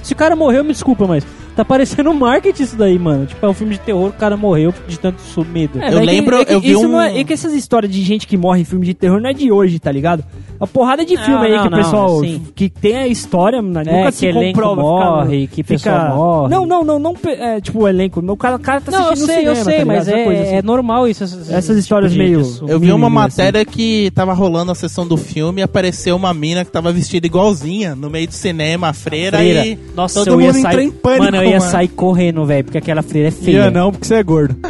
se 0.02 0.12
o 0.12 0.16
cara 0.16 0.36
morreu, 0.36 0.62
me 0.62 0.72
desculpa, 0.72 1.06
mas 1.06 1.24
tá 1.58 1.64
parecendo 1.64 2.14
marketing 2.14 2.62
isso 2.62 2.76
daí, 2.76 2.98
mano. 2.98 3.26
Tipo, 3.26 3.44
é 3.44 3.48
um 3.48 3.52
filme 3.54 3.74
de 3.74 3.80
terror, 3.80 4.08
o 4.10 4.12
cara 4.12 4.36
morreu 4.36 4.72
de 4.86 4.98
tanto 4.98 5.20
su- 5.20 5.44
medo. 5.44 5.80
É, 5.82 5.92
Eu 5.92 5.98
é 5.98 6.00
que- 6.00 6.06
lembro, 6.06 6.36
é 6.36 6.44
que 6.44 6.54
eu 6.54 6.60
vi 6.60 6.70
isso 6.70 6.86
um- 6.86 6.88
não 6.92 7.00
é, 7.02 7.18
é 7.20 7.24
que 7.24 7.32
essas 7.32 7.52
histórias 7.52 7.90
de 7.92 8.00
gente 8.02 8.26
que 8.26 8.36
morre 8.36 8.60
em 8.60 8.64
filme 8.64 8.86
de 8.86 8.94
terror 8.94 9.20
não 9.20 9.28
é 9.30 9.32
de 9.32 9.50
hoje, 9.50 9.78
tá 9.78 9.90
ligado? 9.90 10.24
A 10.60 10.66
porrada 10.66 11.04
de 11.04 11.14
Não, 11.14 11.22
filme 11.24 11.46
aí 11.46 11.52
não, 11.52 11.62
que 11.62 11.68
o 11.68 11.70
não, 11.70 11.78
pessoal 11.78 12.20
sim. 12.20 12.42
que 12.54 12.68
tem 12.68 12.96
a 12.96 13.06
história, 13.06 13.62
né, 13.62 13.82
nunca 13.84 14.10
que 14.10 14.18
se 14.18 14.32
comprova, 14.32 14.80
morre, 14.82 15.40
fica, 15.42 15.54
que 15.54 15.62
fica- 15.62 15.74
pessoa 15.92 16.14
morre. 16.16 16.50
Não, 16.54 16.66
não, 16.66 16.84
não, 16.84 16.98
não, 16.98 17.14
é, 17.26 17.60
tipo 17.60 17.80
o 17.84 17.88
elenco, 17.88 18.20
o 18.20 18.36
cara, 18.36 18.56
o 18.56 18.58
cara 18.58 18.80
tá 18.80 18.90
Não, 18.90 18.98
eu 19.06 19.12
assistindo 19.12 19.26
sei, 19.34 19.44
no 19.44 19.50
eu 19.50 19.54
cinema, 19.56 19.70
sei, 19.70 19.78
tá 19.78 19.84
mas 19.86 20.08
é, 20.08 20.24
coisa 20.24 20.42
assim. 20.42 20.54
é 20.56 20.62
normal 20.62 21.06
isso. 21.08 21.22
Essas, 21.24 21.50
Essas 21.50 21.76
histórias 21.78 22.10
tipo 22.12 22.24
meio- 22.24 22.40
assunto. 22.40 22.70
Eu 22.72 22.80
vi 22.80 22.90
uma 22.90 23.06
assim. 23.06 23.14
matéria 23.14 23.64
que 23.64 24.10
tava 24.14 24.32
rolando 24.32 24.72
a 24.72 24.74
sessão 24.74 25.06
do 25.06 25.16
filme 25.16 25.60
e 25.60 25.62
apareceu 25.62 26.16
uma 26.16 26.34
mina 26.34 26.64
que 26.64 26.72
tava 26.72 26.92
vestida 26.92 27.24
igualzinha 27.26 27.94
no 27.94 28.10
meio 28.10 28.26
do 28.26 28.34
cinema, 28.34 28.88
a 28.88 28.92
freira, 28.92 29.38
Freira. 29.38 29.64
e 29.64 29.78
Nossa, 29.94 30.24
todo 30.24 30.32
eu 30.32 30.40
ia 30.40 30.46
mundo 30.48 30.58
entrou 30.58 30.72
sair, 30.74 30.84
em 30.86 30.90
pânico, 30.90 31.24
ia 31.48 31.58
mano. 31.58 31.70
sair 31.70 31.88
correndo, 31.88 32.44
velho, 32.44 32.64
porque 32.64 32.78
aquela 32.78 33.02
freira 33.02 33.28
é 33.28 33.30
feia. 33.30 33.56
Ia 33.56 33.70
não, 33.70 33.90
porque 33.90 34.06
você 34.06 34.14
é 34.16 34.22
gordo. 34.22 34.56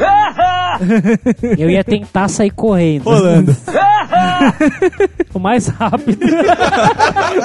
Eu 1.58 1.68
ia 1.68 1.82
tentar 1.82 2.28
sair 2.28 2.50
correndo. 2.50 3.04
Rolando. 3.04 3.56
o 5.34 5.38
mais 5.38 5.66
rápido. 5.66 6.18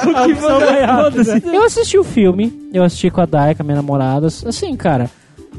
O 0.04 0.26
que 0.26 0.34
você 0.34 0.86
foda-se. 0.86 1.46
Eu 1.46 1.64
assisti 1.64 1.98
o 1.98 2.04
filme, 2.04 2.52
eu 2.72 2.82
assisti 2.82 3.10
com 3.10 3.20
a 3.20 3.26
Dai, 3.26 3.54
com 3.54 3.62
a 3.62 3.64
minha 3.64 3.76
namorada. 3.76 4.26
Assim, 4.26 4.74
cara, 4.76 5.10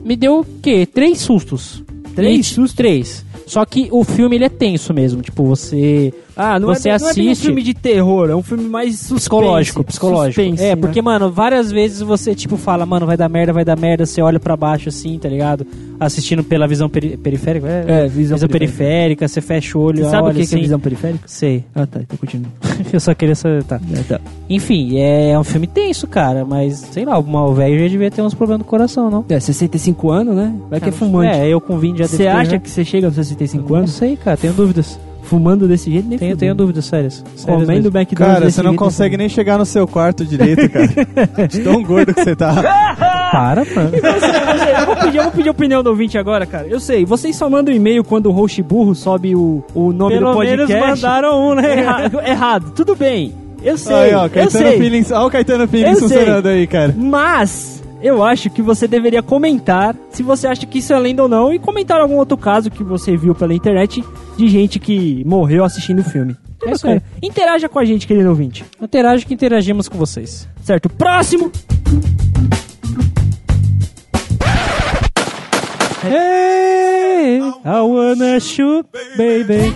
me 0.04 0.16
deu 0.16 0.40
o 0.40 0.46
quê? 0.62 0.86
Três 0.86 1.20
sustos. 1.20 1.84
Três 2.16 2.48
sustos? 2.48 2.74
Três. 2.74 3.26
Só 3.46 3.66
que 3.66 3.88
o 3.92 4.04
filme, 4.04 4.36
ele 4.36 4.46
é 4.46 4.50
tenso 4.50 4.94
mesmo. 4.94 5.22
Tipo, 5.22 5.44
você... 5.46 6.14
Ah, 6.38 6.60
não, 6.60 6.68
Você 6.68 6.90
é, 6.90 6.98
não 7.00 7.10
é 7.10 7.14
bem 7.14 7.28
um 7.28 7.32
assiste- 7.32 7.46
filme 7.46 7.64
de 7.64 7.74
terror, 7.74 8.30
é 8.30 8.36
um 8.36 8.44
filme 8.44 8.66
mais 8.66 8.96
suspense, 9.00 9.16
Psicológico, 9.22 9.84
psicológico. 9.84 10.42
suspense, 10.42 10.64
é, 10.64 10.70
né? 10.70 10.76
porque, 10.76 11.02
mano, 11.02 11.32
várias 11.32 11.72
vezes 11.72 12.02
você, 12.02 12.36
tipo, 12.36 12.58
fala, 12.58 12.86
mano, 12.86 13.06
vai 13.06 13.16
dar 13.16 13.30
merda, 13.30 13.54
vai 13.54 13.64
dar 13.64 13.78
merda, 13.78 14.06
você 14.06 14.22
olha 14.22 14.40
pra 14.40 14.58
baixo 14.58 14.90
assim, 14.90 15.18
tá 15.18 15.30
ligado? 15.30 15.66
Assistindo 16.00 16.44
pela 16.44 16.68
visão 16.68 16.90
peri- 16.90 17.16
periférica. 17.16 17.68
É, 17.68 17.86
É, 17.88 18.08
visão 18.08 18.36
visão 18.36 18.50
periférica. 18.50 18.78
periférica, 18.84 19.28
você 19.30 19.42
fecha 19.42 19.78
o 19.78 19.82
olho, 19.82 20.04
Você 20.04 20.10
sabe 20.12 20.28
o 20.28 20.32
que, 20.32 20.38
que 20.38 20.42
assim. 20.44 20.58
é 20.58 20.62
visão 20.62 20.80
periférica? 20.80 21.24
Sei. 21.28 21.64
Ah, 21.74 21.86
tá, 21.88 22.02
então 22.02 22.18
continua. 22.18 22.52
Eu 22.92 23.00
só 23.00 23.14
queria 23.14 23.36
saber, 23.36 23.64
tá. 23.64 23.80
É, 23.94 24.02
tá. 24.04 24.20
Enfim, 24.50 24.98
é 25.00 25.40
um 25.40 25.44
filme 25.44 25.68
tenso, 25.68 26.06
cara, 26.08 26.44
mas, 26.44 26.80
sei 26.92 27.06
lá, 27.06 27.18
o 27.18 27.54
velho 27.54 27.80
já 27.80 27.88
devia 27.88 28.12
ter 28.12 28.22
uns 28.22 28.34
problemas 28.34 28.66
do 28.66 28.70
coração, 28.70 29.10
não? 29.10 29.24
É, 29.30 29.40
65 29.40 30.12
anos, 30.12 30.36
né? 30.36 30.54
Vai 30.70 30.82
que 30.82 30.90
é 30.90 30.92
fumante. 30.92 31.38
É, 31.38 31.48
eu 31.48 31.62
com 31.62 31.78
20 31.80 31.98
já 32.00 32.08
Você 32.08 32.28
acha 32.28 32.52
já. 32.52 32.60
que 32.60 32.70
você 32.70 32.84
chega 32.84 33.08
aos 33.08 33.16
65 33.16 33.70
Não 33.70 33.78
anos 33.78 33.92
sei, 33.92 34.18
cara, 34.18 34.36
tenho 34.36 34.54
dúvidas. 34.54 35.00
Fumando 35.26 35.68
desse 35.68 35.92
jeito? 35.92 36.08
Nem 36.08 36.18
Tenho, 36.18 36.38
tenho 36.38 36.56
dúvidas 36.56 36.86
sérias. 36.86 37.24
sérias 37.36 37.44
Comendo 37.46 37.92
mesmo. 37.92 37.98
McDonald's 37.98 38.16
Cara, 38.34 38.46
desse 38.46 38.56
você 38.56 38.64
não 38.64 38.72
jeito, 38.72 38.80
consegue 38.84 39.18
nem 39.18 39.28
chegar 39.30 39.58
no 39.58 39.66
seu 39.66 39.88
quarto 39.88 40.24
direito, 40.26 40.70
cara. 40.70 41.48
De 41.48 41.60
tão 41.60 41.84
gordo 41.84 42.14
que 42.14 42.24
você 42.24 42.36
tá. 42.36 42.54
Para, 43.32 43.66
mano. 43.66 43.92
eu, 43.96 44.86
vou 44.86 44.96
pedir, 44.96 45.18
eu 45.18 45.24
vou 45.24 45.32
pedir 45.32 45.50
opinião 45.50 45.84
do 45.84 45.90
ouvinte 45.90 46.18
agora, 46.18 46.46
cara. 46.46 46.68
Eu 46.68 46.80
sei, 46.80 47.06
vocês 47.06 47.36
só 47.36 47.50
mandam 47.50 47.74
e-mail 47.74 48.04
quando 48.04 48.28
o 48.28 48.32
host 48.32 48.62
burro 48.64 48.96
sobe 48.96 49.36
o, 49.36 49.64
o 49.74 49.92
nome 49.92 50.14
Pelo 50.16 50.30
do 50.32 50.38
podcast. 50.38 50.74
menos 50.74 50.88
mandaram 50.88 51.50
um, 51.50 51.56
né? 51.56 51.80
Errado, 51.80 52.20
errado, 52.22 52.72
tudo 52.76 52.96
bem. 52.96 53.34
Eu 53.64 53.78
sei, 53.78 53.96
Aí, 53.96 54.14
ó, 54.14 54.26
eu 54.26 54.30
Caetano 54.30 54.50
sei. 54.70 54.78
Feelings. 54.78 55.12
Olha 55.12 55.26
o 55.26 55.32
Caetano 55.32 55.68
Feelings 55.68 56.02
Eu 56.02 56.08
sei. 56.08 56.18
funcionando 56.20 56.48
aí, 56.48 56.68
cara. 56.68 56.94
Mas 56.96 57.84
eu 58.06 58.24
acho 58.24 58.52
que 58.52 58.62
você 58.62 58.88
deveria 58.88 59.24
comentar 59.24 59.96
se 60.12 60.22
você 60.22 60.46
acha 60.46 60.64
que 60.68 60.78
isso 60.78 60.94
é 60.94 61.00
lenda 61.00 61.24
ou 61.24 61.28
não 61.28 61.52
e 61.52 61.58
comentar 61.58 62.00
algum 62.00 62.18
outro 62.18 62.38
caso 62.38 62.70
que 62.70 62.84
você 62.84 63.18
viu 63.18 63.34
pela 63.34 63.52
internet 63.52 64.04
de 64.38 64.48
gente 64.48 64.78
que 64.78 65.24
morreu 65.26 65.64
assistindo 65.64 66.02
o 66.02 66.04
filme. 66.04 66.38
É 66.64 66.72
isso 66.72 66.86
Bacana. 66.86 67.04
Interaja 67.20 67.68
com 67.68 67.80
a 67.80 67.84
gente, 67.84 68.06
querido 68.06 68.30
ouvinte. 68.30 68.64
Interage 68.80 69.26
que 69.26 69.34
interagimos 69.34 69.90
com 69.90 69.98
vocês. 69.98 70.48
Certo? 70.62 70.88
Próximo! 70.88 71.52
Ei! 76.04 76.85
I 77.42 77.82
wanna 77.82 78.40
shoot, 78.40 78.88
baby. 79.18 79.74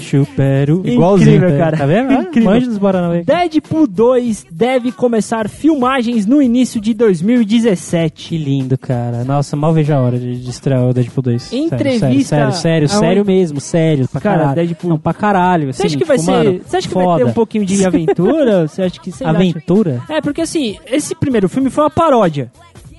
Chupero. 0.00 0.82
Incrível, 0.84 1.56
cara. 1.58 1.76
Tá 1.76 1.86
vendo? 1.86 2.12
Incrível. 2.12 2.50
Manja 2.50 2.66
dos 2.66 2.78
Paranauê. 2.78 3.22
Deadpool 3.24 3.86
2 3.86 4.46
deve 4.50 4.92
começar 4.92 5.48
filmagens 5.48 6.26
no 6.26 6.40
início 6.42 6.80
de 6.80 6.94
2017. 6.94 8.28
Que 8.28 8.38
lindo, 8.38 8.76
cara. 8.78 9.24
Nossa, 9.24 9.56
mal 9.56 9.72
vejo 9.72 9.92
a 9.92 10.00
hora 10.00 10.18
de, 10.18 10.36
de 10.40 10.50
estrear 10.50 10.82
o 10.84 10.92
Deadpool 10.92 11.22
2. 11.22 11.42
Sério, 11.42 11.64
Entrevista 11.66 12.00
Sério, 12.36 12.52
sério, 12.52 12.52
sério, 12.52 12.82
aonde- 12.82 12.98
sério 13.06 13.24
mesmo, 13.24 13.60
sério. 13.60 14.08
Pra 14.08 14.20
Cara, 14.20 14.38
caralho. 14.38 14.54
Deadpool- 14.56 14.90
Não, 14.90 14.98
pra 14.98 15.14
caralho. 15.14 15.72
Você 15.72 15.82
acha 15.82 15.86
assim, 15.88 15.98
que 15.98 16.04
vai 16.04 16.16
tipo, 16.18 16.30
ser. 16.30 16.36
mano, 16.44 16.60
Você 16.66 16.76
acha 16.76 16.88
que 16.88 16.94
vai 16.94 17.04
ter 17.04 17.10
foda. 17.10 17.26
um 17.26 17.32
pouquinho 17.32 17.64
de 17.66 17.84
aventura? 17.86 18.68
Você 18.68 18.82
acha 18.82 19.00
que. 19.00 19.12
sei 19.12 19.26
lá, 19.26 19.32
Aventura? 19.32 20.02
É, 20.08 20.20
porque 20.20 20.40
assim, 20.40 20.76
esse 20.90 21.14
primeiro 21.14 21.48
filme 21.48 21.70
foi 21.70 21.84
uma 21.84 21.90
paródia. 21.90 22.50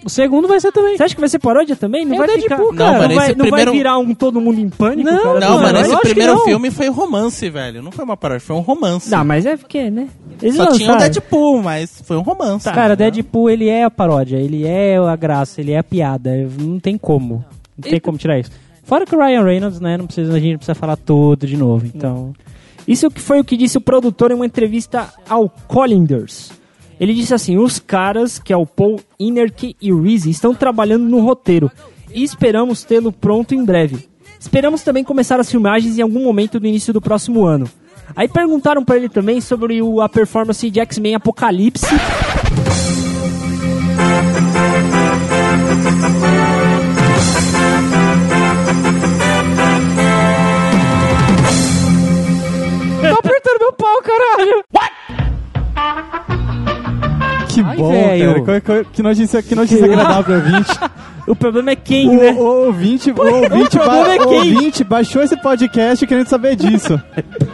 O 0.05 0.09
segundo 0.09 0.47
vai 0.47 0.59
ser 0.59 0.71
também. 0.71 0.95
Você 0.95 1.03
acha 1.03 1.15
que 1.15 1.19
vai 1.19 1.29
ser 1.29 1.39
paródia 1.39 1.75
também? 1.75 2.05
Não 2.05 2.15
É 2.15 2.17
vai 2.19 2.27
Deadpool, 2.27 2.71
ficar. 2.71 2.77
cara. 2.77 2.91
Não, 2.91 2.93
não, 2.93 3.01
mano, 3.01 3.15
vai, 3.15 3.27
não 3.29 3.37
vai 3.37 3.47
primeiro- 3.49 3.71
virar 3.73 3.97
um 3.97 4.13
todo 4.15 4.39
mundo 4.39 4.59
em 4.59 4.69
pânico, 4.69 5.09
Não, 5.09 5.23
cara? 5.23 5.39
Não, 5.39 5.49
Não, 5.55 5.61
mano, 5.61 5.79
eu 5.79 5.81
esse 5.85 5.97
primeiro 6.01 6.33
não. 6.35 6.45
filme 6.45 6.71
foi 6.71 6.89
um 6.89 6.93
romance, 6.93 7.49
velho. 7.49 7.81
Não 7.81 7.91
foi 7.91 8.05
uma 8.05 8.15
paródia, 8.15 8.39
foi 8.45 8.55
um 8.55 8.59
romance. 8.61 9.09
Não, 9.09 9.25
mas 9.25 9.45
é 9.45 9.57
porque, 9.57 9.89
né? 9.89 10.07
Eles 10.41 10.55
Só 10.55 10.67
tinha 10.71 10.93
o. 10.93 10.97
Deadpool, 10.97 11.61
mas 11.61 12.01
foi 12.05 12.15
um 12.15 12.21
romance. 12.21 12.63
Tá. 12.65 12.71
Cara, 12.73 12.95
Deadpool, 12.95 13.49
ele 13.49 13.67
é 13.67 13.83
a 13.83 13.91
paródia, 13.91 14.37
ele 14.37 14.65
é 14.65 14.97
a 14.97 15.15
graça, 15.15 15.59
ele 15.59 15.71
é 15.73 15.79
a 15.79 15.83
piada. 15.83 16.31
Não 16.59 16.79
tem 16.79 16.97
como. 16.97 17.43
Não 17.77 17.89
tem 17.89 17.99
como 17.99 18.17
tirar 18.17 18.39
isso. 18.39 18.51
Fora 18.83 19.05
que 19.05 19.13
o 19.15 19.19
Ryan 19.19 19.43
Reynolds, 19.43 19.79
né, 19.81 19.97
não 19.97 20.05
precisa, 20.05 20.31
a 20.33 20.39
gente 20.39 20.51
não 20.51 20.57
precisa 20.59 20.75
falar 20.75 20.95
tudo 20.95 21.45
de 21.45 21.57
novo, 21.57 21.85
então... 21.85 22.31
Isso 22.87 23.09
que 23.11 23.19
foi 23.19 23.37
o 23.41 23.43
que 23.43 23.57
disse 23.57 23.77
o 23.77 23.81
produtor 23.81 24.31
em 24.31 24.35
uma 24.35 24.45
entrevista 24.45 25.09
ao 25.27 25.49
Collinders. 25.67 26.51
Ele 26.99 27.13
disse 27.13 27.33
assim: 27.33 27.57
os 27.57 27.79
caras, 27.79 28.39
que 28.39 28.51
é 28.53 28.57
o 28.57 28.65
Paul 28.65 28.99
Inerk 29.19 29.75
e 29.81 29.93
o 29.93 30.01
Reese, 30.01 30.29
estão 30.29 30.53
trabalhando 30.55 31.03
no 31.05 31.19
roteiro 31.19 31.71
e 32.13 32.23
esperamos 32.23 32.83
tê-lo 32.83 33.11
pronto 33.11 33.53
em 33.53 33.63
breve. 33.63 34.07
Esperamos 34.39 34.81
também 34.83 35.03
começar 35.03 35.39
as 35.39 35.49
filmagens 35.49 35.97
em 35.97 36.01
algum 36.01 36.23
momento 36.23 36.59
do 36.59 36.67
início 36.67 36.93
do 36.93 37.01
próximo 37.01 37.45
ano. 37.45 37.69
Aí 38.15 38.27
perguntaram 38.27 38.83
pra 38.85 38.95
ele 38.95 39.09
também 39.09 39.41
sobre 39.41 39.81
o- 39.81 39.99
a 40.01 40.07
performance 40.07 40.69
de 40.69 40.79
X-Men 40.79 41.15
Apocalipse. 41.15 41.85
Tá 53.01 53.13
apertando 53.13 53.59
meu 53.59 53.73
pau, 53.73 54.01
caralho! 54.01 54.63
Que 57.57 57.69
Ai, 57.69 57.77
bom, 57.77 57.89
velho. 57.89 58.43
cara. 58.43 58.61
Que, 58.61 58.83
que, 58.83 58.89
que 58.93 59.03
notícia, 59.03 59.41
que 59.41 59.55
notícia 59.55 59.85
agradável 59.85 60.23
pro 60.23 60.33
ouvinte. 60.35 60.79
O 61.27 61.35
problema 61.35 61.71
é 61.71 61.75
quem, 61.75 62.07
O, 62.07 62.21
né? 62.21 62.31
o 62.31 62.39
ouvinte, 62.67 63.11
o 63.11 63.21
ouvinte, 63.21 63.71
problema 63.77 64.05
ba- 64.05 64.15
é 64.15 64.21
o 64.21 64.29
quem? 64.29 64.37
ouvinte 64.55 64.81
baixou 64.85 65.21
esse 65.21 65.35
podcast 65.35 66.07
querendo 66.07 66.27
saber 66.29 66.55
disso. 66.55 66.97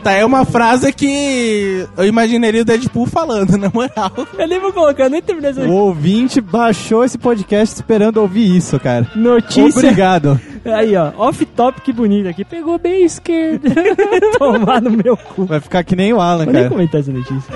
Tá, 0.04 0.12
é 0.12 0.24
uma 0.24 0.46
frase 0.46 0.94
que 0.94 1.84
eu 1.98 2.06
imaginaria 2.06 2.62
o 2.62 2.66
Deadpool 2.66 3.08
falando, 3.08 3.58
na 3.58 3.72
moral. 3.74 4.12
Eu 4.38 4.48
nem 4.48 4.60
vou 4.60 4.72
colocar, 4.72 5.06
eu 5.06 5.10
nem 5.10 5.24
terminei 5.24 5.50
essa 5.50 5.62
O 5.62 5.72
ouvinte 5.72 6.40
baixou 6.40 7.04
esse 7.04 7.18
podcast 7.18 7.74
esperando 7.74 8.18
ouvir 8.18 8.56
isso, 8.56 8.80
cara. 8.80 9.08
notícia. 9.16 9.80
Obrigado. 9.80 10.40
Aí, 10.66 10.96
ó, 10.96 11.12
off-topic 11.18 11.92
bonito 11.96 12.28
aqui. 12.30 12.46
Pegou 12.46 12.78
bem 12.78 13.02
a 13.02 13.06
esquerda. 13.08 13.70
Tomar 14.38 14.84
no 14.84 14.92
meu 14.92 15.18
cu. 15.18 15.46
Vai 15.46 15.60
ficar 15.60 15.84
que 15.84 15.96
nem 15.96 16.14
o 16.14 16.22
Alan, 16.22 16.44
Vou 16.46 16.54
nem 16.54 16.62
cara. 16.62 16.70
comentar 16.76 17.02
essa 17.02 17.12
notícia. 17.12 17.56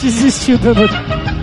Desistiu 0.00 0.56
da 0.56 0.72
notícia. 0.72 1.37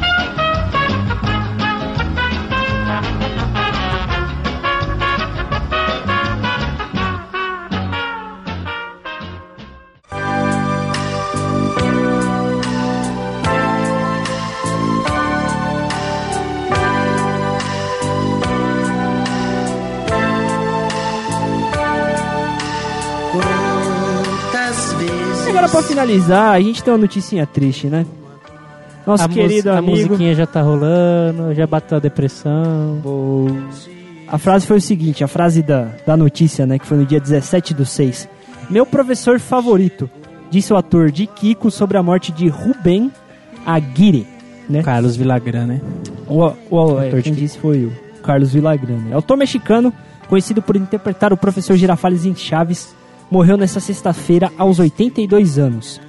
Finalizar, 26.05 26.53
a 26.53 26.61
gente 26.61 26.83
tem 26.83 26.93
uma 26.93 26.99
noticinha 26.99 27.45
triste, 27.45 27.87
né? 27.87 28.05
Nosso 29.05 29.23
a 29.23 29.27
querido 29.29 29.51
música- 29.53 29.73
a 29.73 29.77
amigo. 29.77 29.97
musiquinha 30.09 30.33
já 30.35 30.45
tá 30.47 30.61
rolando, 30.61 31.53
já 31.53 31.67
bateu 31.67 31.97
a 31.97 32.01
depressão. 32.01 33.01
A 34.27 34.37
frase 34.37 34.65
foi 34.65 34.77
o 34.77 34.81
seguinte, 34.81 35.23
a 35.23 35.27
frase 35.27 35.61
da, 35.61 35.89
da 36.05 36.17
notícia, 36.17 36.65
né, 36.65 36.79
que 36.79 36.85
foi 36.87 36.97
no 36.97 37.05
dia 37.05 37.19
17 37.19 37.73
do 37.73 37.85
6. 37.85 38.27
Meu 38.69 38.83
professor 38.85 39.39
favorito, 39.39 40.09
disse 40.49 40.73
o 40.73 40.77
ator 40.77 41.11
de 41.11 41.27
Kiko 41.27 41.69
sobre 41.69 41.97
a 41.97 42.03
morte 42.03 42.31
de 42.31 42.47
Rubem 42.47 43.11
Aguirre, 43.65 44.25
né? 44.67 44.81
Carlos 44.81 45.15
Villagrán, 45.15 45.67
né? 45.67 45.81
O, 46.27 46.51
o, 46.71 46.99
é, 46.99 47.07
Ator 47.09 47.17
de 47.21 47.23
quem 47.29 47.33
disse 47.33 47.59
foi 47.59 47.85
o 47.85 47.93
Carlos 48.23 48.53
Villagrán. 48.53 48.97
né? 48.97 49.13
Autor 49.15 49.37
mexicano, 49.37 49.93
conhecido 50.27 50.63
por 50.63 50.75
interpretar 50.75 51.31
o 51.31 51.37
professor 51.37 51.77
Girafales 51.77 52.25
em 52.25 52.35
Chaves, 52.35 52.95
morreu 53.29 53.57
nesta 53.57 53.79
sexta-feira 53.79 54.51
aos 54.57 54.79
82 54.79 55.57
anos. 55.57 55.99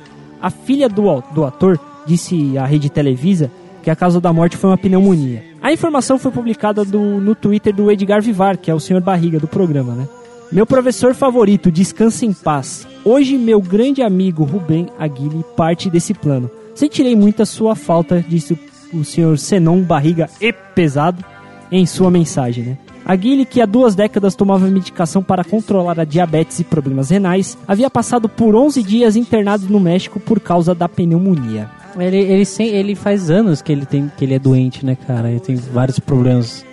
A 0.40 0.50
filha 0.50 0.88
do, 0.88 1.22
do 1.34 1.44
ator 1.44 1.78
disse 2.06 2.56
à 2.58 2.64
rede 2.66 2.88
Televisa 2.90 3.50
que 3.82 3.90
a 3.90 3.96
causa 3.96 4.20
da 4.20 4.32
morte 4.32 4.56
foi 4.56 4.70
uma 4.70 4.78
pneumonia. 4.78 5.42
A 5.62 5.72
informação 5.72 6.18
foi 6.18 6.30
publicada 6.30 6.84
do- 6.84 7.20
no 7.20 7.34
Twitter 7.34 7.74
do 7.74 7.90
Edgar 7.90 8.20
Vivar, 8.22 8.56
que 8.56 8.70
é 8.70 8.74
o 8.74 8.80
senhor 8.80 9.00
barriga 9.02 9.38
do 9.38 9.48
programa, 9.48 9.94
né? 9.94 10.08
Meu 10.52 10.64
professor 10.66 11.14
favorito, 11.14 11.70
descansa 11.72 12.24
em 12.24 12.32
paz. 12.32 12.86
Hoje, 13.04 13.36
meu 13.36 13.60
grande 13.60 14.02
amigo 14.02 14.44
Rubem 14.44 14.88
Aguirre 14.98 15.44
parte 15.56 15.90
desse 15.90 16.14
plano. 16.14 16.48
Sentirei 16.74 17.16
muita 17.16 17.44
sua 17.44 17.74
falta, 17.74 18.24
disse 18.28 18.56
o 18.92 19.04
senhor 19.04 19.38
Senon 19.38 19.80
Barriga 19.82 20.28
e 20.40 20.52
Pesado 20.52 21.24
em 21.72 21.84
sua 21.84 22.10
mensagem, 22.12 22.62
né? 22.64 22.78
Aguirre, 23.06 23.44
que 23.44 23.60
há 23.62 23.66
duas 23.66 23.94
décadas 23.94 24.34
tomava 24.34 24.66
medicação 24.66 25.22
para 25.22 25.44
controlar 25.44 26.00
a 26.00 26.04
diabetes 26.04 26.58
e 26.58 26.64
problemas 26.64 27.08
renais, 27.10 27.56
havia 27.68 27.88
passado 27.88 28.28
por 28.28 28.54
11 28.56 28.82
dias 28.82 29.14
internado 29.14 29.66
no 29.68 29.78
México 29.78 30.18
por 30.18 30.40
causa 30.40 30.74
da 30.74 30.88
pneumonia. 30.88 31.70
Ele, 31.98 32.16
ele, 32.18 32.44
sem, 32.44 32.68
ele 32.68 32.94
faz 32.94 33.30
anos 33.30 33.62
que 33.62 33.70
ele, 33.72 33.86
tem, 33.86 34.10
que 34.16 34.24
ele 34.24 34.34
é 34.34 34.38
doente, 34.38 34.84
né, 34.84 34.96
cara? 35.06 35.30
Ele 35.30 35.40
tem 35.40 35.54
vários 35.56 35.98
problemas. 36.00 36.66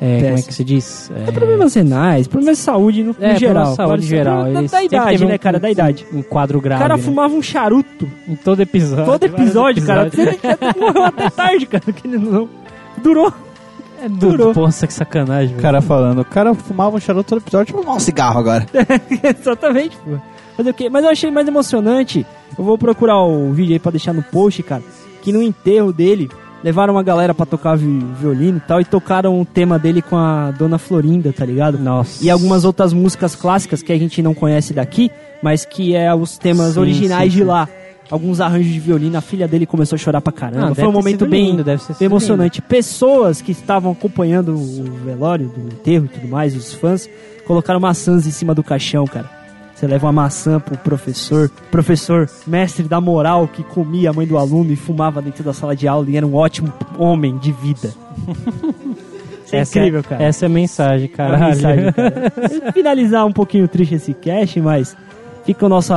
É, 0.00 0.20
como 0.22 0.38
é 0.38 0.42
que 0.42 0.54
se 0.54 0.62
diz? 0.64 1.10
É, 1.26 1.32
Problemas 1.32 1.74
renais, 1.74 2.28
problemas 2.28 2.58
de 2.58 2.62
saúde 2.64 3.02
no, 3.02 3.16
no 3.18 3.24
é, 3.24 3.36
geral. 3.36 3.64
problemas 3.64 3.70
de 3.70 3.76
saúde 3.76 4.06
geral. 4.06 4.44
Da, 4.52 4.62
da 4.62 4.82
idade, 4.84 5.24
né, 5.26 5.34
um- 5.34 5.38
cara? 5.38 5.58
Da 5.60 5.70
idade. 5.70 6.06
Um 6.12 6.22
quadro 6.22 6.58
O 6.58 6.60
grave. 6.62 6.80
cara 6.80 6.96
né? 6.96 7.02
fumava 7.02 7.34
um 7.34 7.42
charuto 7.42 8.08
Em 8.28 8.36
todo 8.36 8.60
episódio. 8.62 9.04
todo 9.06 9.24
episódio, 9.24 9.84
cara. 9.84 10.08
morreu 10.78 11.04
até 11.04 11.28
tarde, 11.30 11.66
cara. 11.66 11.92
que 11.92 12.06
ele 12.06 12.16
não... 12.18 12.48
Durou. 13.02 13.32
É 14.00 14.08
durou. 14.08 14.52
duro. 14.52 14.60
Nossa, 14.60 14.86
que 14.86 14.92
sacanagem, 14.92 15.56
O 15.56 15.60
cara 15.60 15.80
falando, 15.80 16.20
o 16.20 16.24
cara 16.24 16.54
fumava 16.54 16.96
um 16.96 17.00
charuto 17.00 17.28
todo 17.30 17.38
episódio, 17.40 17.76
fumar 17.76 17.96
um 17.96 18.00
cigarro 18.00 18.38
agora. 18.38 18.66
Exatamente, 19.22 19.96
pô. 19.98 20.16
Fazer 20.56 20.70
o 20.70 20.74
quê? 20.74 20.88
Mas 20.90 21.04
eu 21.04 21.10
achei 21.10 21.30
mais 21.30 21.46
emocionante. 21.46 22.26
Eu 22.58 22.64
vou 22.64 22.76
procurar 22.76 23.20
o 23.22 23.52
vídeo 23.52 23.72
aí 23.74 23.78
pra 23.78 23.92
deixar 23.92 24.12
no 24.12 24.22
post, 24.22 24.62
cara. 24.62 24.82
Que 25.22 25.32
no 25.32 25.40
enterro 25.42 25.92
dele, 25.92 26.28
levaram 26.64 26.94
uma 26.94 27.02
galera 27.02 27.32
pra 27.32 27.46
tocar 27.46 27.76
vi- 27.76 28.04
violino 28.20 28.58
e 28.58 28.60
tal. 28.60 28.80
E 28.80 28.84
tocaram 28.84 29.40
o 29.40 29.44
tema 29.44 29.78
dele 29.78 30.02
com 30.02 30.16
a 30.16 30.50
Dona 30.50 30.78
Florinda, 30.78 31.32
tá 31.32 31.44
ligado? 31.44 31.78
Nossa. 31.78 32.24
E 32.24 32.28
algumas 32.30 32.64
outras 32.64 32.92
músicas 32.92 33.36
clássicas 33.36 33.82
que 33.82 33.92
a 33.92 33.98
gente 33.98 34.20
não 34.20 34.34
conhece 34.34 34.72
daqui, 34.72 35.10
mas 35.42 35.64
que 35.64 35.94
é 35.94 36.12
os 36.12 36.36
temas 36.38 36.74
Sim, 36.74 36.80
originais 36.80 37.32
sim, 37.32 37.38
de 37.38 37.44
lá. 37.44 37.68
Alguns 38.10 38.40
arranjos 38.40 38.72
de 38.72 38.80
violino, 38.80 39.18
a 39.18 39.20
filha 39.20 39.46
dele 39.46 39.66
começou 39.66 39.96
a 39.96 39.98
chorar 39.98 40.20
pra 40.20 40.32
caramba. 40.32 40.70
Ah, 40.70 40.74
Foi 40.74 40.86
um 40.86 40.92
momento 40.92 41.26
bem, 41.26 41.56
lindo, 41.56 41.64
emocionante. 42.00 42.62
Pessoas 42.62 43.42
que 43.42 43.52
estavam 43.52 43.92
acompanhando 43.92 44.54
o 44.54 44.84
velório 45.04 45.48
do 45.48 45.60
enterro 45.68 46.06
e 46.06 46.08
tudo 46.08 46.26
mais, 46.28 46.56
os 46.56 46.72
fãs, 46.72 47.08
colocaram 47.46 47.78
maçãs 47.80 48.26
em 48.26 48.30
cima 48.30 48.54
do 48.54 48.62
caixão, 48.62 49.04
cara. 49.06 49.28
Você 49.74 49.86
leva 49.86 50.06
uma 50.06 50.12
maçã 50.12 50.58
pro 50.58 50.76
professor, 50.78 51.48
professor, 51.70 52.28
mestre 52.46 52.84
da 52.88 53.00
moral, 53.00 53.46
que 53.46 53.62
comia 53.62 54.10
a 54.10 54.12
mãe 54.12 54.26
do 54.26 54.36
aluno 54.36 54.72
e 54.72 54.76
fumava 54.76 55.22
dentro 55.22 55.44
da 55.44 55.52
sala 55.52 55.76
de 55.76 55.86
aula 55.86 56.08
e 56.10 56.16
era 56.16 56.26
um 56.26 56.34
ótimo 56.34 56.72
homem 56.98 57.36
de 57.38 57.52
vida. 57.52 57.92
É 59.50 59.60
Essa 59.60 59.78
incrível, 59.78 60.04
cara. 60.04 60.22
Essa 60.22 60.44
é 60.44 60.46
a 60.46 60.48
mensagem, 60.50 61.08
Uma 61.08 61.16
caralho. 61.16 61.54
mensagem, 61.54 61.92
cara. 61.92 62.32
Finalizar 62.74 63.24
um 63.26 63.32
pouquinho 63.32 63.66
triste 63.66 63.94
esse 63.94 64.12
cast, 64.12 64.60
mas 64.60 64.94
fica 65.46 65.64
o 65.64 65.70
nosso, 65.70 65.94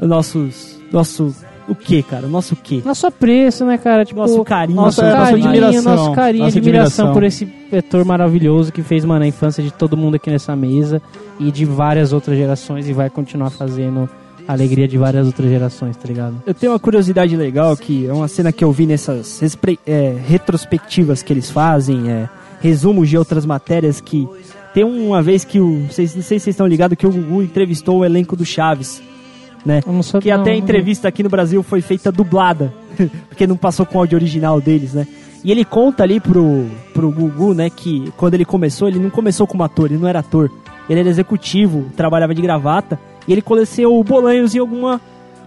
o 0.00 0.04
nossos, 0.04 0.71
nosso, 0.92 1.34
o 1.68 1.74
que, 1.74 2.02
cara? 2.02 2.26
O 2.26 2.28
nosso 2.30 2.54
que? 2.56 2.82
Nosso 2.84 3.06
apreço, 3.06 3.64
né, 3.64 3.78
cara? 3.78 4.04
Tipo, 4.04 4.20
Nosso 4.20 4.44
carinho, 4.44 4.76
nosso 4.76 5.00
nossa- 5.02 5.16
nossa 5.16 5.30
carinho, 5.30 5.48
admiração, 5.48 5.96
nosso 5.96 6.12
carinho, 6.12 6.44
nossa 6.44 6.58
admiração, 6.58 7.06
admiração. 7.08 7.12
por 7.12 7.22
esse 7.22 7.76
ator 7.76 8.04
maravilhoso 8.04 8.72
que 8.72 8.82
fez, 8.82 9.04
mano, 9.04 9.24
a 9.24 9.28
infância 9.28 9.62
de 9.62 9.70
todo 9.72 9.96
mundo 9.96 10.16
aqui 10.16 10.30
nessa 10.30 10.54
mesa 10.56 11.00
e 11.40 11.50
de 11.50 11.64
várias 11.64 12.12
outras 12.12 12.36
gerações 12.36 12.88
e 12.88 12.92
vai 12.92 13.08
continuar 13.08 13.50
fazendo 13.50 14.08
a 14.46 14.52
alegria 14.52 14.88
de 14.88 14.98
várias 14.98 15.26
outras 15.26 15.48
gerações, 15.48 15.96
tá 15.96 16.08
ligado? 16.08 16.34
Eu 16.44 16.52
tenho 16.52 16.72
uma 16.72 16.78
curiosidade 16.80 17.36
legal 17.36 17.76
que 17.76 18.06
é 18.08 18.12
uma 18.12 18.26
cena 18.26 18.50
que 18.52 18.64
eu 18.64 18.72
vi 18.72 18.86
nessas 18.86 19.38
respre- 19.40 19.78
é, 19.86 20.16
retrospectivas 20.26 21.22
que 21.22 21.32
eles 21.32 21.48
fazem, 21.50 22.10
é, 22.10 22.28
resumos 22.60 23.08
de 23.08 23.16
outras 23.16 23.46
matérias 23.46 24.00
que 24.00 24.28
Tem 24.74 24.84
uma 24.84 25.20
vez 25.20 25.44
que 25.44 25.60
o. 25.60 25.80
Não 25.80 25.90
sei 25.90 26.06
se 26.06 26.22
vocês 26.22 26.46
estão 26.46 26.66
ligados 26.66 26.96
que 26.96 27.06
o 27.06 27.10
Gugu 27.10 27.42
entrevistou 27.42 27.98
o 27.98 28.04
elenco 28.06 28.34
do 28.34 28.42
Chaves. 28.44 29.02
Né? 29.64 29.80
Que 30.20 30.30
até 30.30 30.50
a 30.50 30.54
não. 30.54 30.58
entrevista 30.58 31.08
aqui 31.08 31.22
no 31.22 31.28
Brasil 31.28 31.62
foi 31.62 31.80
feita 31.80 32.10
dublada. 32.10 32.72
porque 33.28 33.46
não 33.46 33.56
passou 33.56 33.86
com 33.86 33.96
o 33.96 34.00
áudio 34.00 34.16
original 34.16 34.60
deles, 34.60 34.94
né? 34.94 35.06
E 35.44 35.50
ele 35.50 35.64
conta 35.64 36.02
ali 36.02 36.20
pro, 36.20 36.66
pro 36.94 37.10
Gugu, 37.10 37.52
né, 37.52 37.68
que 37.68 38.12
quando 38.16 38.34
ele 38.34 38.44
começou, 38.44 38.86
ele 38.86 39.00
não 39.00 39.10
começou 39.10 39.44
como 39.44 39.64
ator, 39.64 39.90
ele 39.90 39.98
não 39.98 40.08
era 40.08 40.20
ator. 40.20 40.50
Ele 40.88 41.00
era 41.00 41.08
executivo, 41.08 41.86
trabalhava 41.96 42.34
de 42.34 42.42
gravata. 42.42 42.98
E 43.26 43.32
ele 43.32 43.42
conheceu 43.42 44.02
Bolanhos 44.04 44.54
em 44.54 44.58
alguma 44.58 45.00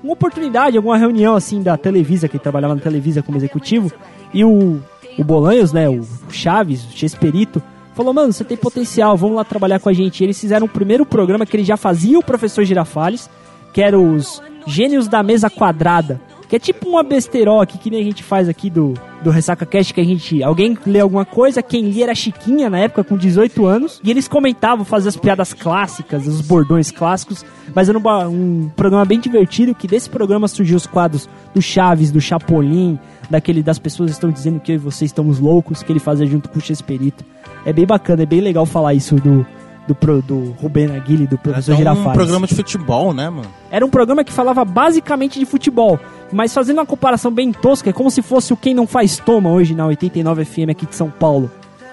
uma 0.04 0.14
oportunidade, 0.14 0.78
alguma 0.78 0.98
reunião 0.98 1.36
assim 1.36 1.64
da 1.64 1.76
Televisa, 1.78 2.28
que 2.28 2.38
ele 2.38 2.44
trabalhava 2.44 2.76
na 2.76 2.82
Televisa 2.82 3.24
como 3.24 3.38
executivo. 3.38 3.92
E 4.34 4.44
o, 4.44 4.80
o 5.18 5.24
Bolanhos, 5.24 5.74
né, 5.74 5.90
o 5.90 6.02
Chaves, 6.30 6.86
o 6.86 6.92
Chesperito, 6.92 7.62
falou: 7.96 8.14
Mano, 8.14 8.32
você 8.32 8.44
tem 8.44 8.56
potencial, 8.56 9.18
vamos 9.18 9.36
lá 9.36 9.44
trabalhar 9.44 9.80
com 9.80 9.90
a 9.90 9.94
gente. 9.94 10.22
E 10.22 10.26
eles 10.26 10.40
fizeram 10.40 10.68
o 10.68 10.70
primeiro 10.70 11.06
programa 11.06 11.46
que 11.46 11.56
ele 11.56 11.64
já 11.64 11.78
fazia 11.78 12.20
o 12.20 12.24
professor 12.24 12.64
Girafales, 12.64 13.30
que 13.76 13.82
era 13.82 14.00
os 14.00 14.42
Gênios 14.66 15.10
da 15.10 15.22
Mesa 15.22 15.50
Quadrada. 15.50 16.22
Que 16.48 16.56
é 16.56 16.60
tipo 16.60 16.88
uma 16.88 17.04
besterol 17.04 17.60
aqui, 17.60 17.78
que 17.78 17.90
nem 17.90 18.00
a 18.00 18.04
gente 18.04 18.24
faz 18.24 18.48
aqui 18.48 18.70
do, 18.70 18.94
do 19.22 19.30
Ressaca 19.30 19.66
Cast, 19.66 19.94
que 19.94 20.00
a 20.00 20.04
gente. 20.04 20.42
Alguém 20.42 20.78
lê 20.86 21.02
alguma 21.02 21.26
coisa, 21.26 21.62
quem 21.62 21.90
lia 21.90 22.06
era 22.06 22.16
Chiquinha 22.16 22.70
na 22.70 22.80
época, 22.80 23.04
com 23.04 23.18
18 23.18 23.66
anos. 23.66 24.00
E 24.02 24.10
eles 24.10 24.30
comentavam, 24.30 24.86
faziam 24.86 25.10
as 25.10 25.18
piadas 25.18 25.54
clássicas, 25.54 26.26
os 26.26 26.40
bordões 26.40 26.90
clássicos. 26.90 27.44
Mas 27.74 27.90
era 27.90 27.98
um, 27.98 28.02
um 28.30 28.70
programa 28.78 29.04
bem 29.04 29.20
divertido, 29.20 29.76
que 29.76 29.90
desse 29.90 30.10
programa 30.10 30.48
surgiu 30.48 30.78
os 30.78 30.88
quadros 30.88 31.28
do 31.54 31.62
Chaves, 31.62 32.12
do 32.12 32.22
Chapolin, 32.22 32.98
daquele 33.30 33.62
das 33.62 33.78
pessoas 33.78 34.12
estão 34.12 34.30
dizendo 34.30 34.62
que 34.62 34.72
eu 34.72 34.76
e 34.76 34.78
você 34.78 35.04
estamos 35.04 35.38
loucos, 35.38 35.84
que 35.84 35.92
ele 35.92 36.00
fazia 36.00 36.26
junto 36.26 36.48
com 36.48 36.60
o 36.60 36.62
Chesperito. 36.62 37.26
É 37.66 37.74
bem 37.74 37.86
bacana, 37.86 38.24
é 38.24 38.26
bem 38.26 38.40
legal 38.40 38.66
falar 38.66 38.94
isso 38.94 39.16
do, 39.16 39.46
do, 39.88 39.94
pro- 39.96 40.22
do 40.22 40.52
Rubén 40.62 40.96
Aguilhe, 40.96 41.28
do 41.28 41.38
professor 41.38 41.74
um 41.74 41.78
Girafales. 41.78 42.14
programa 42.14 42.48
de 42.48 42.56
futebol, 42.56 43.14
né, 43.14 43.30
mano? 43.30 43.48
Era 43.72 43.86
um 43.86 43.90
programa 43.90 44.24
que 44.24 44.32
falava 44.32 44.64
basicamente 44.66 45.38
de 45.40 45.46
futebol, 45.46 46.00
mas 46.32 46.54
fazendo 46.54 46.78
uma 46.80 46.86
comparação 46.86 47.32
bem 47.32 47.52
tosca, 47.52 47.90
é 47.90 47.94
como 47.94 48.10
se 48.10 48.22
fosse 48.22 48.52
o 48.54 48.58
Quem 48.58 48.74
Não 48.74 48.88
Faz 48.88 49.18
Toma 49.18 49.50
hoje 49.52 49.76
na 49.76 49.86
89 49.86 50.44
FM 50.46 50.70
aqui 50.72 50.86
de 50.86 50.96
São 50.96 51.10
Paulo. 51.10 51.52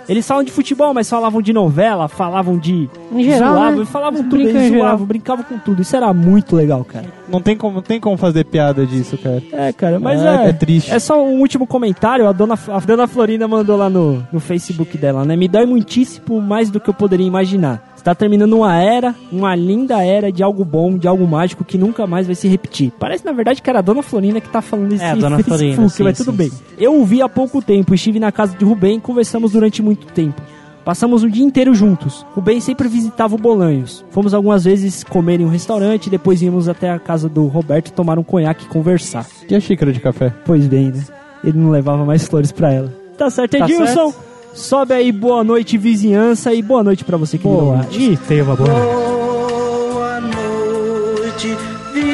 Eles 0.09 0.27
falam 0.27 0.43
de 0.43 0.51
futebol, 0.51 0.93
mas 0.93 1.09
falavam 1.09 1.41
de 1.41 1.53
novela, 1.53 2.09
falavam 2.09 2.59
de. 2.59 2.89
Em 3.13 3.23
geral, 3.25 3.55
zoavam, 3.55 3.79
né? 3.79 3.85
falavam 3.85 4.23
tudo, 4.25 4.41
eles 4.43 4.73
zoavam, 4.73 5.07
brincavam 5.07 5.45
com 5.45 5.59
tudo. 5.59 5.83
Isso 5.83 5.97
era 5.97 6.13
muito 6.13 6.57
legal, 6.57 6.85
cara. 6.85 7.07
Não 7.29 7.41
tem 7.41 7.57
como, 7.57 7.77
não 7.77 7.83
tem 7.83 8.01
como 8.01 8.17
fazer 8.17 8.45
piada 8.45 8.85
disso, 8.85 9.17
cara. 9.17 9.43
É, 9.53 9.73
cara, 9.73 9.99
mas 9.99 10.21
É, 10.21 10.47
é. 10.47 10.49
é 10.49 10.53
triste. 10.53 10.91
É 10.91 10.99
só 10.99 11.23
um 11.25 11.41
último 11.41 11.67
comentário. 11.67 12.27
A 12.29 12.33
dona, 12.33 12.59
a 12.69 12.79
dona 12.81 13.07
Florinda 13.07 13.47
mandou 13.49 13.77
lá 13.77 13.89
no, 13.89 14.27
no 14.33 14.41
Facebook 14.41 14.99
dela, 14.99 15.25
né? 15.25 15.37
Me 15.37 15.49
dói 15.49 15.65
muitíssimo 15.65 16.41
mais 16.41 16.71
do 16.71 16.81
que 16.81 16.91
eu 16.91 16.95
poderia 16.95 17.27
imaginar. 17.27 17.92
Está 18.03 18.17
terminando 18.17 18.55
uma 18.55 18.77
era, 18.77 19.15
uma 19.31 19.55
linda 19.55 20.05
era 20.05 20.33
de 20.33 20.43
algo 20.43 20.65
bom, 20.65 20.99
de 20.99 21.07
algo 21.07 21.25
mágico 21.25 21.65
que 21.65 21.79
nunca 21.79 22.05
mais 22.05 22.27
vai 22.27 22.35
se 22.35 22.49
repetir. 22.49 22.91
Parece, 22.99 23.25
na 23.25 23.31
verdade, 23.31 23.63
que 23.63 23.71
era 23.71 23.79
a 23.79 23.83
dona 23.83 24.03
Florinda 24.03 24.41
que 24.41 24.49
tá 24.49 24.61
falando 24.61 24.93
isso 24.93 25.05
É, 25.05 25.13
a 25.13 25.15
dona 25.15 25.39
Florinda, 25.39 25.89
sim, 25.89 26.03
mas 26.03 26.19
tudo 26.19 26.33
sim, 26.33 26.37
bem. 26.37 26.51
sim. 26.51 26.63
Eu 26.77 27.01
o 27.01 27.05
vi 27.05 27.23
há 27.23 27.29
pouco 27.29 27.63
tempo, 27.63 27.95
estive 27.95 28.19
na 28.19 28.33
casa 28.33 28.57
de 28.57 28.65
Rubem 28.65 28.97
e 28.97 29.01
conversamos 29.01 29.53
durante 29.53 29.81
muito 29.81 30.05
tempo. 30.09 30.43
Passamos 30.85 31.23
o 31.23 31.31
dia 31.31 31.45
inteiro 31.45 31.73
juntos. 31.77 32.27
Rubem 32.35 32.61
sempre 32.61 32.89
visitava 32.89 33.37
o 33.37 33.39
Bolanhos. 33.39 34.05
Fomos 34.11 34.35
algumas 34.35 34.65
vezes 34.65 35.05
comer 35.05 35.41
em 35.41 35.45
um 35.45 35.49
restaurante, 35.49 36.11
depois 36.11 36.43
íamos 36.43 36.69
até 36.69 36.91
a 36.91 36.99
casa 36.99 37.29
do 37.29 37.47
Roberto 37.47 37.93
tomar 37.93 38.19
um 38.19 38.25
conhaque 38.25 38.65
e 38.65 38.69
conversar. 38.69 39.25
E 39.49 39.55
a 39.55 39.61
xícara 39.61 39.93
de 39.93 40.01
café? 40.01 40.35
Pois 40.45 40.67
bem, 40.67 40.91
né? 40.91 41.05
Ele 41.45 41.57
não 41.57 41.71
levava 41.71 42.05
mais 42.05 42.27
flores 42.27 42.51
pra 42.51 42.73
ela. 42.73 42.93
Tá 43.17 43.31
certo, 43.31 43.57
Tá 43.57 43.65
Edilson. 43.65 44.13
Sobe 44.55 44.93
aí, 44.95 45.11
boa 45.11 45.43
noite, 45.43 45.79
vizinhança, 45.79 46.53
e 46.53 46.63
boa 46.63 46.85
noite 46.85 47.05
pra 47.05 47.17
você 47.17 47.39
que 47.39 47.49
me 47.49 47.57
deu 47.57 47.73
arte. 47.73 48.13
Ih, 48.13 48.17
tem 48.29 48.43
uma 48.43 48.55
boa. 48.55 48.69
Boa 48.69 50.21
noite, 50.21 51.57
vizinhança. 51.95 52.13